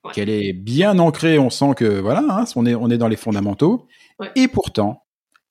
Ouais. 0.07 0.13
qu'elle 0.13 0.29
est 0.29 0.53
bien 0.53 0.97
ancrée. 0.99 1.37
On 1.39 1.49
sent 1.49 1.73
que 1.75 1.99
voilà, 1.99 2.23
hein, 2.29 2.45
on 2.55 2.65
est 2.65 2.75
on 2.75 2.89
est 2.89 2.97
dans 2.97 3.07
les 3.07 3.15
fondamentaux. 3.15 3.87
Ouais. 4.19 4.31
Et 4.35 4.47
pourtant, 4.47 5.03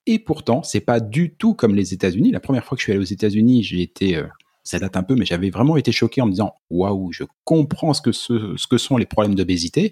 et 0.05 0.19
pourtant, 0.19 0.63
c'est 0.63 0.81
pas 0.81 0.99
du 0.99 1.33
tout 1.35 1.53
comme 1.53 1.75
les 1.75 1.93
États-Unis. 1.93 2.31
La 2.31 2.39
première 2.39 2.63
fois 2.65 2.75
que 2.75 2.81
je 2.81 2.85
suis 2.85 2.91
allé 2.93 3.01
aux 3.01 3.03
États-Unis, 3.03 3.63
j'ai 3.63 3.81
été 3.81 4.15
euh, 4.17 4.25
ça 4.63 4.79
date 4.79 4.97
un 4.97 5.03
peu, 5.03 5.15
mais 5.15 5.25
j'avais 5.25 5.49
vraiment 5.49 5.77
été 5.77 5.91
choqué 5.91 6.21
en 6.21 6.25
me 6.25 6.31
disant 6.31 6.55
waouh, 6.69 7.11
je 7.13 7.23
comprends 7.45 7.93
ce 7.93 8.01
que 8.01 8.11
ce, 8.11 8.55
ce 8.57 8.67
que 8.67 8.77
sont 8.77 8.97
les 8.97 9.05
problèmes 9.05 9.35
d'obésité. 9.35 9.91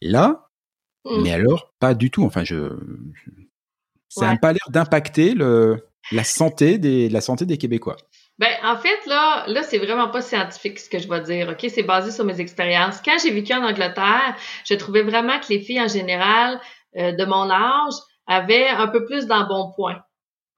Là, 0.00 0.40
Mm. 1.06 1.22
mais 1.22 1.32
alors 1.32 1.74
pas 1.80 1.92
du 1.94 2.10
tout. 2.10 2.24
Enfin, 2.24 2.44
je, 2.44 2.70
je- 3.12 3.30
ça 4.08 4.24
n'a 4.26 4.32
Ouais. 4.32 4.38
pas 4.38 4.52
l'air 4.54 4.66
d'impacter 4.70 5.34
le 5.34 5.86
la 6.12 6.24
santé 6.24 6.78
des 6.78 7.08
la 7.10 7.20
santé 7.20 7.44
des 7.46 7.58
Québécois. 7.58 7.96
Ben, 8.38 8.52
en 8.64 8.76
fait, 8.76 9.06
là, 9.06 9.44
là, 9.46 9.62
c'est 9.62 9.78
vraiment 9.78 10.08
pas 10.08 10.20
scientifique 10.20 10.80
ce 10.80 10.90
que 10.90 10.98
je 10.98 11.08
vais 11.08 11.20
dire, 11.20 11.48
OK? 11.50 11.66
C'est 11.68 11.84
basé 11.84 12.10
sur 12.10 12.24
mes 12.24 12.40
expériences. 12.40 13.00
Quand 13.00 13.16
j'ai 13.22 13.30
vécu 13.30 13.54
en 13.54 13.62
Angleterre, 13.64 14.36
je 14.64 14.74
trouvais 14.74 15.02
vraiment 15.02 15.38
que 15.38 15.46
les 15.50 15.60
filles, 15.60 15.80
en 15.80 15.88
général, 15.88 16.60
euh, 16.96 17.12
de 17.12 17.24
mon 17.24 17.48
âge, 17.48 17.94
avaient 18.26 18.68
un 18.68 18.88
peu 18.88 19.04
plus 19.04 19.26
d'embonpoint. 19.26 20.02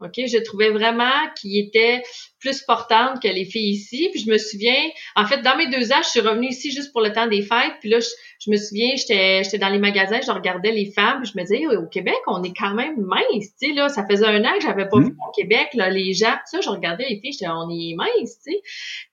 OK? 0.01 0.13
Je 0.17 0.39
trouvais 0.45 0.71
vraiment 0.71 1.11
qu'ils 1.41 1.67
étaient 1.67 2.03
plus 2.39 2.63
portantes 2.63 3.23
que 3.23 3.29
les 3.29 3.45
filles 3.45 3.71
ici. 3.73 4.09
Puis 4.13 4.23
je 4.25 4.31
me 4.31 4.39
souviens, 4.39 4.83
en 5.17 5.25
fait, 5.27 5.41
dans 5.43 5.57
mes 5.57 5.69
deux 5.69 5.93
ans, 5.93 6.03
je 6.03 6.09
suis 6.09 6.21
revenue 6.21 6.49
ici 6.49 6.71
juste 6.71 6.93
pour 6.93 7.01
le 7.01 7.13
temps 7.13 7.27
des 7.27 7.43
fêtes. 7.43 7.75
Puis 7.81 7.89
là, 7.89 7.99
je, 8.01 8.07
je 8.41 8.51
me 8.51 8.57
souviens, 8.57 8.91
j'étais 8.97 9.43
j'étais 9.43 9.59
dans 9.59 9.71
les 9.71 9.79
magasins, 9.79 10.21
je 10.25 10.31
regardais 10.31 10.71
les 10.73 10.91
femmes, 10.93 11.23
puis 11.23 11.33
je 11.33 11.39
me 11.41 11.45
disais, 11.45 11.67
au 11.77 11.87
Québec, 11.87 12.19
on 12.27 12.43
est 12.43 12.53
quand 12.57 12.75
même 12.75 12.97
mince, 12.99 13.49
tu 13.61 13.69
sais, 13.69 13.73
là. 13.73 13.89
Ça 13.89 14.05
faisait 14.09 14.27
un 14.27 14.45
an 14.45 14.53
que 14.59 14.63
j'avais 14.63 14.89
pas 14.89 14.99
Mm. 14.99 15.05
vu 15.07 15.17
au 15.27 15.31
Québec, 15.33 15.69
là, 15.75 15.89
les 15.91 16.13
gens, 16.13 16.33
tout 16.33 16.57
ça, 16.57 16.61
je 16.61 16.69
regardais 16.69 17.07
les 17.09 17.19
filles, 17.21 17.33
j'étais, 17.33 17.49
on 17.49 17.69
est 17.71 17.95
mince, 17.97 18.39
tu 18.45 18.53
sais. 18.53 18.61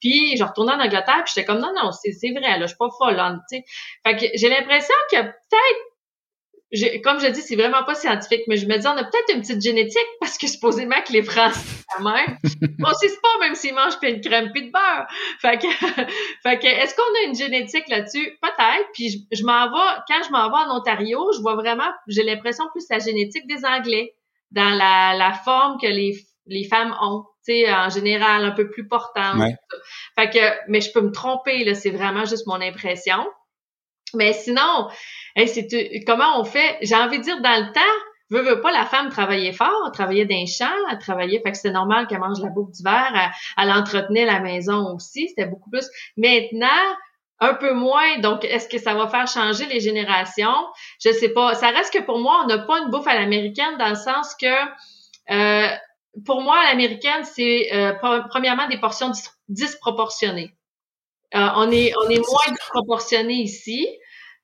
Puis 0.01 0.36
je 0.38 0.43
retournais 0.43 0.73
en 0.73 0.79
Angleterre, 0.81 1.23
puis 1.25 1.34
j'étais 1.36 1.45
comme, 1.45 1.59
non, 1.59 1.71
non, 1.81 1.91
c'est 1.91 2.11
c'est 2.11 2.31
vrai, 2.31 2.59
là, 2.59 2.61
je 2.61 2.67
suis 2.67 2.77
pas 2.77 2.89
folle, 2.97 3.19
hein, 3.19 3.39
tu 3.49 3.57
sais. 3.57 3.63
Fait 4.05 4.15
que 4.17 4.25
j'ai 4.38 4.49
l'impression 4.49 4.93
que 5.11 5.17
peut-être 5.21 5.79
comme 7.03 7.19
je 7.19 7.28
dis, 7.28 7.41
c'est 7.41 7.55
vraiment 7.55 7.84
pas 7.84 7.93
scientifique, 7.93 8.43
mais 8.47 8.57
je 8.57 8.65
me 8.65 8.78
dis, 8.78 8.88
on 8.88 8.97
a 8.97 9.03
peut-être 9.03 9.36
une 9.36 9.41
petite 9.41 9.61
génétique 9.61 10.07
parce 10.19 10.38
que 10.38 10.47
supposément 10.47 11.01
que 11.05 11.13
les 11.13 11.21
Français, 11.21 11.59
quand 11.95 12.03
même, 12.03 12.38
on 12.84 12.93
sait 12.93 13.11
pas 13.21 13.39
même 13.39 13.53
s'ils 13.53 13.76
mangent 13.76 13.99
puis 13.99 14.09
une 14.11 14.21
crème 14.21 14.51
puis 14.51 14.67
de 14.67 14.71
beurre. 14.71 15.07
Fait 15.39 15.59
que, 15.59 15.67
fait 16.43 16.59
que, 16.59 16.65
est-ce 16.65 16.95
qu'on 16.95 17.03
a 17.03 17.28
une 17.28 17.36
génétique 17.36 17.88
là-dessus? 17.89 18.38
Peut-être. 18.41 18.88
Puis 18.93 19.09
je, 19.09 19.38
je 19.38 19.43
m'en 19.43 19.69
vais, 19.69 20.01
quand 20.07 20.24
je 20.26 20.32
m'en 20.32 20.49
vais 20.49 20.69
en 20.69 20.78
Ontario, 20.78 21.32
je 21.36 21.41
vois 21.41 21.55
vraiment, 21.55 21.91
j'ai 22.07 22.24
l'impression 22.24 22.65
plus 22.71 22.86
la 22.89 22.99
génétique 22.99 23.45
des 23.47 23.65
Anglais 23.65 24.15
dans 24.49 24.69
la, 24.69 25.15
la 25.15 25.34
forme 25.34 25.80
que 25.80 25.88
les, 25.88 26.17
les 26.47 26.63
femmes 26.63 26.95
ont. 27.01 27.26
Tu 27.45 27.53
sais, 27.53 27.74
en 27.74 27.89
général, 27.89 28.45
un 28.45 28.51
peu 28.51 28.69
plus 28.69 28.88
portante. 28.88 29.38
Ouais. 29.38 29.55
Fait 30.15 30.30
que, 30.30 30.69
mais 30.69 30.82
je 30.82 30.91
peux 30.91 31.01
me 31.01 31.11
tromper, 31.11 31.65
là, 31.65 31.76
c'est 31.76 31.91
vraiment 31.91 32.26
juste 32.26 32.47
mon 32.47 32.61
impression. 32.61 33.28
Mais 34.13 34.32
sinon, 34.32 34.89
c'est 35.36 35.67
comment 36.05 36.39
on 36.39 36.43
fait? 36.43 36.77
J'ai 36.81 36.95
envie 36.95 37.19
de 37.19 37.23
dire, 37.23 37.41
dans 37.41 37.65
le 37.65 37.71
temps, 37.73 37.81
veux, 38.29 38.41
veux 38.41 38.61
pas, 38.61 38.71
la 38.71 38.86
femme 38.86 39.09
travaillait 39.09 39.53
fort, 39.53 39.84
elle 39.86 39.91
travaillait 39.91 40.25
dans 40.25 40.36
les 40.36 40.47
champs, 40.47 40.65
elle 40.89 40.97
travaillait, 40.97 41.41
fait 41.41 41.51
que 41.51 41.57
c'était 41.57 41.71
normal 41.71 42.07
qu'elle 42.07 42.19
mange 42.19 42.41
la 42.41 42.49
bouffe 42.49 42.71
d'hiver, 42.71 43.11
elle, 43.13 43.31
elle 43.57 43.71
entretenait 43.71 44.25
la 44.25 44.39
maison 44.39 44.95
aussi, 44.95 45.29
c'était 45.29 45.45
beaucoup 45.45 45.69
plus. 45.69 45.88
Maintenant, 46.17 46.67
un 47.39 47.55
peu 47.55 47.73
moins, 47.73 48.19
donc 48.19 48.45
est-ce 48.45 48.69
que 48.69 48.77
ça 48.77 48.93
va 48.93 49.07
faire 49.07 49.27
changer 49.27 49.65
les 49.65 49.81
générations? 49.81 50.65
Je 51.03 51.11
sais 51.11 51.29
pas. 51.29 51.55
Ça 51.55 51.69
reste 51.69 51.93
que 51.93 52.01
pour 52.01 52.19
moi, 52.19 52.41
on 52.43 52.47
n'a 52.47 52.59
pas 52.59 52.79
une 52.79 52.89
bouffe 52.89 53.07
à 53.07 53.15
l'américaine 53.15 53.77
dans 53.77 53.89
le 53.89 53.95
sens 53.95 54.34
que 54.36 54.47
euh, 55.31 55.67
pour 56.25 56.41
moi, 56.41 56.63
l'américaine, 56.63 57.23
c'est 57.23 57.73
euh, 57.73 57.93
pre- 57.93 58.27
premièrement 58.29 58.67
des 58.67 58.79
portions 58.79 59.09
dis- 59.09 59.27
disproportionnées. 59.49 60.53
Euh, 61.36 61.47
on 61.55 61.71
est 61.71 61.91
on 62.05 62.09
est 62.09 62.19
moins 62.19 62.51
disproportionné 62.51 63.34
ici. 63.34 63.89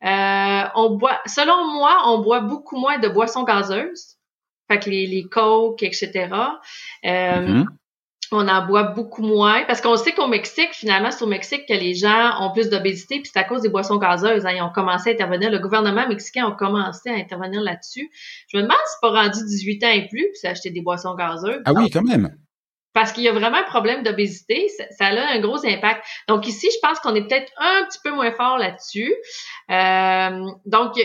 Euh, 0.04 0.64
on 0.76 0.92
boit, 0.92 1.20
selon 1.26 1.74
moi, 1.74 2.04
on 2.06 2.20
boit 2.20 2.42
beaucoup 2.42 2.78
moins 2.78 3.00
de 3.00 3.08
boissons 3.08 3.44
gazeuses. 3.44 4.18
Fait 4.70 4.80
que 4.80 4.90
les, 4.90 5.08
les 5.08 5.24
Coke, 5.24 5.84
etc. 5.84 6.30
Euh, 7.06 7.42
Mhm. 7.42 7.66
On 8.32 8.48
en 8.48 8.68
boit 8.68 8.84
beaucoup 8.84 9.24
moins 9.24 9.64
parce 9.66 9.82
qu'on 9.82 9.96
sait 9.96 10.12
qu'au 10.12 10.28
Mexique, 10.28 10.70
finalement, 10.74 11.10
c'est 11.10 11.24
au 11.24 11.28
Mexique 11.28 11.66
que 11.68 11.74
les 11.74 11.96
gens 11.96 12.40
ont 12.42 12.52
plus 12.52 12.70
d'obésité, 12.70 13.22
puis 13.22 13.32
c'est 13.34 13.40
à 13.40 13.44
cause 13.44 13.64
des 13.64 13.70
boissons 13.70 13.98
gazeuses. 13.98 14.46
Hein, 14.46 14.52
ils 14.56 14.62
ont 14.62 14.70
commencé 14.70 15.10
à 15.10 15.14
intervenir. 15.14 15.50
Le 15.50 15.58
gouvernement 15.58 16.08
mexicain 16.08 16.48
a 16.48 16.52
commencé 16.52 17.10
à 17.10 17.16
intervenir 17.16 17.62
là-dessus. 17.62 18.12
Je 18.50 18.58
me 18.58 18.62
demande 18.62 18.78
si 18.86 18.94
c'est 18.94 19.10
pas 19.10 19.22
rendu 19.24 19.40
18 19.44 19.84
ans 19.84 19.90
et 19.90 20.08
plus, 20.08 20.22
puis 20.22 20.36
c'est 20.36 20.48
acheter 20.48 20.70
des 20.70 20.82
boissons 20.82 21.16
gazeuses. 21.16 21.62
Ah 21.66 21.74
oui, 21.74 21.90
quand 21.90 22.04
même. 22.04 22.30
Parce 22.94 23.12
qu'il 23.12 23.24
y 23.24 23.28
a 23.28 23.32
vraiment 23.32 23.58
un 23.58 23.64
problème 23.64 24.04
d'obésité, 24.04 24.68
ça, 24.70 24.84
ça 24.90 25.06
a 25.08 25.34
un 25.34 25.40
gros 25.40 25.66
impact. 25.66 26.04
Donc 26.28 26.48
ici, 26.48 26.68
je 26.74 26.88
pense 26.88 27.00
qu'on 27.00 27.14
est 27.16 27.28
peut-être 27.28 27.52
un 27.58 27.86
petit 27.86 28.00
peu 28.04 28.12
moins 28.12 28.32
fort 28.32 28.58
là-dessus. 28.58 29.14
Euh, 29.70 30.46
donc, 30.66 30.96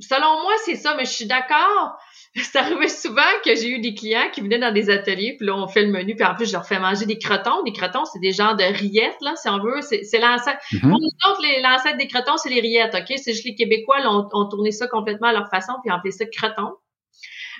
selon 0.00 0.42
moi, 0.42 0.52
c'est 0.64 0.76
ça, 0.76 0.94
mais 0.96 1.04
je 1.04 1.10
suis 1.10 1.26
d'accord. 1.26 1.96
Ça 2.52 2.60
arrivait 2.60 2.88
souvent 2.88 3.22
que 3.44 3.56
j'ai 3.56 3.68
eu 3.70 3.80
des 3.80 3.92
clients 3.92 4.30
qui 4.32 4.40
venaient 4.40 4.60
dans 4.60 4.72
des 4.72 4.88
ateliers, 4.88 5.34
puis 5.36 5.46
là, 5.46 5.56
on 5.56 5.66
fait 5.66 5.82
le 5.82 5.90
menu, 5.90 6.14
puis 6.14 6.24
en 6.24 6.34
plus, 6.36 6.46
je 6.46 6.52
leur 6.52 6.64
fais 6.64 6.78
manger 6.78 7.04
des 7.04 7.18
crotons. 7.18 7.62
Des 7.64 7.72
crotons, 7.72 8.04
c'est 8.04 8.20
des 8.20 8.30
genres 8.30 8.54
de 8.54 8.62
rillettes, 8.62 9.20
là, 9.20 9.34
si 9.34 9.48
on 9.48 9.58
veut. 9.58 9.80
C'est 9.82 10.18
l'ancêtre. 10.20 10.60
Mhm. 10.72 10.80
Pour 10.90 11.00
nous 11.00 11.08
autres, 11.28 11.42
l'ancêtre 11.60 11.96
des 11.98 12.06
crotons, 12.06 12.36
c'est 12.36 12.50
les 12.50 12.60
rillettes, 12.60 12.94
OK? 12.94 13.12
C'est 13.16 13.32
juste 13.32 13.44
les 13.44 13.56
Québécois, 13.56 13.98
là, 13.98 14.10
ont, 14.12 14.48
tourné 14.48 14.70
ça 14.70 14.86
complètement 14.86 15.28
à 15.28 15.32
leur 15.32 15.48
façon, 15.48 15.72
puis 15.82 15.90
ont 15.90 15.96
appelé 15.96 16.12
ça 16.12 16.24
crotons. 16.26 16.74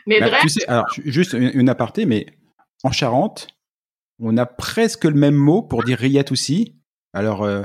Mais 0.06 0.20
Bah, 0.20 0.28
bref, 0.28 0.42
tu 0.42 0.48
sais, 0.50 0.68
alors 0.68 0.88
ju- 0.92 1.02
juste 1.06 1.32
une, 1.32 1.50
une 1.52 1.68
aparté, 1.68 2.06
mais 2.06 2.26
en 2.84 2.92
Charente, 2.92 3.48
on 4.20 4.36
a 4.36 4.46
presque 4.46 5.04
le 5.04 5.14
même 5.14 5.34
mot 5.34 5.62
pour 5.62 5.82
dire 5.82 5.98
rillette 5.98 6.32
aussi. 6.32 6.76
Alors, 7.12 7.42
euh, 7.42 7.62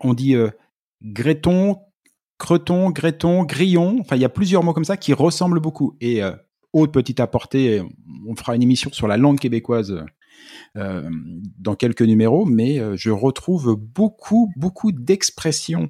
on 0.00 0.14
dit 0.14 0.34
euh, 0.34 0.50
gréton, 1.02 1.78
creton, 2.38 2.90
gréton, 2.90 3.44
grillon. 3.44 3.98
Enfin, 4.00 4.16
il 4.16 4.22
y 4.22 4.26
a 4.26 4.30
plusieurs 4.30 4.62
mots 4.62 4.72
comme 4.72 4.84
ça 4.84 4.96
qui 4.96 5.12
ressemblent 5.12 5.60
beaucoup. 5.60 5.96
Et 6.00 6.22
euh, 6.22 6.32
autre 6.72 6.92
petite 6.92 7.20
aparté, 7.20 7.82
on 8.26 8.36
fera 8.36 8.54
une 8.54 8.62
émission 8.62 8.90
sur 8.92 9.08
la 9.08 9.16
langue 9.16 9.38
québécoise 9.38 10.04
euh, 10.76 11.10
dans 11.58 11.74
quelques 11.74 12.02
numéros, 12.02 12.44
mais 12.44 12.78
je 12.96 13.10
retrouve 13.10 13.74
beaucoup, 13.74 14.52
beaucoup 14.56 14.92
d'expressions 14.92 15.88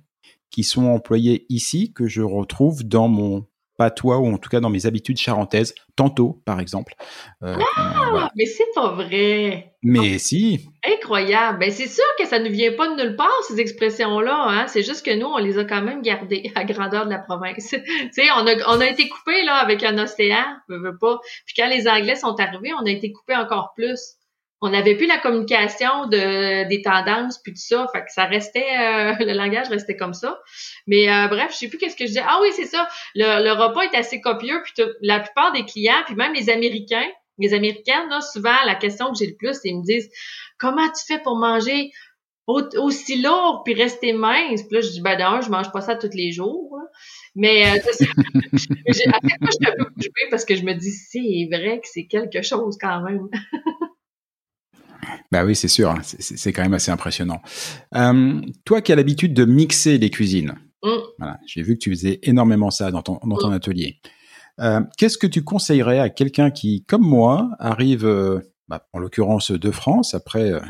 qui 0.50 0.62
sont 0.62 0.86
employées 0.86 1.46
ici 1.48 1.92
que 1.92 2.06
je 2.06 2.22
retrouve 2.22 2.84
dans 2.84 3.08
mon 3.08 3.44
patois 3.78 4.18
ou 4.18 4.26
en 4.26 4.36
tout 4.36 4.50
cas 4.50 4.60
dans 4.60 4.68
mes 4.68 4.84
habitudes 4.84 5.16
charentaises. 5.16 5.74
Tantôt, 5.96 6.42
par 6.44 6.60
exemple. 6.60 6.94
Euh, 7.42 7.54
voilà. 7.54 8.30
mais 8.36 8.44
c'est 8.44 8.68
pas 8.74 8.90
vrai. 8.92 9.72
Mais 9.82 10.18
si, 10.18 10.68
Incroyable. 10.84 11.58
Ben, 11.58 11.70
c'est 11.70 11.88
sûr 11.88 12.04
que 12.18 12.26
ça 12.26 12.38
ne 12.38 12.48
vient 12.48 12.72
pas 12.72 12.88
de 12.88 13.02
nulle 13.02 13.16
part, 13.16 13.30
ces 13.48 13.60
expressions-là. 13.60 14.46
Hein? 14.48 14.66
C'est 14.68 14.82
juste 14.82 15.04
que 15.04 15.14
nous, 15.14 15.26
on 15.26 15.38
les 15.38 15.58
a 15.58 15.64
quand 15.64 15.82
même 15.82 16.02
gardées 16.02 16.52
à 16.54 16.64
grandeur 16.64 17.06
de 17.06 17.10
la 17.10 17.18
province. 17.18 17.70
tu 18.14 18.22
on 18.36 18.46
a, 18.46 18.54
on 18.66 18.80
a 18.80 18.86
été 18.86 19.08
coupé 19.08 19.42
là 19.44 19.54
avec 19.54 19.82
un 19.82 19.96
océan, 19.98 20.44
veux, 20.68 20.78
veux 20.78 20.98
pas. 20.98 21.18
Puis 21.46 21.54
quand 21.56 21.68
les 21.68 21.88
Anglais 21.88 22.16
sont 22.16 22.38
arrivés, 22.38 22.72
on 22.80 22.86
a 22.86 22.90
été 22.90 23.12
coupé 23.12 23.34
encore 23.36 23.72
plus. 23.76 24.17
On 24.60 24.70
n'avait 24.70 24.96
plus 24.96 25.06
la 25.06 25.18
communication 25.18 26.06
de 26.06 26.68
des 26.68 26.82
tendances 26.82 27.38
puis 27.42 27.52
tout 27.52 27.60
ça, 27.60 27.86
fait 27.92 28.00
que 28.00 28.10
ça 28.12 28.24
restait 28.24 28.64
euh, 28.80 29.12
le 29.24 29.32
langage 29.32 29.68
restait 29.68 29.96
comme 29.96 30.14
ça. 30.14 30.38
Mais 30.86 31.08
euh, 31.12 31.28
bref, 31.28 31.52
je 31.52 31.58
sais 31.58 31.68
plus 31.68 31.78
qu'est-ce 31.78 31.94
que 31.96 32.04
je 32.04 32.08
disais. 32.08 32.24
Ah 32.26 32.38
oui, 32.42 32.48
c'est 32.54 32.66
ça. 32.66 32.88
Le, 33.14 33.44
le 33.44 33.52
repas 33.52 33.82
est 33.82 33.96
assez 33.96 34.20
copieux 34.20 34.60
puis 34.64 34.84
la 35.02 35.20
plupart 35.20 35.52
des 35.52 35.64
clients 35.64 36.02
puis 36.06 36.14
même 36.16 36.32
les 36.34 36.50
Américains, 36.50 37.06
les 37.38 37.54
Américaines 37.54 38.08
là, 38.10 38.20
souvent 38.20 38.56
la 38.66 38.74
question 38.74 39.12
que 39.12 39.18
j'ai 39.18 39.26
le 39.28 39.36
plus, 39.36 39.58
ils 39.64 39.76
me 39.78 39.84
disent 39.84 40.10
comment 40.58 40.88
tu 40.88 41.04
fais 41.06 41.20
pour 41.22 41.36
manger 41.36 41.90
au- 42.48 42.66
aussi 42.78 43.20
lourd 43.22 43.62
puis 43.64 43.74
rester 43.74 44.12
mince 44.12 44.62
Puis 44.62 44.74
là, 44.74 44.80
je 44.80 44.88
dis 44.88 45.00
ben 45.02 45.16
d'un, 45.16 45.40
je 45.40 45.50
mange 45.50 45.70
pas 45.70 45.82
ça 45.82 45.94
tous 45.94 46.10
les 46.14 46.32
jours. 46.32 46.74
Mais 47.36 47.64
euh, 47.66 47.74
à 48.88 48.92
chaque 48.92 49.38
fois, 49.38 49.48
je 49.48 49.52
suis 49.52 49.66
un 49.66 49.74
peu 49.76 50.30
parce 50.30 50.44
que 50.44 50.56
je 50.56 50.62
me 50.64 50.72
dis 50.74 50.90
c'est 50.90 51.48
vrai 51.56 51.78
que 51.80 51.86
c'est 51.92 52.06
quelque 52.06 52.42
chose 52.42 52.76
quand 52.80 53.02
même. 53.02 53.28
Bah 55.32 55.44
oui, 55.44 55.54
c'est 55.56 55.68
sûr, 55.68 55.90
hein, 55.90 56.00
c'est- 56.02 56.52
quand 56.52 56.62
même 56.62 56.74
assez 56.74 56.90
impressionnant. 56.90 57.40
Euh, 57.94 58.40
toi 58.64 58.80
qui 58.82 58.92
as 58.92 58.96
l'habitude 58.96 59.34
de 59.34 59.44
mixer 59.44 59.98
les 59.98 60.10
cuisines, 60.10 60.54
Mm. 60.84 60.88
voilà, 61.18 61.38
j'ai 61.46 61.62
vu 61.62 61.74
que 61.74 61.80
tu 61.80 61.90
faisais 61.90 62.20
énormément 62.22 62.70
ça 62.70 62.90
dans 62.92 63.02
ton, 63.02 63.18
dans 63.24 63.36
ton 63.36 63.50
atelier. 63.50 64.00
Euh, 64.60 64.80
Qu'est-ce 64.96 65.18
que 65.18 65.26
tu 65.26 65.42
conseillerais 65.42 65.98
à 65.98 66.08
quelqu'un 66.08 66.50
qui, 66.52 66.84
comme 66.84 67.02
moi, 67.02 67.50
arrive, 67.58 68.04
euh, 68.06 68.40
bah, 68.68 68.86
en 68.92 68.98
l'occurrence 69.00 69.50
de 69.50 69.70
France, 69.72 70.14
après 70.14 70.52
euh, 70.52 70.60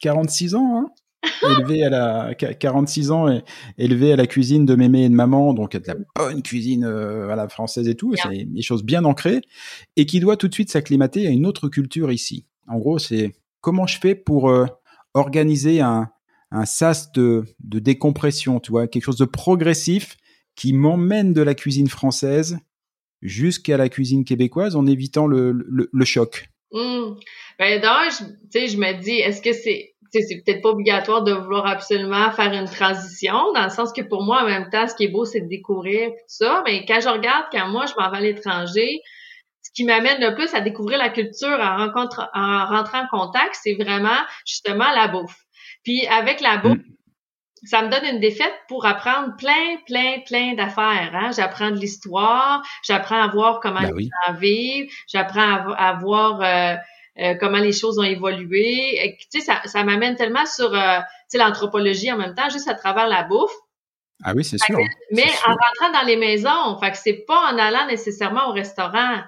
46 0.00 0.54
ans, 0.54 0.76
hein, 0.78 0.90
élevé 1.42 1.84
à 1.84 1.90
la 1.90 2.34
qu- 2.34 2.54
46 2.58 3.10
ans 3.10 3.28
et 3.28 3.42
élevé 3.76 4.12
à 4.12 4.16
la 4.16 4.26
cuisine 4.26 4.64
de 4.66 4.74
mémé 4.76 5.04
et 5.04 5.08
de 5.08 5.14
maman, 5.14 5.52
donc 5.54 5.76
de 5.76 5.82
la 5.86 5.94
bonne 6.16 6.42
cuisine 6.42 6.84
à 6.84 7.34
la 7.36 7.48
française 7.48 7.88
et 7.88 7.94
tout, 7.96 8.14
c'est 8.16 8.44
des 8.44 8.62
choses 8.62 8.84
bien 8.84 9.04
ancrées, 9.04 9.40
et 9.96 10.06
qui 10.06 10.20
doit 10.20 10.36
tout 10.36 10.48
de 10.48 10.54
suite 10.54 10.70
s'acclimater 10.70 11.26
à 11.26 11.30
une 11.30 11.46
autre 11.46 11.68
culture 11.68 12.12
ici. 12.12 12.46
En 12.68 12.78
gros, 12.78 12.98
c'est 12.98 13.34
comment 13.60 13.86
je 13.86 13.98
fais 13.98 14.14
pour 14.14 14.50
euh, 14.50 14.66
organiser 15.14 15.80
un, 15.80 16.10
un 16.50 16.64
sas 16.64 17.12
de, 17.12 17.44
de 17.60 17.78
décompression, 17.78 18.60
tu 18.60 18.70
vois, 18.70 18.88
quelque 18.88 19.04
chose 19.04 19.18
de 19.18 19.24
progressif 19.24 20.16
qui 20.54 20.72
m'emmène 20.72 21.32
de 21.32 21.42
la 21.42 21.54
cuisine 21.54 21.88
française 21.88 22.58
jusqu'à 23.22 23.76
la 23.76 23.88
cuisine 23.88 24.24
québécoise 24.24 24.76
en 24.76 24.86
évitant 24.86 25.26
le, 25.26 25.52
le, 25.52 25.88
le 25.92 26.04
choc. 26.04 26.48
Mmh. 26.72 27.14
Ben 27.58 27.82
sais, 28.50 28.68
je 28.68 28.76
me 28.76 29.02
dis, 29.02 29.18
est-ce 29.18 29.40
que 29.40 29.52
c'est 29.52 29.94
c'est 30.10 30.42
peut-être 30.42 30.62
pas 30.62 30.70
obligatoire 30.70 31.22
de 31.22 31.32
vouloir 31.32 31.66
absolument 31.66 32.30
faire 32.30 32.52
une 32.52 32.68
transition, 32.68 33.52
dans 33.54 33.64
le 33.64 33.70
sens 33.70 33.92
que 33.92 34.00
pour 34.02 34.22
moi, 34.22 34.42
en 34.42 34.46
même 34.46 34.70
temps, 34.70 34.88
ce 34.88 34.94
qui 34.94 35.04
est 35.04 35.08
beau, 35.08 35.24
c'est 35.24 35.40
de 35.40 35.48
découvrir 35.48 36.08
tout 36.08 36.24
ça. 36.28 36.62
Mais 36.64 36.84
quand 36.86 37.00
je 37.00 37.08
regarde, 37.08 37.44
quand 37.52 37.68
moi, 37.68 37.84
je 37.86 37.92
m'en 37.98 38.10
vais 38.10 38.16
à 38.16 38.20
l'étranger, 38.20 39.00
ce 39.68 39.72
qui 39.74 39.84
m'amène 39.84 40.18
le 40.18 40.34
plus 40.34 40.54
à 40.54 40.62
découvrir 40.62 40.98
la 40.98 41.10
culture 41.10 41.60
en, 41.60 41.76
rencontre, 41.76 42.30
en 42.32 42.64
rentrant 42.64 43.02
en 43.02 43.06
contact, 43.08 43.54
c'est 43.62 43.74
vraiment 43.74 44.18
justement 44.46 44.90
la 44.94 45.08
bouffe. 45.08 45.36
Puis 45.84 46.06
avec 46.06 46.40
la 46.40 46.56
bouffe, 46.56 46.78
mm. 46.78 47.66
ça 47.66 47.82
me 47.82 47.90
donne 47.90 48.14
une 48.14 48.18
défaite 48.18 48.54
pour 48.66 48.86
apprendre 48.86 49.36
plein, 49.36 49.76
plein, 49.86 50.20
plein 50.24 50.54
d'affaires. 50.54 51.10
Hein? 51.12 51.32
J'apprends 51.36 51.70
de 51.70 51.76
l'histoire, 51.76 52.62
j'apprends 52.82 53.20
à 53.20 53.28
voir 53.28 53.60
comment 53.60 53.82
ben 53.82 53.94
les 53.94 54.04
gens 54.04 54.34
vivent, 54.38 54.90
j'apprends 55.06 55.74
à, 55.76 55.92
voir 56.00 56.40
euh, 56.40 56.76
euh, 57.22 57.34
comment 57.38 57.58
les 57.58 57.72
choses 57.72 57.98
ont 57.98 58.04
évolué. 58.04 59.18
Tu 59.30 59.40
sais, 59.40 59.44
ça, 59.44 59.60
ça 59.66 59.84
m'amène 59.84 60.16
tellement 60.16 60.46
sur 60.46 60.74
euh, 60.74 60.98
l'anthropologie 61.34 62.10
en 62.10 62.16
même 62.16 62.34
temps, 62.34 62.48
juste 62.48 62.68
à 62.68 62.74
travers 62.74 63.06
la 63.06 63.24
bouffe. 63.24 63.52
Ah 64.24 64.32
oui, 64.34 64.44
c'est 64.44 64.58
sûr. 64.58 64.78
Mais 65.12 65.30
en 65.46 65.52
rentrant 65.52 66.00
dans 66.00 66.06
les 66.06 66.16
maisons, 66.16 66.78
fait 66.80 66.90
que 66.90 66.96
c'est 66.96 67.24
pas 67.26 67.52
en 67.52 67.58
allant 67.58 67.86
nécessairement 67.86 68.48
au 68.48 68.52
restaurant 68.52 69.20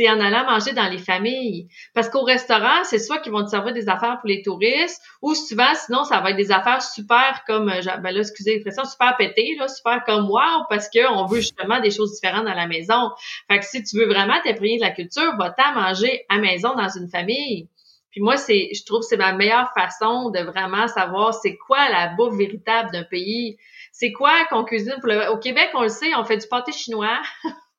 c'est 0.00 0.08
en 0.08 0.18
allant 0.18 0.50
manger 0.50 0.72
dans 0.72 0.88
les 0.88 0.98
familles. 0.98 1.68
Parce 1.94 2.08
qu'au 2.08 2.22
restaurant, 2.22 2.84
c'est 2.84 2.98
soit 2.98 3.18
qu'ils 3.18 3.32
vont 3.32 3.44
te 3.44 3.50
servir 3.50 3.74
des 3.74 3.88
affaires 3.88 4.18
pour 4.18 4.28
les 4.28 4.42
touristes, 4.42 5.02
ou 5.20 5.34
souvent, 5.34 5.74
sinon, 5.74 6.04
ça 6.04 6.20
va 6.20 6.30
être 6.30 6.36
des 6.36 6.52
affaires 6.52 6.82
super 6.82 7.42
comme, 7.46 7.68
euh, 7.68 7.82
ben 8.02 8.10
là, 8.10 8.20
excusez 8.20 8.52
l'expression, 8.52 8.84
super 8.84 9.16
pété, 9.18 9.56
là, 9.58 9.68
super 9.68 10.02
comme 10.04 10.30
wow, 10.30 10.64
parce 10.70 10.88
qu'on 10.88 11.26
veut 11.26 11.40
justement 11.40 11.80
des 11.80 11.90
choses 11.90 12.14
différentes 12.14 12.46
dans 12.46 12.54
la 12.54 12.66
maison. 12.66 13.10
Fait 13.50 13.58
que 13.58 13.66
si 13.66 13.82
tu 13.82 13.98
veux 13.98 14.06
vraiment 14.06 14.40
t'imprégner 14.42 14.78
de 14.78 14.84
la 14.84 14.90
culture, 14.90 15.36
va-t'en 15.38 15.74
manger 15.74 16.24
à 16.30 16.38
maison 16.38 16.74
dans 16.74 16.88
une 16.88 17.10
famille. 17.10 17.68
Puis 18.10 18.22
moi, 18.22 18.38
c'est, 18.38 18.70
je 18.74 18.84
trouve 18.84 19.00
que 19.00 19.06
c'est 19.06 19.18
ma 19.18 19.34
meilleure 19.34 19.70
façon 19.74 20.30
de 20.30 20.40
vraiment 20.40 20.88
savoir 20.88 21.34
c'est 21.34 21.56
quoi 21.56 21.90
la 21.90 22.08
bouffe 22.08 22.36
véritable 22.36 22.90
d'un 22.90 23.04
pays. 23.04 23.58
C'est 23.92 24.12
quoi 24.12 24.32
qu'on 24.46 24.64
cuisine 24.64 24.96
pour 25.00 25.08
le... 25.08 25.30
Au 25.30 25.38
Québec, 25.38 25.68
on 25.74 25.82
le 25.82 25.88
sait, 25.88 26.14
on 26.16 26.24
fait 26.24 26.38
du 26.38 26.48
pâté 26.48 26.72
chinois. 26.72 27.20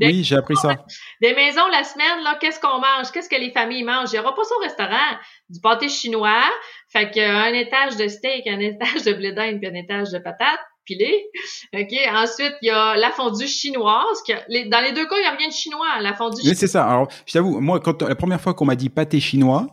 oui, 0.00 0.24
j'ai 0.24 0.36
appris 0.36 0.56
ça. 0.56 0.76
Des 1.20 1.34
maisons 1.34 1.66
la 1.70 1.84
semaine, 1.84 2.22
là, 2.24 2.36
qu'est-ce 2.40 2.60
qu'on 2.60 2.78
mange? 2.78 3.10
Qu'est-ce 3.12 3.28
que 3.28 3.36
les 3.36 3.50
familles 3.50 3.84
mangent? 3.84 4.10
Il 4.12 4.14
n'y 4.14 4.20
aura 4.20 4.34
pas 4.34 4.44
ça 4.44 4.54
au 4.56 4.62
restaurant. 4.62 5.18
Du 5.48 5.60
pâté 5.60 5.88
chinois, 5.88 6.42
fait 6.90 7.10
qu'un 7.10 7.52
étage 7.52 7.96
de 7.96 8.08
steak, 8.08 8.46
un 8.46 8.60
étage 8.60 9.04
de 9.04 9.12
blé 9.12 9.32
d'Inde, 9.32 9.58
puis 9.60 9.68
un 9.68 9.74
étage 9.74 10.10
de 10.10 10.18
patates 10.18 10.60
pilées. 10.84 11.26
OK? 11.74 11.92
Ensuite, 12.12 12.54
il 12.62 12.66
y 12.66 12.70
a 12.70 12.96
la 12.96 13.10
fondue 13.10 13.46
chinoise. 13.46 14.22
dans 14.26 14.80
les 14.80 14.92
deux 14.92 15.06
cas, 15.06 15.16
il 15.16 15.22
n'y 15.22 15.26
a 15.26 15.36
rien 15.36 15.48
de 15.48 15.52
chinois. 15.52 15.86
La 16.00 16.14
fondue 16.14 16.42
Oui, 16.44 16.54
c'est 16.56 16.66
ça. 16.66 16.84
Alors, 16.84 17.08
je 17.26 17.32
t'avoue, 17.32 17.60
moi, 17.60 17.80
quand 17.80 18.02
la 18.02 18.14
première 18.14 18.40
fois 18.40 18.54
qu'on 18.54 18.64
m'a 18.64 18.76
dit 18.76 18.88
pâté 18.88 19.20
chinois, 19.20 19.66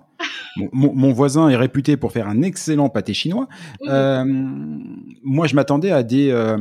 mon, 0.73 1.13
voisin 1.13 1.49
est 1.49 1.55
réputé 1.55 1.97
pour 1.97 2.11
faire 2.11 2.27
un 2.27 2.41
excellent 2.41 2.89
pâté 2.89 3.13
chinois. 3.13 3.47
Mmh. 3.81 3.89
Euh, 3.89 4.23
moi, 5.23 5.47
je 5.47 5.55
m'attendais 5.55 5.91
à 5.91 6.03
des 6.03 6.31
euh, 6.31 6.57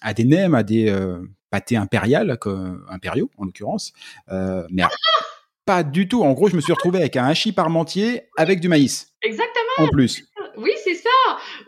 à 0.00 0.14
des 0.14 0.24
nems, 0.24 0.54
à 0.54 0.62
des 0.62 0.88
euh, 0.88 1.18
pâté 1.54 1.76
impérial, 1.76 2.36
impériaux 2.90 3.30
en 3.38 3.44
l'occurrence, 3.44 3.92
euh, 4.32 4.66
mais 4.70 4.82
pas 5.64 5.84
du 5.84 6.08
tout. 6.08 6.24
En 6.24 6.32
gros, 6.32 6.48
je 6.48 6.56
me 6.56 6.60
suis 6.60 6.72
retrouvé 6.72 6.98
avec 6.98 7.16
un 7.16 7.26
hachis 7.26 7.52
parmentier 7.52 8.22
avec 8.36 8.58
du 8.58 8.68
maïs. 8.68 9.12
Exactement. 9.22 9.86
En 9.86 9.86
plus. 9.86 10.24
Oui, 10.56 10.72
c'est 10.82 10.94
ça. 10.94 11.10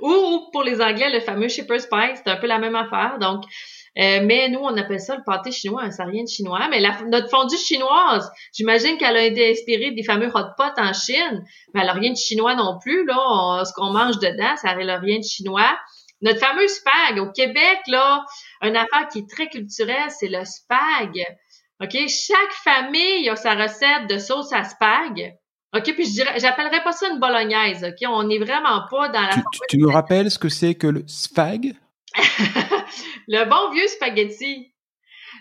Ou 0.01 0.49
pour 0.51 0.65
les 0.65 0.81
Anglais, 0.81 1.11
le 1.13 1.21
fameux 1.21 1.49
shepherd's 1.49 1.87
pie, 1.87 2.17
c'est 2.17 2.29
un 2.29 2.37
peu 2.37 2.49
la 2.49 2.59
même 2.59 2.75
affaire. 2.75 3.19
Donc, 3.21 3.45
euh, 3.99 4.21
mais 4.25 4.49
nous, 4.49 4.59
on 4.59 4.77
appelle 4.77 5.01
ça 5.01 5.15
le 5.15 5.23
pâté 5.25 5.53
chinois, 5.53 5.89
ça 5.93 6.05
rien 6.05 6.25
de 6.25 6.29
chinois. 6.29 6.67
Mais 6.69 6.83
notre 7.09 7.31
fondue 7.31 7.57
chinoise, 7.57 8.29
j'imagine 8.53 8.99
qu'elle 8.99 9.17
a 9.17 9.23
été 9.23 9.53
inspirée 9.53 9.93
des 9.93 10.03
fameux 10.03 10.31
hot 10.35 10.51
pots 10.57 10.83
en 10.83 10.93
Chine, 10.93 11.45
mais 11.73 11.81
elle 11.81 11.87
n'a 11.87 11.93
rien 11.93 12.11
de 12.11 12.17
chinois 12.17 12.57
non 12.57 12.79
plus. 12.81 13.07
Là, 13.07 13.65
ce 13.65 13.73
qu'on 13.73 13.93
mange 13.93 14.19
dedans, 14.19 14.57
ça 14.57 14.75
n'a 14.75 14.99
rien 14.99 15.19
de 15.19 15.25
chinois. 15.25 15.77
Notre 16.23 16.41
fameux 16.41 16.69
spag 16.69 17.19
au 17.19 17.31
Québec, 17.31 17.81
là, 17.89 18.25
une 18.63 18.77
affaire 18.77 19.09
qui 19.09 19.21
est 19.21 19.31
très 19.31 19.49
culturelle, 19.49 20.11
c'est 20.11 20.29
le 20.29 20.45
spag. 20.45 21.23
OK? 21.83 21.93
Chaque 22.09 22.53
famille 22.65 23.29
a 23.29 23.37
sa 23.37 23.55
recette 23.55 24.09
de 24.09 24.19
sauce 24.19 24.53
à 24.53 24.65
spag. 24.65 25.37
OK? 25.75 25.95
Puis 25.95 26.07
je 26.07 26.13
dirais, 26.13 26.39
j'appellerais 26.39 26.83
pas 26.83 26.93
ça 26.93 27.09
une 27.11 27.21
bolognaise. 27.21 27.85
OK? 27.85 28.09
On 28.09 28.23
n'est 28.23 28.39
vraiment 28.39 28.83
pas 28.91 29.09
dans 29.09 29.23
la. 29.23 29.35
Tu, 29.35 29.43
tu, 29.69 29.79
me 29.79 29.91
rappelles 29.91 30.31
ce 30.31 30.39
que 30.39 30.49
c'est 30.49 30.75
que 30.75 30.87
le 30.87 31.05
spag? 31.07 31.75
le 33.29 33.45
bon 33.45 33.75
vieux 33.75 33.89
spaghetti. 33.89 34.73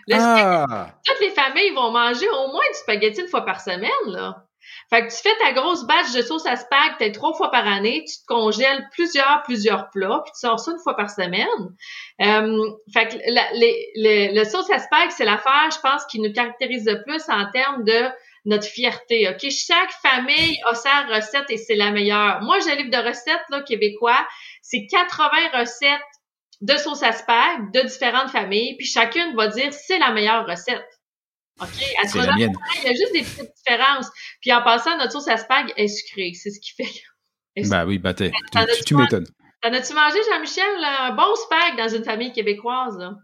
Le 0.08 0.16
ah! 0.18 0.90
toutes 1.04 1.20
les 1.20 1.30
familles 1.30 1.70
vont 1.74 1.90
manger 1.90 2.28
au 2.28 2.48
moins 2.52 2.66
du 2.70 2.78
spaghetti 2.78 3.22
une 3.22 3.28
fois 3.28 3.44
par 3.44 3.60
semaine, 3.60 3.90
là. 4.06 4.45
Fait 4.88 5.06
que 5.06 5.12
tu 5.12 5.20
fais 5.20 5.36
ta 5.42 5.52
grosse 5.52 5.84
batch 5.84 6.12
de 6.12 6.22
sauce 6.22 6.46
à 6.46 6.54
spag 6.56 6.96
peut-être 6.98 7.14
trois 7.14 7.34
fois 7.34 7.50
par 7.50 7.66
année, 7.66 8.04
tu 8.06 8.20
te 8.20 8.26
congèles 8.26 8.88
plusieurs, 8.92 9.42
plusieurs 9.44 9.90
plats, 9.90 10.22
puis 10.24 10.32
tu 10.32 10.40
sors 10.40 10.60
ça 10.60 10.70
une 10.70 10.78
fois 10.78 10.96
par 10.96 11.10
semaine. 11.10 11.46
Euh, 12.22 12.70
fait 12.92 13.08
que 13.08 13.16
la, 13.32 13.52
les, 13.54 14.32
le 14.32 14.44
sauce 14.44 14.70
à 14.70 14.78
spag, 14.78 15.10
c'est 15.10 15.24
l'affaire, 15.24 15.70
je 15.72 15.80
pense, 15.80 16.04
qui 16.06 16.20
nous 16.20 16.32
caractérise 16.32 16.86
le 16.86 17.02
plus 17.02 17.22
en 17.28 17.50
termes 17.50 17.82
de 17.84 18.08
notre 18.44 18.66
fierté. 18.66 19.28
OK? 19.28 19.50
Chaque 19.50 19.92
famille 20.02 20.58
a 20.66 20.74
sa 20.74 21.02
recette 21.06 21.50
et 21.50 21.56
c'est 21.56 21.74
la 21.74 21.90
meilleure. 21.90 22.40
Moi, 22.42 22.58
j'ai 22.60 22.72
un 22.72 22.76
livre 22.76 22.90
de 22.90 23.08
recettes 23.08 23.44
là, 23.50 23.62
québécois. 23.62 24.26
C'est 24.62 24.86
80 24.86 25.28
recettes 25.52 26.00
de 26.60 26.76
sauce 26.76 27.02
à 27.02 27.12
spag 27.12 27.72
de 27.72 27.80
différentes 27.80 28.30
familles, 28.30 28.76
puis 28.76 28.86
chacune 28.86 29.34
va 29.36 29.48
dire 29.48 29.72
c'est 29.72 29.98
la 29.98 30.12
meilleure 30.12 30.46
recette. 30.46 30.86
OK? 31.60 31.68
c'est 32.06 32.18
la 32.18 32.34
mienne. 32.36 32.54
Il 32.78 32.84
y 32.84 32.88
a 32.88 32.92
juste 32.92 33.12
des 33.12 33.22
petites 33.22 33.52
différences. 33.56 34.10
Puis 34.40 34.52
en 34.52 34.62
passant, 34.62 34.96
notre 34.98 35.12
sauce 35.12 35.28
à 35.28 35.36
spag 35.36 35.72
est 35.76 35.88
sucrée. 35.88 36.32
C'est 36.34 36.50
ce 36.50 36.60
qui 36.60 36.72
fait. 36.74 36.92
Bah 37.70 37.86
oui, 37.86 37.96
bah 37.96 38.12
tu, 38.12 38.30
tu 38.84 38.94
m'étonnes. 38.94 39.26
T'en 39.62 39.72
as-tu 39.72 39.94
mangé, 39.94 40.18
Jean-Michel, 40.30 40.84
un 40.84 41.14
bon 41.14 41.34
spag 41.36 41.78
dans 41.78 41.88
une 41.88 42.04
famille 42.04 42.30
québécoise? 42.30 42.98
Là? 42.98 43.14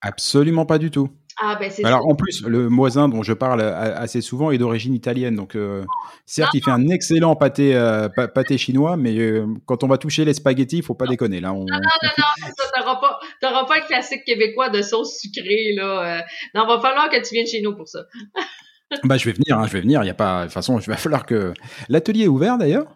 Absolument 0.00 0.64
pas 0.64 0.78
du 0.78 0.90
tout. 0.90 1.10
Ah, 1.44 1.56
ben 1.56 1.68
c'est 1.72 1.84
Alors 1.84 2.06
en 2.06 2.14
plus, 2.14 2.44
le 2.46 2.68
voisin 2.68 3.08
dont 3.08 3.24
je 3.24 3.32
parle 3.32 3.62
assez 3.62 4.20
souvent 4.20 4.52
est 4.52 4.58
d'origine 4.58 4.94
italienne, 4.94 5.34
donc 5.34 5.56
euh, 5.56 5.84
certes 6.24 6.54
il 6.54 6.62
fait 6.62 6.70
un 6.70 6.86
excellent 6.86 7.34
pâté 7.34 7.74
euh, 7.74 8.08
pâté 8.08 8.56
chinois, 8.58 8.96
mais 8.96 9.18
euh, 9.18 9.46
quand 9.66 9.82
on 9.82 9.88
va 9.88 9.98
toucher 9.98 10.24
les 10.24 10.34
spaghettis, 10.34 10.76
il 10.76 10.82
faut 10.84 10.94
pas 10.94 11.08
déconner 11.08 11.40
là. 11.40 11.52
On... 11.52 11.64
Non 11.64 11.66
non 11.66 11.80
non 12.00 12.10
non, 12.16 12.48
t'auras 12.76 12.94
pas 12.94 13.18
t'auras 13.40 13.64
pas 13.64 13.80
le 13.80 13.86
classique 13.88 14.22
québécois 14.24 14.70
de 14.70 14.82
sauce 14.82 15.18
sucrée 15.18 15.72
là. 15.74 16.24
non, 16.54 16.64
va 16.64 16.80
falloir 16.80 17.10
que 17.10 17.20
tu 17.20 17.34
viennes 17.34 17.48
chez 17.48 17.60
nous 17.60 17.74
pour 17.74 17.88
ça. 17.88 18.04
bah 19.02 19.16
je 19.16 19.24
vais 19.24 19.32
venir, 19.32 19.58
hein, 19.58 19.66
je 19.66 19.72
vais 19.72 19.80
venir. 19.80 20.04
Il 20.04 20.06
y 20.06 20.10
a 20.10 20.14
pas, 20.14 20.42
de 20.42 20.44
toute 20.44 20.52
façon, 20.52 20.78
il 20.78 20.86
va 20.86 20.96
falloir 20.96 21.26
que 21.26 21.54
l'atelier 21.88 22.26
est 22.26 22.28
ouvert 22.28 22.56
d'ailleurs? 22.56 22.86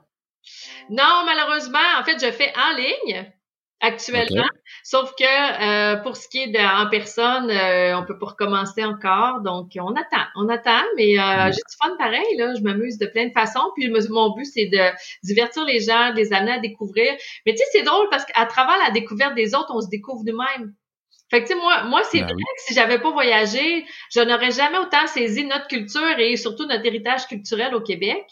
Non, 0.89 1.25
malheureusement, 1.27 1.79
en 2.01 2.05
fait, 2.05 2.25
je 2.25 2.31
fais 2.31 2.53
en 2.57 2.77
ligne 2.77 3.27
actuellement. 3.81 4.47
Sauf 4.83 5.13
que 5.19 5.25
euh, 5.25 5.97
pour 6.03 6.17
ce 6.17 6.29
qui 6.29 6.39
est 6.39 6.49
de 6.49 6.59
en 6.59 6.89
personne, 6.89 7.51
euh, 7.51 7.99
on 7.99 8.05
peut 8.05 8.19
pas 8.19 8.27
recommencer 8.27 8.85
encore. 8.85 9.41
Donc, 9.41 9.73
on 9.77 9.95
attend, 9.95 10.25
on 10.37 10.49
attend, 10.49 10.83
mais 10.97 11.19
euh, 11.19 11.47
j'ai 11.47 11.53
du 11.53 11.77
fun 11.81 11.97
pareil. 11.99 12.37
Là, 12.39 12.55
je 12.57 12.63
m'amuse 12.63 12.99
de 12.99 13.07
plein 13.07 13.27
de 13.27 13.33
façons. 13.33 13.71
Puis 13.77 13.91
mon 14.11 14.35
but, 14.35 14.47
c'est 14.47 14.67
de 14.67 14.91
divertir 15.23 15.65
les 15.65 15.81
gens, 15.81 16.11
de 16.11 16.17
les 16.17 16.33
amener 16.33 16.53
à 16.53 16.59
découvrir. 16.59 17.13
Mais 17.45 17.53
tu 17.53 17.59
sais, 17.59 17.65
c'est 17.73 17.83
drôle 17.83 18.09
parce 18.11 18.25
qu'à 18.25 18.47
travers 18.47 18.79
la 18.79 18.91
découverte 18.91 19.35
des 19.35 19.55
autres, 19.55 19.73
on 19.75 19.81
se 19.81 19.89
découvre 19.89 20.23
nous-mêmes. 20.25 20.75
Fait 21.31 21.43
que 21.43 21.49
tu 21.49 21.55
sais, 21.55 21.61
moi, 21.61 21.83
moi, 21.85 22.03
c'est 22.05 22.21
ben 22.21 22.27
vrai 22.27 22.35
que 22.35 22.63
si 22.63 22.75
j'avais 22.75 23.01
pas 23.01 23.11
voyagé, 23.11 23.85
je 24.15 24.21
n'aurais 24.21 24.53
jamais 24.53 24.79
autant 24.79 25.07
saisi 25.09 25.45
notre 25.45 25.67
culture 25.67 26.19
et 26.19 26.37
surtout 26.37 26.67
notre 26.67 26.87
héritage 26.87 27.27
culturel 27.27 27.75
au 27.75 27.81
Québec. 27.81 28.25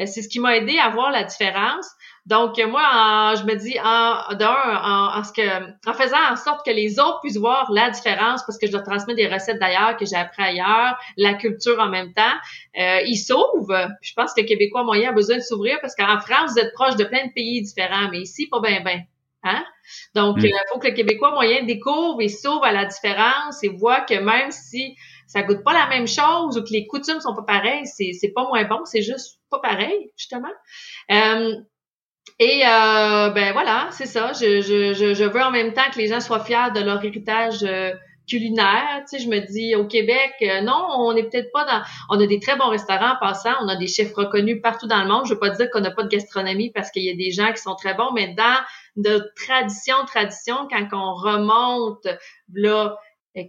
Euh, 0.00 0.06
c'est 0.06 0.22
ce 0.22 0.28
qui 0.28 0.40
m'a 0.40 0.56
aidé 0.56 0.78
à 0.78 0.90
voir 0.90 1.10
la 1.10 1.24
différence. 1.24 1.88
Donc, 2.26 2.58
moi, 2.58 3.34
je 3.36 3.44
me 3.44 3.54
dis, 3.54 3.78
en, 3.80 4.34
d'un, 4.34 4.48
en, 4.48 5.18
en, 5.18 5.24
ce 5.24 5.32
que, 5.32 5.88
en 5.88 5.94
faisant 5.94 6.18
en 6.30 6.36
sorte 6.36 6.64
que 6.64 6.70
les 6.70 6.98
autres 6.98 7.20
puissent 7.20 7.38
voir 7.38 7.70
la 7.72 7.90
différence, 7.90 8.42
parce 8.46 8.58
que 8.58 8.66
je 8.66 8.72
dois 8.72 8.82
transmettre 8.82 9.16
des 9.16 9.28
recettes 9.28 9.58
d'ailleurs 9.58 9.96
que 9.96 10.04
j'ai 10.04 10.16
appris 10.16 10.42
ailleurs, 10.42 10.98
la 11.16 11.34
culture 11.34 11.78
en 11.78 11.88
même 11.88 12.12
temps, 12.12 12.36
euh, 12.78 13.00
ils 13.06 13.16
s'ouvrent. 13.16 13.88
Je 14.02 14.12
pense 14.14 14.34
que 14.34 14.42
le 14.42 14.46
Québécois 14.46 14.84
moyen 14.84 15.10
a 15.10 15.12
besoin 15.12 15.36
de 15.36 15.42
s'ouvrir 15.42 15.78
parce 15.80 15.94
qu'en 15.94 16.20
France, 16.20 16.52
vous 16.52 16.58
êtes 16.58 16.72
proche 16.74 16.96
de 16.96 17.04
plein 17.04 17.26
de 17.26 17.32
pays 17.32 17.62
différents, 17.62 18.08
mais 18.10 18.20
ici, 18.20 18.46
pas 18.48 18.60
bien, 18.60 18.82
ben. 18.82 19.02
Hein? 19.44 19.64
Donc, 20.14 20.38
il 20.42 20.50
mm. 20.50 20.58
faut 20.72 20.78
que 20.78 20.88
le 20.88 20.94
Québécois 20.94 21.32
moyen 21.32 21.64
découvre 21.64 22.20
et 22.20 22.28
s'ouvre 22.28 22.64
à 22.64 22.72
la 22.72 22.84
différence 22.84 23.62
et 23.62 23.68
voit 23.68 24.00
que 24.00 24.14
même 24.14 24.50
si 24.50 24.96
ça 25.26 25.42
goûte 25.42 25.62
pas 25.62 25.74
la 25.74 25.86
même 25.88 26.08
chose 26.08 26.58
ou 26.58 26.62
que 26.62 26.72
les 26.72 26.86
coutumes 26.86 27.20
sont 27.20 27.34
pas 27.34 27.42
pareilles, 27.42 27.86
c'est, 27.86 28.12
c'est 28.18 28.32
pas 28.32 28.46
moins 28.48 28.64
bon, 28.64 28.84
c'est 28.84 29.02
juste 29.02 29.38
pas 29.50 29.60
pareil, 29.60 30.10
justement. 30.16 30.48
Euh, 31.10 31.54
et 32.38 32.62
euh, 32.66 33.30
ben 33.30 33.52
voilà, 33.52 33.88
c'est 33.92 34.06
ça. 34.06 34.32
Je, 34.32 34.60
je, 34.60 35.14
je, 35.14 35.24
veux 35.24 35.40
en 35.40 35.50
même 35.50 35.72
temps 35.72 35.90
que 35.92 35.98
les 35.98 36.08
gens 36.08 36.20
soient 36.20 36.44
fiers 36.44 36.70
de 36.74 36.80
leur 36.80 37.04
héritage 37.04 37.64
euh, 37.64 37.92
culinaire. 38.28 39.02
Tu 39.08 39.18
sais, 39.18 39.24
je 39.24 39.28
me 39.28 39.40
dis 39.40 39.74
au 39.74 39.86
Québec, 39.86 40.32
euh, 40.42 40.60
non, 40.60 40.86
on 40.98 41.12
n'est 41.14 41.24
peut-être 41.24 41.50
pas 41.52 41.64
dans. 41.64 41.82
On 42.10 42.20
a 42.20 42.26
des 42.26 42.40
très 42.40 42.56
bons 42.56 42.68
restaurants 42.68 43.14
en 43.14 43.18
passant, 43.18 43.54
on 43.62 43.68
a 43.68 43.76
des 43.76 43.86
chefs 43.86 44.14
reconnus 44.14 44.60
partout 44.62 44.86
dans 44.86 45.02
le 45.02 45.08
monde. 45.08 45.26
Je 45.26 45.34
veux 45.34 45.40
pas 45.40 45.50
dire 45.50 45.68
qu'on 45.72 45.80
n'a 45.80 45.90
pas 45.90 46.02
de 46.04 46.08
gastronomie 46.08 46.70
parce 46.70 46.90
qu'il 46.90 47.04
y 47.04 47.10
a 47.10 47.14
des 47.14 47.30
gens 47.30 47.52
qui 47.52 47.62
sont 47.62 47.74
très 47.74 47.94
bons, 47.94 48.12
mais 48.12 48.34
dans 48.34 48.58
de 48.96 49.30
tradition, 49.36 49.96
tradition, 50.06 50.68
quand 50.70 50.86
on 50.92 51.14
remonte 51.14 52.06
là 52.52 52.96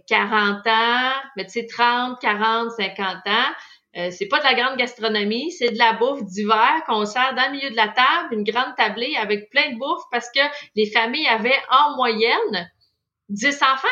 40 0.08 0.66
ans, 0.66 1.12
mais 1.36 1.44
tu 1.44 1.52
sais 1.52 1.66
30, 1.66 2.20
40, 2.20 2.70
50 2.72 3.16
ans, 3.26 3.52
euh, 3.96 4.10
c'est 4.12 4.28
pas 4.28 4.38
de 4.38 4.44
la 4.44 4.54
grande 4.54 4.78
gastronomie, 4.78 5.50
c'est 5.50 5.70
de 5.70 5.78
la 5.78 5.94
bouffe 5.94 6.22
d'hiver 6.24 6.84
qu'on 6.86 7.04
sert 7.04 7.34
dans 7.34 7.46
le 7.46 7.52
milieu 7.56 7.70
de 7.70 7.76
la 7.76 7.88
table, 7.88 8.32
une 8.32 8.44
grande 8.44 8.76
tablée 8.76 9.16
avec 9.16 9.50
plein 9.50 9.72
de 9.72 9.78
bouffe 9.78 10.04
parce 10.12 10.30
que 10.30 10.40
les 10.76 10.88
familles 10.90 11.26
avaient 11.26 11.60
en 11.70 11.96
moyenne 11.96 12.70
10 13.30 13.62
enfants 13.62 13.88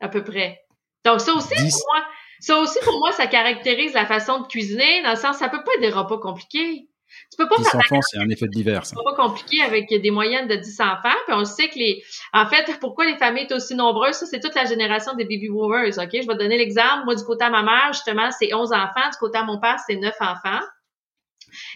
à 0.00 0.08
peu 0.08 0.24
près. 0.24 0.62
Donc 1.04 1.20
ça 1.20 1.34
aussi 1.34 1.54
pour 1.54 1.82
moi, 1.92 2.06
ça 2.40 2.58
aussi 2.58 2.78
pour 2.84 2.98
moi 2.98 3.12
ça 3.12 3.26
caractérise 3.26 3.92
la 3.92 4.06
façon 4.06 4.40
de 4.40 4.46
cuisiner 4.46 5.02
dans 5.02 5.10
le 5.10 5.16
sens 5.16 5.36
ça 5.36 5.50
peut 5.50 5.62
pas 5.62 5.72
être 5.74 5.80
des 5.80 5.90
repas 5.90 6.18
compliqués. 6.18 6.87
Tu 7.30 7.36
peux 7.36 7.48
pas 7.48 7.56
10 7.56 7.66
enfants, 7.74 8.00
c'est 8.02 8.18
un 8.18 8.28
effet 8.28 8.46
de 8.46 8.52
divers. 8.52 8.86
C'est 8.86 8.96
pas 8.96 9.14
compliqué 9.14 9.62
avec 9.62 9.88
des 9.88 10.10
moyennes 10.10 10.48
de 10.48 10.56
10 10.56 10.80
enfants. 10.80 11.16
Puis 11.26 11.34
on 11.34 11.44
sait 11.44 11.68
que 11.68 11.78
les, 11.78 12.02
en 12.32 12.46
fait, 12.46 12.70
pourquoi 12.80 13.06
les 13.06 13.16
familles 13.16 13.46
sont 13.48 13.56
aussi 13.56 13.74
nombreuses, 13.74 14.16
ça, 14.16 14.26
c'est 14.26 14.40
toute 14.40 14.54
la 14.54 14.64
génération 14.64 15.14
des 15.14 15.24
baby 15.24 15.48
boomers, 15.48 15.98
OK? 15.98 16.10
Je 16.12 16.26
vais 16.26 16.34
te 16.34 16.38
donner 16.38 16.58
l'exemple. 16.58 17.04
Moi, 17.04 17.14
du 17.14 17.24
côté 17.24 17.44
de 17.44 17.50
ma 17.50 17.62
mère, 17.62 17.92
justement, 17.92 18.30
c'est 18.30 18.54
11 18.54 18.72
enfants. 18.72 19.10
Du 19.10 19.18
côté 19.18 19.38
de 19.38 19.44
mon 19.44 19.60
père, 19.60 19.76
c'est 19.86 19.96
9 19.96 20.14
enfants. 20.20 20.64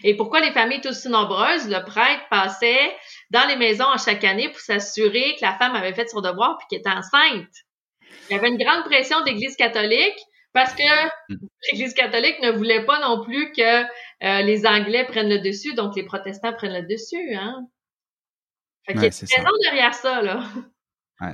Et 0.03 0.15
pourquoi 0.15 0.39
les 0.39 0.51
familles 0.51 0.81
sont 0.83 0.89
aussi 0.89 1.09
nombreuses? 1.09 1.67
Le 1.67 1.83
prêtre 1.83 2.23
passait 2.29 2.95
dans 3.31 3.47
les 3.47 3.55
maisons 3.55 3.89
à 3.89 3.97
chaque 3.97 4.23
année 4.23 4.49
pour 4.49 4.59
s'assurer 4.59 5.35
que 5.35 5.45
la 5.45 5.53
femme 5.53 5.75
avait 5.75 5.93
fait 5.93 6.07
son 6.07 6.21
devoir 6.21 6.57
puis 6.57 6.67
qu'elle 6.69 6.79
était 6.79 6.89
enceinte. 6.89 7.47
Il 8.29 8.33
y 8.33 8.39
avait 8.39 8.49
une 8.49 8.57
grande 8.57 8.83
pression 8.85 9.21
d'Église 9.23 9.55
catholique 9.55 10.19
parce 10.53 10.73
que 10.73 11.05
mm. 11.29 11.37
l'Église 11.71 11.93
catholique 11.93 12.39
ne 12.41 12.51
voulait 12.51 12.85
pas 12.85 12.99
non 12.99 13.23
plus 13.23 13.51
que 13.51 13.83
euh, 14.23 14.41
les 14.41 14.65
Anglais 14.65 15.05
prennent 15.07 15.29
le 15.29 15.39
dessus, 15.39 15.73
donc 15.75 15.95
les 15.95 16.03
protestants 16.03 16.53
prennent 16.53 16.81
le 16.81 16.87
dessus. 16.87 17.35
Hein? 17.35 17.67
Fait 18.85 18.93
qu'il 18.93 19.03
y 19.03 19.05
a 19.05 19.07
une 19.07 19.45
raison 19.45 19.57
derrière 19.63 19.93
ça, 19.93 20.21
là. 20.21 20.43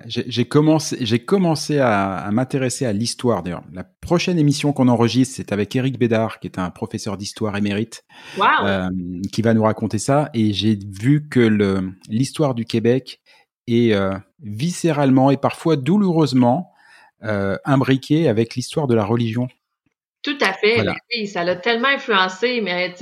j'ai 0.05 0.47
commencé, 0.47 1.79
à, 1.79 2.29
m'intéresser 2.31 2.85
à 2.85 2.93
l'histoire. 2.93 3.41
D'ailleurs, 3.41 3.63
la 3.71 3.83
prochaine 3.83 4.37
émission 4.37 4.71
qu'on 4.71 4.87
enregistre, 4.87 5.35
c'est 5.37 5.51
avec 5.51 5.75
Éric 5.75 5.97
Bédard, 5.97 6.39
qui 6.39 6.47
est 6.47 6.59
un 6.59 6.69
professeur 6.69 7.17
d'histoire 7.17 7.57
émérite, 7.57 8.05
euh, 8.39 8.89
qui 9.31 9.41
va 9.41 9.53
nous 9.53 9.63
raconter 9.63 9.97
ça. 9.97 10.29
Et 10.33 10.53
j'ai 10.53 10.77
vu 10.77 11.27
que 11.27 11.81
l'histoire 12.07 12.53
du 12.53 12.65
Québec 12.65 13.21
est 13.67 13.93
euh, 13.93 14.13
viscéralement 14.41 15.31
et 15.31 15.37
parfois 15.37 15.75
douloureusement 15.75 16.71
euh, 17.23 17.57
imbriquée 17.65 18.29
avec 18.29 18.55
l'histoire 18.55 18.87
de 18.87 18.95
la 18.95 19.03
religion. 19.03 19.47
Tout 20.23 20.37
à 20.41 20.53
fait. 20.53 20.85
Oui, 21.15 21.27
ça 21.27 21.43
l'a 21.43 21.55
tellement 21.55 21.87
influencé, 21.87 22.61
mais 22.61 22.93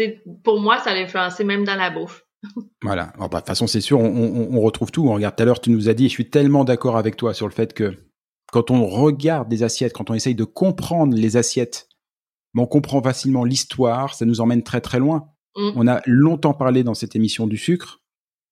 pour 0.43 0.59
moi, 0.59 0.80
ça 0.80 0.93
l'a 0.93 1.01
influencé 1.01 1.43
même 1.43 1.63
dans 1.63 1.76
la 1.76 1.89
bouffe. 1.89 2.24
voilà. 2.84 3.13
Bah, 3.18 3.28
de 3.28 3.36
toute 3.36 3.47
façon, 3.47 3.68
c'est 3.68 3.82
sûr, 3.82 3.99
on, 3.99 4.61
retrouve 4.61 4.91
tout. 4.91 5.07
On 5.07 5.13
regarde 5.13 5.36
tout 5.36 5.43
à 5.43 5.45
l'heure, 5.45 5.59
tu 5.59 5.72
nous 5.72 5.89
as 5.89 5.93
dit, 5.93 6.05
je 6.05 6.13
suis 6.13 6.30
tellement 6.30 6.63
d'accord 6.63 6.97
avec 6.97 7.18
toi 7.18 7.34
sur 7.34 7.47
le 7.47 7.53
fait 7.53 7.74
que 7.74 7.97
quand 8.51 8.72
on 8.72 8.86
regarde 8.86 9.49
des 9.49 9.63
assiettes, 9.63 9.93
quand 9.93 10.09
on 10.09 10.13
essaye 10.13 10.36
de 10.36 10.43
comprendre 10.43 11.15
les 11.15 11.38
assiettes, 11.38 11.89
on 12.55 12.65
comprend 12.65 13.03
facilement 13.03 13.43
l'histoire, 13.43 14.15
ça 14.15 14.26
nous 14.26 14.41
emmène 14.41 14.63
très 14.63 14.82
très 14.82 14.99
loin. 14.99 15.30
Mm. 15.55 15.72
On 15.76 15.88
a 15.88 16.01
longtemps 16.05 16.53
parlé 16.53 16.84
dans 16.84 16.95
cette 16.95 17.15
émission 17.15 17.45
du 17.45 17.57
sucre. 17.57 18.01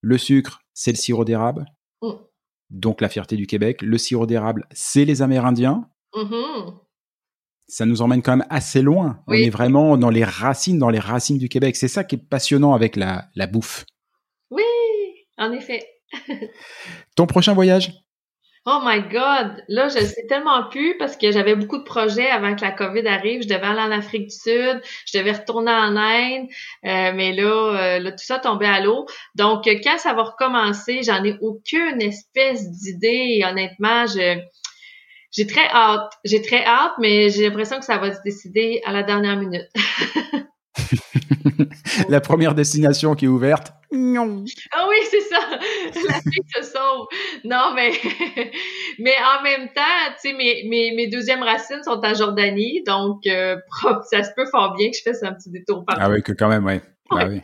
Le 0.00 0.18
sucre, 0.18 0.60
c'est 0.74 0.92
le 0.92 0.96
sirop 0.96 1.24
d'érable. 1.24 1.66
Mm. 2.02 2.12
Donc 2.70 3.00
la 3.00 3.08
fierté 3.08 3.36
du 3.36 3.46
Québec. 3.46 3.82
Le 3.82 3.98
sirop 3.98 4.26
d'érable, 4.26 4.66
c'est 4.72 5.04
les 5.04 5.22
Amérindiens. 5.22 5.88
Mm-hmm 6.14 6.85
ça 7.68 7.86
nous 7.86 8.02
emmène 8.02 8.22
quand 8.22 8.36
même 8.36 8.46
assez 8.50 8.82
loin. 8.82 9.20
On 9.26 9.32
est 9.32 9.50
vraiment 9.50 9.96
dans 9.96 10.10
les 10.10 10.24
racines, 10.24 10.78
dans 10.78 10.90
les 10.90 10.98
racines 10.98 11.38
du 11.38 11.48
Québec. 11.48 11.76
C'est 11.76 11.88
ça 11.88 12.04
qui 12.04 12.16
est 12.16 12.28
passionnant 12.28 12.74
avec 12.74 12.96
la, 12.96 13.26
la 13.34 13.46
bouffe. 13.46 13.84
Oui, 14.50 14.62
en 15.36 15.52
effet. 15.52 15.84
Ton 17.16 17.26
prochain 17.26 17.54
voyage? 17.54 17.92
Oh 18.68 18.80
my 18.84 19.00
God! 19.00 19.62
Là, 19.68 19.86
je 19.86 20.00
sais 20.00 20.26
tellement 20.28 20.64
plus 20.68 20.98
parce 20.98 21.16
que 21.16 21.30
j'avais 21.30 21.54
beaucoup 21.54 21.78
de 21.78 21.84
projets 21.84 22.28
avant 22.28 22.56
que 22.56 22.62
la 22.62 22.72
COVID 22.72 23.06
arrive. 23.06 23.42
Je 23.42 23.48
devais 23.48 23.62
aller 23.62 23.80
en 23.80 23.92
Afrique 23.92 24.26
du 24.26 24.34
Sud, 24.34 24.80
je 25.06 25.18
devais 25.18 25.30
retourner 25.30 25.70
en 25.70 25.96
Inde, 25.96 26.48
euh, 26.84 27.12
mais 27.14 27.32
là, 27.32 27.44
euh, 27.44 27.98
là, 28.00 28.10
tout 28.10 28.24
ça 28.24 28.40
tombait 28.40 28.66
à 28.66 28.80
l'eau. 28.80 29.06
Donc, 29.36 29.66
quand 29.66 29.98
ça 29.98 30.14
va 30.14 30.24
recommencer, 30.24 31.04
j'en 31.04 31.22
ai 31.22 31.36
aucune 31.40 32.02
espèce 32.02 32.68
d'idée. 32.68 33.44
Honnêtement, 33.48 34.06
je 34.06 34.40
j'ai 35.32 35.46
très 35.46 35.68
hâte. 35.68 36.12
J'ai 36.24 36.42
très 36.42 36.64
hâte, 36.64 36.92
mais 36.98 37.30
j'ai 37.30 37.48
l'impression 37.48 37.78
que 37.78 37.84
ça 37.84 37.98
va 37.98 38.14
se 38.14 38.20
décider 38.24 38.80
à 38.84 38.92
la 38.92 39.02
dernière 39.02 39.36
minute. 39.36 39.68
la 42.08 42.20
première 42.20 42.54
destination 42.54 43.14
qui 43.14 43.26
est 43.26 43.28
ouverte. 43.28 43.72
Non. 43.92 44.44
Ah 44.72 44.86
oui, 44.88 44.96
c'est 45.10 45.20
ça. 45.20 45.38
La 46.08 46.20
fille 46.20 46.42
se 46.56 46.62
sauve. 46.62 47.06
Non, 47.44 47.72
mais, 47.74 47.92
mais 48.98 49.14
en 49.38 49.42
même 49.42 49.68
temps, 49.68 49.82
tu 50.20 50.30
sais, 50.30 50.36
mes, 50.36 50.64
mes, 50.68 50.94
mes 50.94 51.06
deuxièmes 51.06 51.42
racines 51.42 51.82
sont 51.84 52.00
en 52.04 52.14
Jordanie, 52.14 52.82
donc 52.84 53.26
euh, 53.26 53.56
ça 54.10 54.24
se 54.24 54.30
peut 54.36 54.46
fort 54.46 54.74
bien 54.76 54.90
que 54.90 54.96
je 54.96 55.02
fasse 55.02 55.22
un 55.22 55.32
petit 55.32 55.50
détour 55.50 55.84
par 55.84 55.96
Ah 56.00 56.10
oui, 56.10 56.22
que 56.22 56.32
quand 56.32 56.48
même, 56.48 56.64
ouais. 56.64 56.82
Ah 57.10 57.26
oui. 57.28 57.40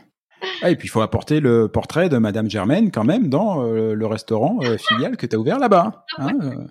Ah, 0.61 0.69
et 0.69 0.75
puis 0.75 0.87
il 0.87 0.91
faut 0.91 1.01
apporter 1.01 1.39
le 1.39 1.69
portrait 1.69 2.09
de 2.09 2.17
Madame 2.17 2.49
Germaine 2.49 2.91
quand 2.91 3.05
même 3.05 3.29
dans 3.29 3.63
euh, 3.63 3.93
le 3.93 4.05
restaurant 4.05 4.59
euh, 4.63 4.77
filial 4.77 5.15
que 5.15 5.25
tu 5.25 5.35
as 5.35 5.39
ouvert 5.39 5.57
là-bas. 5.57 6.05
Ah 6.17 6.27
hein, 6.27 6.67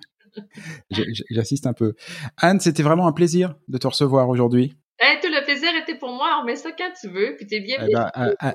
J'assiste 1.29 1.67
un 1.67 1.73
peu. 1.73 1.93
Anne, 2.37 2.59
c'était 2.59 2.83
vraiment 2.83 3.07
un 3.07 3.13
plaisir 3.13 3.55
de 3.67 3.77
te 3.77 3.87
recevoir 3.87 4.29
aujourd'hui. 4.29 4.75
Eh, 5.01 5.19
tout 5.21 5.27
le 5.27 5.43
plaisir 5.43 5.69
était 5.81 5.97
pour 5.97 6.11
moi. 6.13 6.39
On 6.41 6.45
met 6.45 6.55
ça 6.55 6.69
quand 6.71 6.91
tu 6.99 7.09
veux, 7.09 7.35
puis 7.35 7.47
t'es 7.47 7.59
bien. 7.59 7.77
Eh 7.81 7.93
ben, 7.93 8.09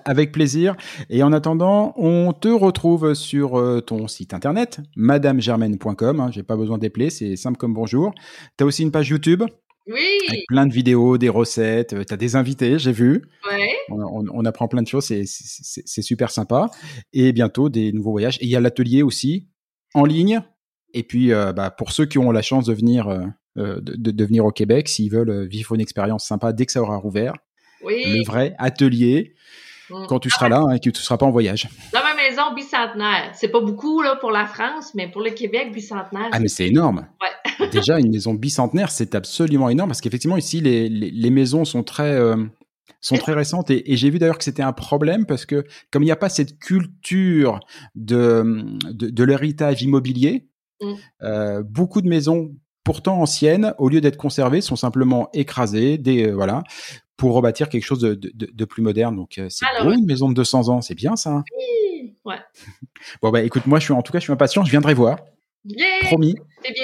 avec 0.05 0.33
plaisir. 0.33 0.77
Et 1.11 1.23
en 1.23 1.33
attendant, 1.33 1.93
on 1.97 2.33
te 2.33 2.49
retrouve 2.49 3.15
sur 3.15 3.59
euh, 3.59 3.81
ton 3.81 4.07
site 4.07 4.33
internet, 4.33 4.81
madamegermaine.com. 4.97 6.21
Hein, 6.21 6.31
J'ai 6.31 6.43
pas 6.45 6.57
besoin 6.57 6.79
d'épeler, 6.79 7.11
c'est 7.11 7.37
simple 7.37 7.59
comme 7.59 7.75
bonjour. 7.75 8.15
Tu 8.57 8.65
as 8.65 8.67
aussi 8.67 8.83
une 8.83 8.93
page 8.93 9.09
YouTube? 9.09 9.43
Oui. 9.89 10.07
Avec 10.29 10.45
plein 10.49 10.67
de 10.67 10.73
vidéos, 10.73 11.19
des 11.19 11.29
recettes. 11.29 11.95
Tu 12.07 12.15
as 12.15 12.17
des 12.17 12.37
invités, 12.37 12.79
j'ai 12.79 12.93
vu. 12.93 13.23
Ouais. 13.51 13.71
On, 13.91 14.25
on, 14.31 14.45
apprend 14.45 14.69
plein 14.69 14.83
de 14.83 14.89
choses, 14.89 15.07
c'est 15.07 16.03
super 16.03 16.31
sympa. 16.31 16.71
Et 17.13 17.33
bientôt 17.33 17.69
des 17.69 17.93
nouveaux 17.93 18.13
voyages. 18.13 18.37
Et 18.41 18.45
il 18.45 18.51
y 18.51 18.57
a 18.57 18.61
l'atelier 18.61 19.03
aussi 19.03 19.49
en 19.95 20.05
ligne? 20.05 20.43
Et 20.95 21.03
puis, 21.03 21.33
euh, 21.33 21.53
bah, 21.53 21.71
pour 21.71 21.93
ceux 21.93 22.07
qui 22.07 22.19
ont 22.19 22.31
la 22.31 22.43
chance 22.43 22.67
de 22.67 22.73
venir, 22.73 23.09
euh, 23.09 23.27
euh, 23.59 23.81
de, 23.81 24.11
de, 24.11 24.25
venir 24.25 24.45
au 24.45 24.53
Québec, 24.53 24.89
s'ils 24.89 25.11
veulent 25.11 25.47
vivre 25.47 25.75
une 25.75 25.81
expérience 25.81 26.27
sympa 26.27 26.53
dès 26.53 26.67
que 26.67 26.73
ça 26.73 26.83
aura 26.83 26.97
rouvert, 26.97 27.35
le 27.85 28.25
vrai 28.25 28.55
atelier, 28.59 29.35
mm. 29.91 30.07
quand 30.09 30.19
tu 30.19 30.31
seras 30.31 30.49
là 30.49 30.61
hein, 30.61 30.71
et 30.73 30.79
que 30.79 30.85
tu 30.85 30.91
ne 30.91 30.95
seras 30.95 31.19
pas 31.19 31.27
en 31.27 31.31
voyage. 31.31 31.69
Dans 31.93 32.03
ma 32.03 32.15
maison 32.15 32.55
bicentenaire. 32.55 33.31
C'est 33.35 33.49
pas 33.49 33.61
beaucoup 33.61 34.01
là, 34.03 34.17
pour 34.17 34.31
la 34.31 34.47
France, 34.47 34.95
mais 34.95 35.11
pour 35.11 35.23
le 35.23 35.31
Québec, 35.31 35.73
bicentenaire. 35.73 36.29
Ah, 36.33 36.41
mais 36.41 36.49
c'est 36.49 36.67
énorme. 36.67 37.07
Ouais. 37.21 37.69
Déjà, 37.73 37.99
une 37.99 38.11
maison 38.11 38.35
bicentenaire, 38.35 38.91
c'est 38.91 39.15
absolument 39.15 39.69
énorme 39.69 39.91
parce 39.91 40.01
qu'effectivement, 40.01 40.37
ici, 40.37 40.61
les, 40.61 40.89
les, 40.89 41.11
les, 41.11 41.31
maisons 41.31 41.65
sont 41.65 41.83
très 41.83 42.19
sont 43.01 43.17
très 43.17 43.33
récentes 43.33 43.71
et, 43.71 43.93
et 43.93 43.97
j'ai 43.97 44.11
vu 44.11 44.19
d'ailleurs 44.19 44.39
que 44.39 44.45
c'était 44.45 44.63
un 44.63 44.73
problème 44.73 45.25
parce 45.25 45.47
que 45.47 45.65
comme 45.91 46.03
il 46.03 46.07
n'y 46.07 46.13
a 46.13 46.17
pas 46.17 46.29
cette 46.29 46.59
culture 46.59 47.61
de, 47.95 48.65
de, 48.91 49.11
de 49.11 49.25
l'héritage 49.25 49.83
immobilier, 49.83 50.48
Mmh. 50.81 50.93
Euh, 51.23 51.63
beaucoup 51.63 52.01
de 52.01 52.09
maisons 52.09 52.55
pourtant 52.85 53.21
anciennes, 53.21 53.75
au 53.79 53.89
lieu 53.89 54.01
d'être 54.01 54.17
conservées, 54.17 54.61
sont 54.61 54.77
simplement 54.77 55.29
écrasées, 55.35 55.99
des, 55.99 56.29
euh, 56.29 56.33
voilà, 56.33 56.63
pour 57.17 57.35
rebâtir 57.35 57.69
quelque 57.69 57.85
chose 57.85 58.01
de, 58.01 58.15
de, 58.15 58.49
de 58.53 58.65
plus 58.65 58.83
moderne. 58.83 59.17
Donc 59.17 59.39
euh, 59.39 59.49
c'est 59.51 59.67
une 59.85 60.07
maison 60.07 60.29
de 60.29 60.35
200 60.35 60.69
ans, 60.69 60.81
c'est 60.81 60.95
bien 60.95 61.17
ça. 61.17 61.31
Hein 61.31 61.45
oui, 61.57 62.17
ouais. 62.25 62.39
bon 63.23 63.31
bah 63.31 63.43
écoute, 63.43 63.67
moi 63.67 63.79
je 63.79 63.85
suis 63.85 63.93
en 63.93 64.03
tout 64.03 64.13
cas 64.13 64.19
je 64.19 64.25
suis 64.25 64.33
impatient, 64.33 64.65
je 64.65 64.71
viendrai 64.71 64.95
voir. 64.95 65.19
promis, 66.03 66.37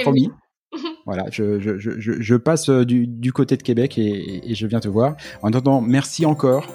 promis. 0.03 0.30
voilà, 1.07 1.24
je, 1.30 1.61
je, 1.61 1.78
je, 1.78 1.92
je, 1.99 2.34
passe 2.34 2.68
du, 2.68 3.07
du 3.07 3.32
côté 3.32 3.57
de 3.57 3.62
Québec 3.62 3.97
et, 3.97 4.51
et 4.51 4.55
je 4.55 4.66
viens 4.66 4.80
te 4.80 4.88
voir. 4.88 5.16
En 5.40 5.49
attendant, 5.49 5.80
merci 5.80 6.26
encore. 6.26 6.66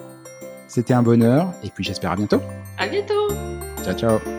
C'était 0.69 0.93
un 0.93 1.03
bonheur 1.03 1.53
et 1.63 1.69
puis 1.69 1.83
j'espère 1.83 2.11
à 2.11 2.15
bientôt. 2.15 2.41
À 2.77 2.87
bientôt. 2.87 3.27
Ciao 3.83 3.93
ciao. 3.93 4.38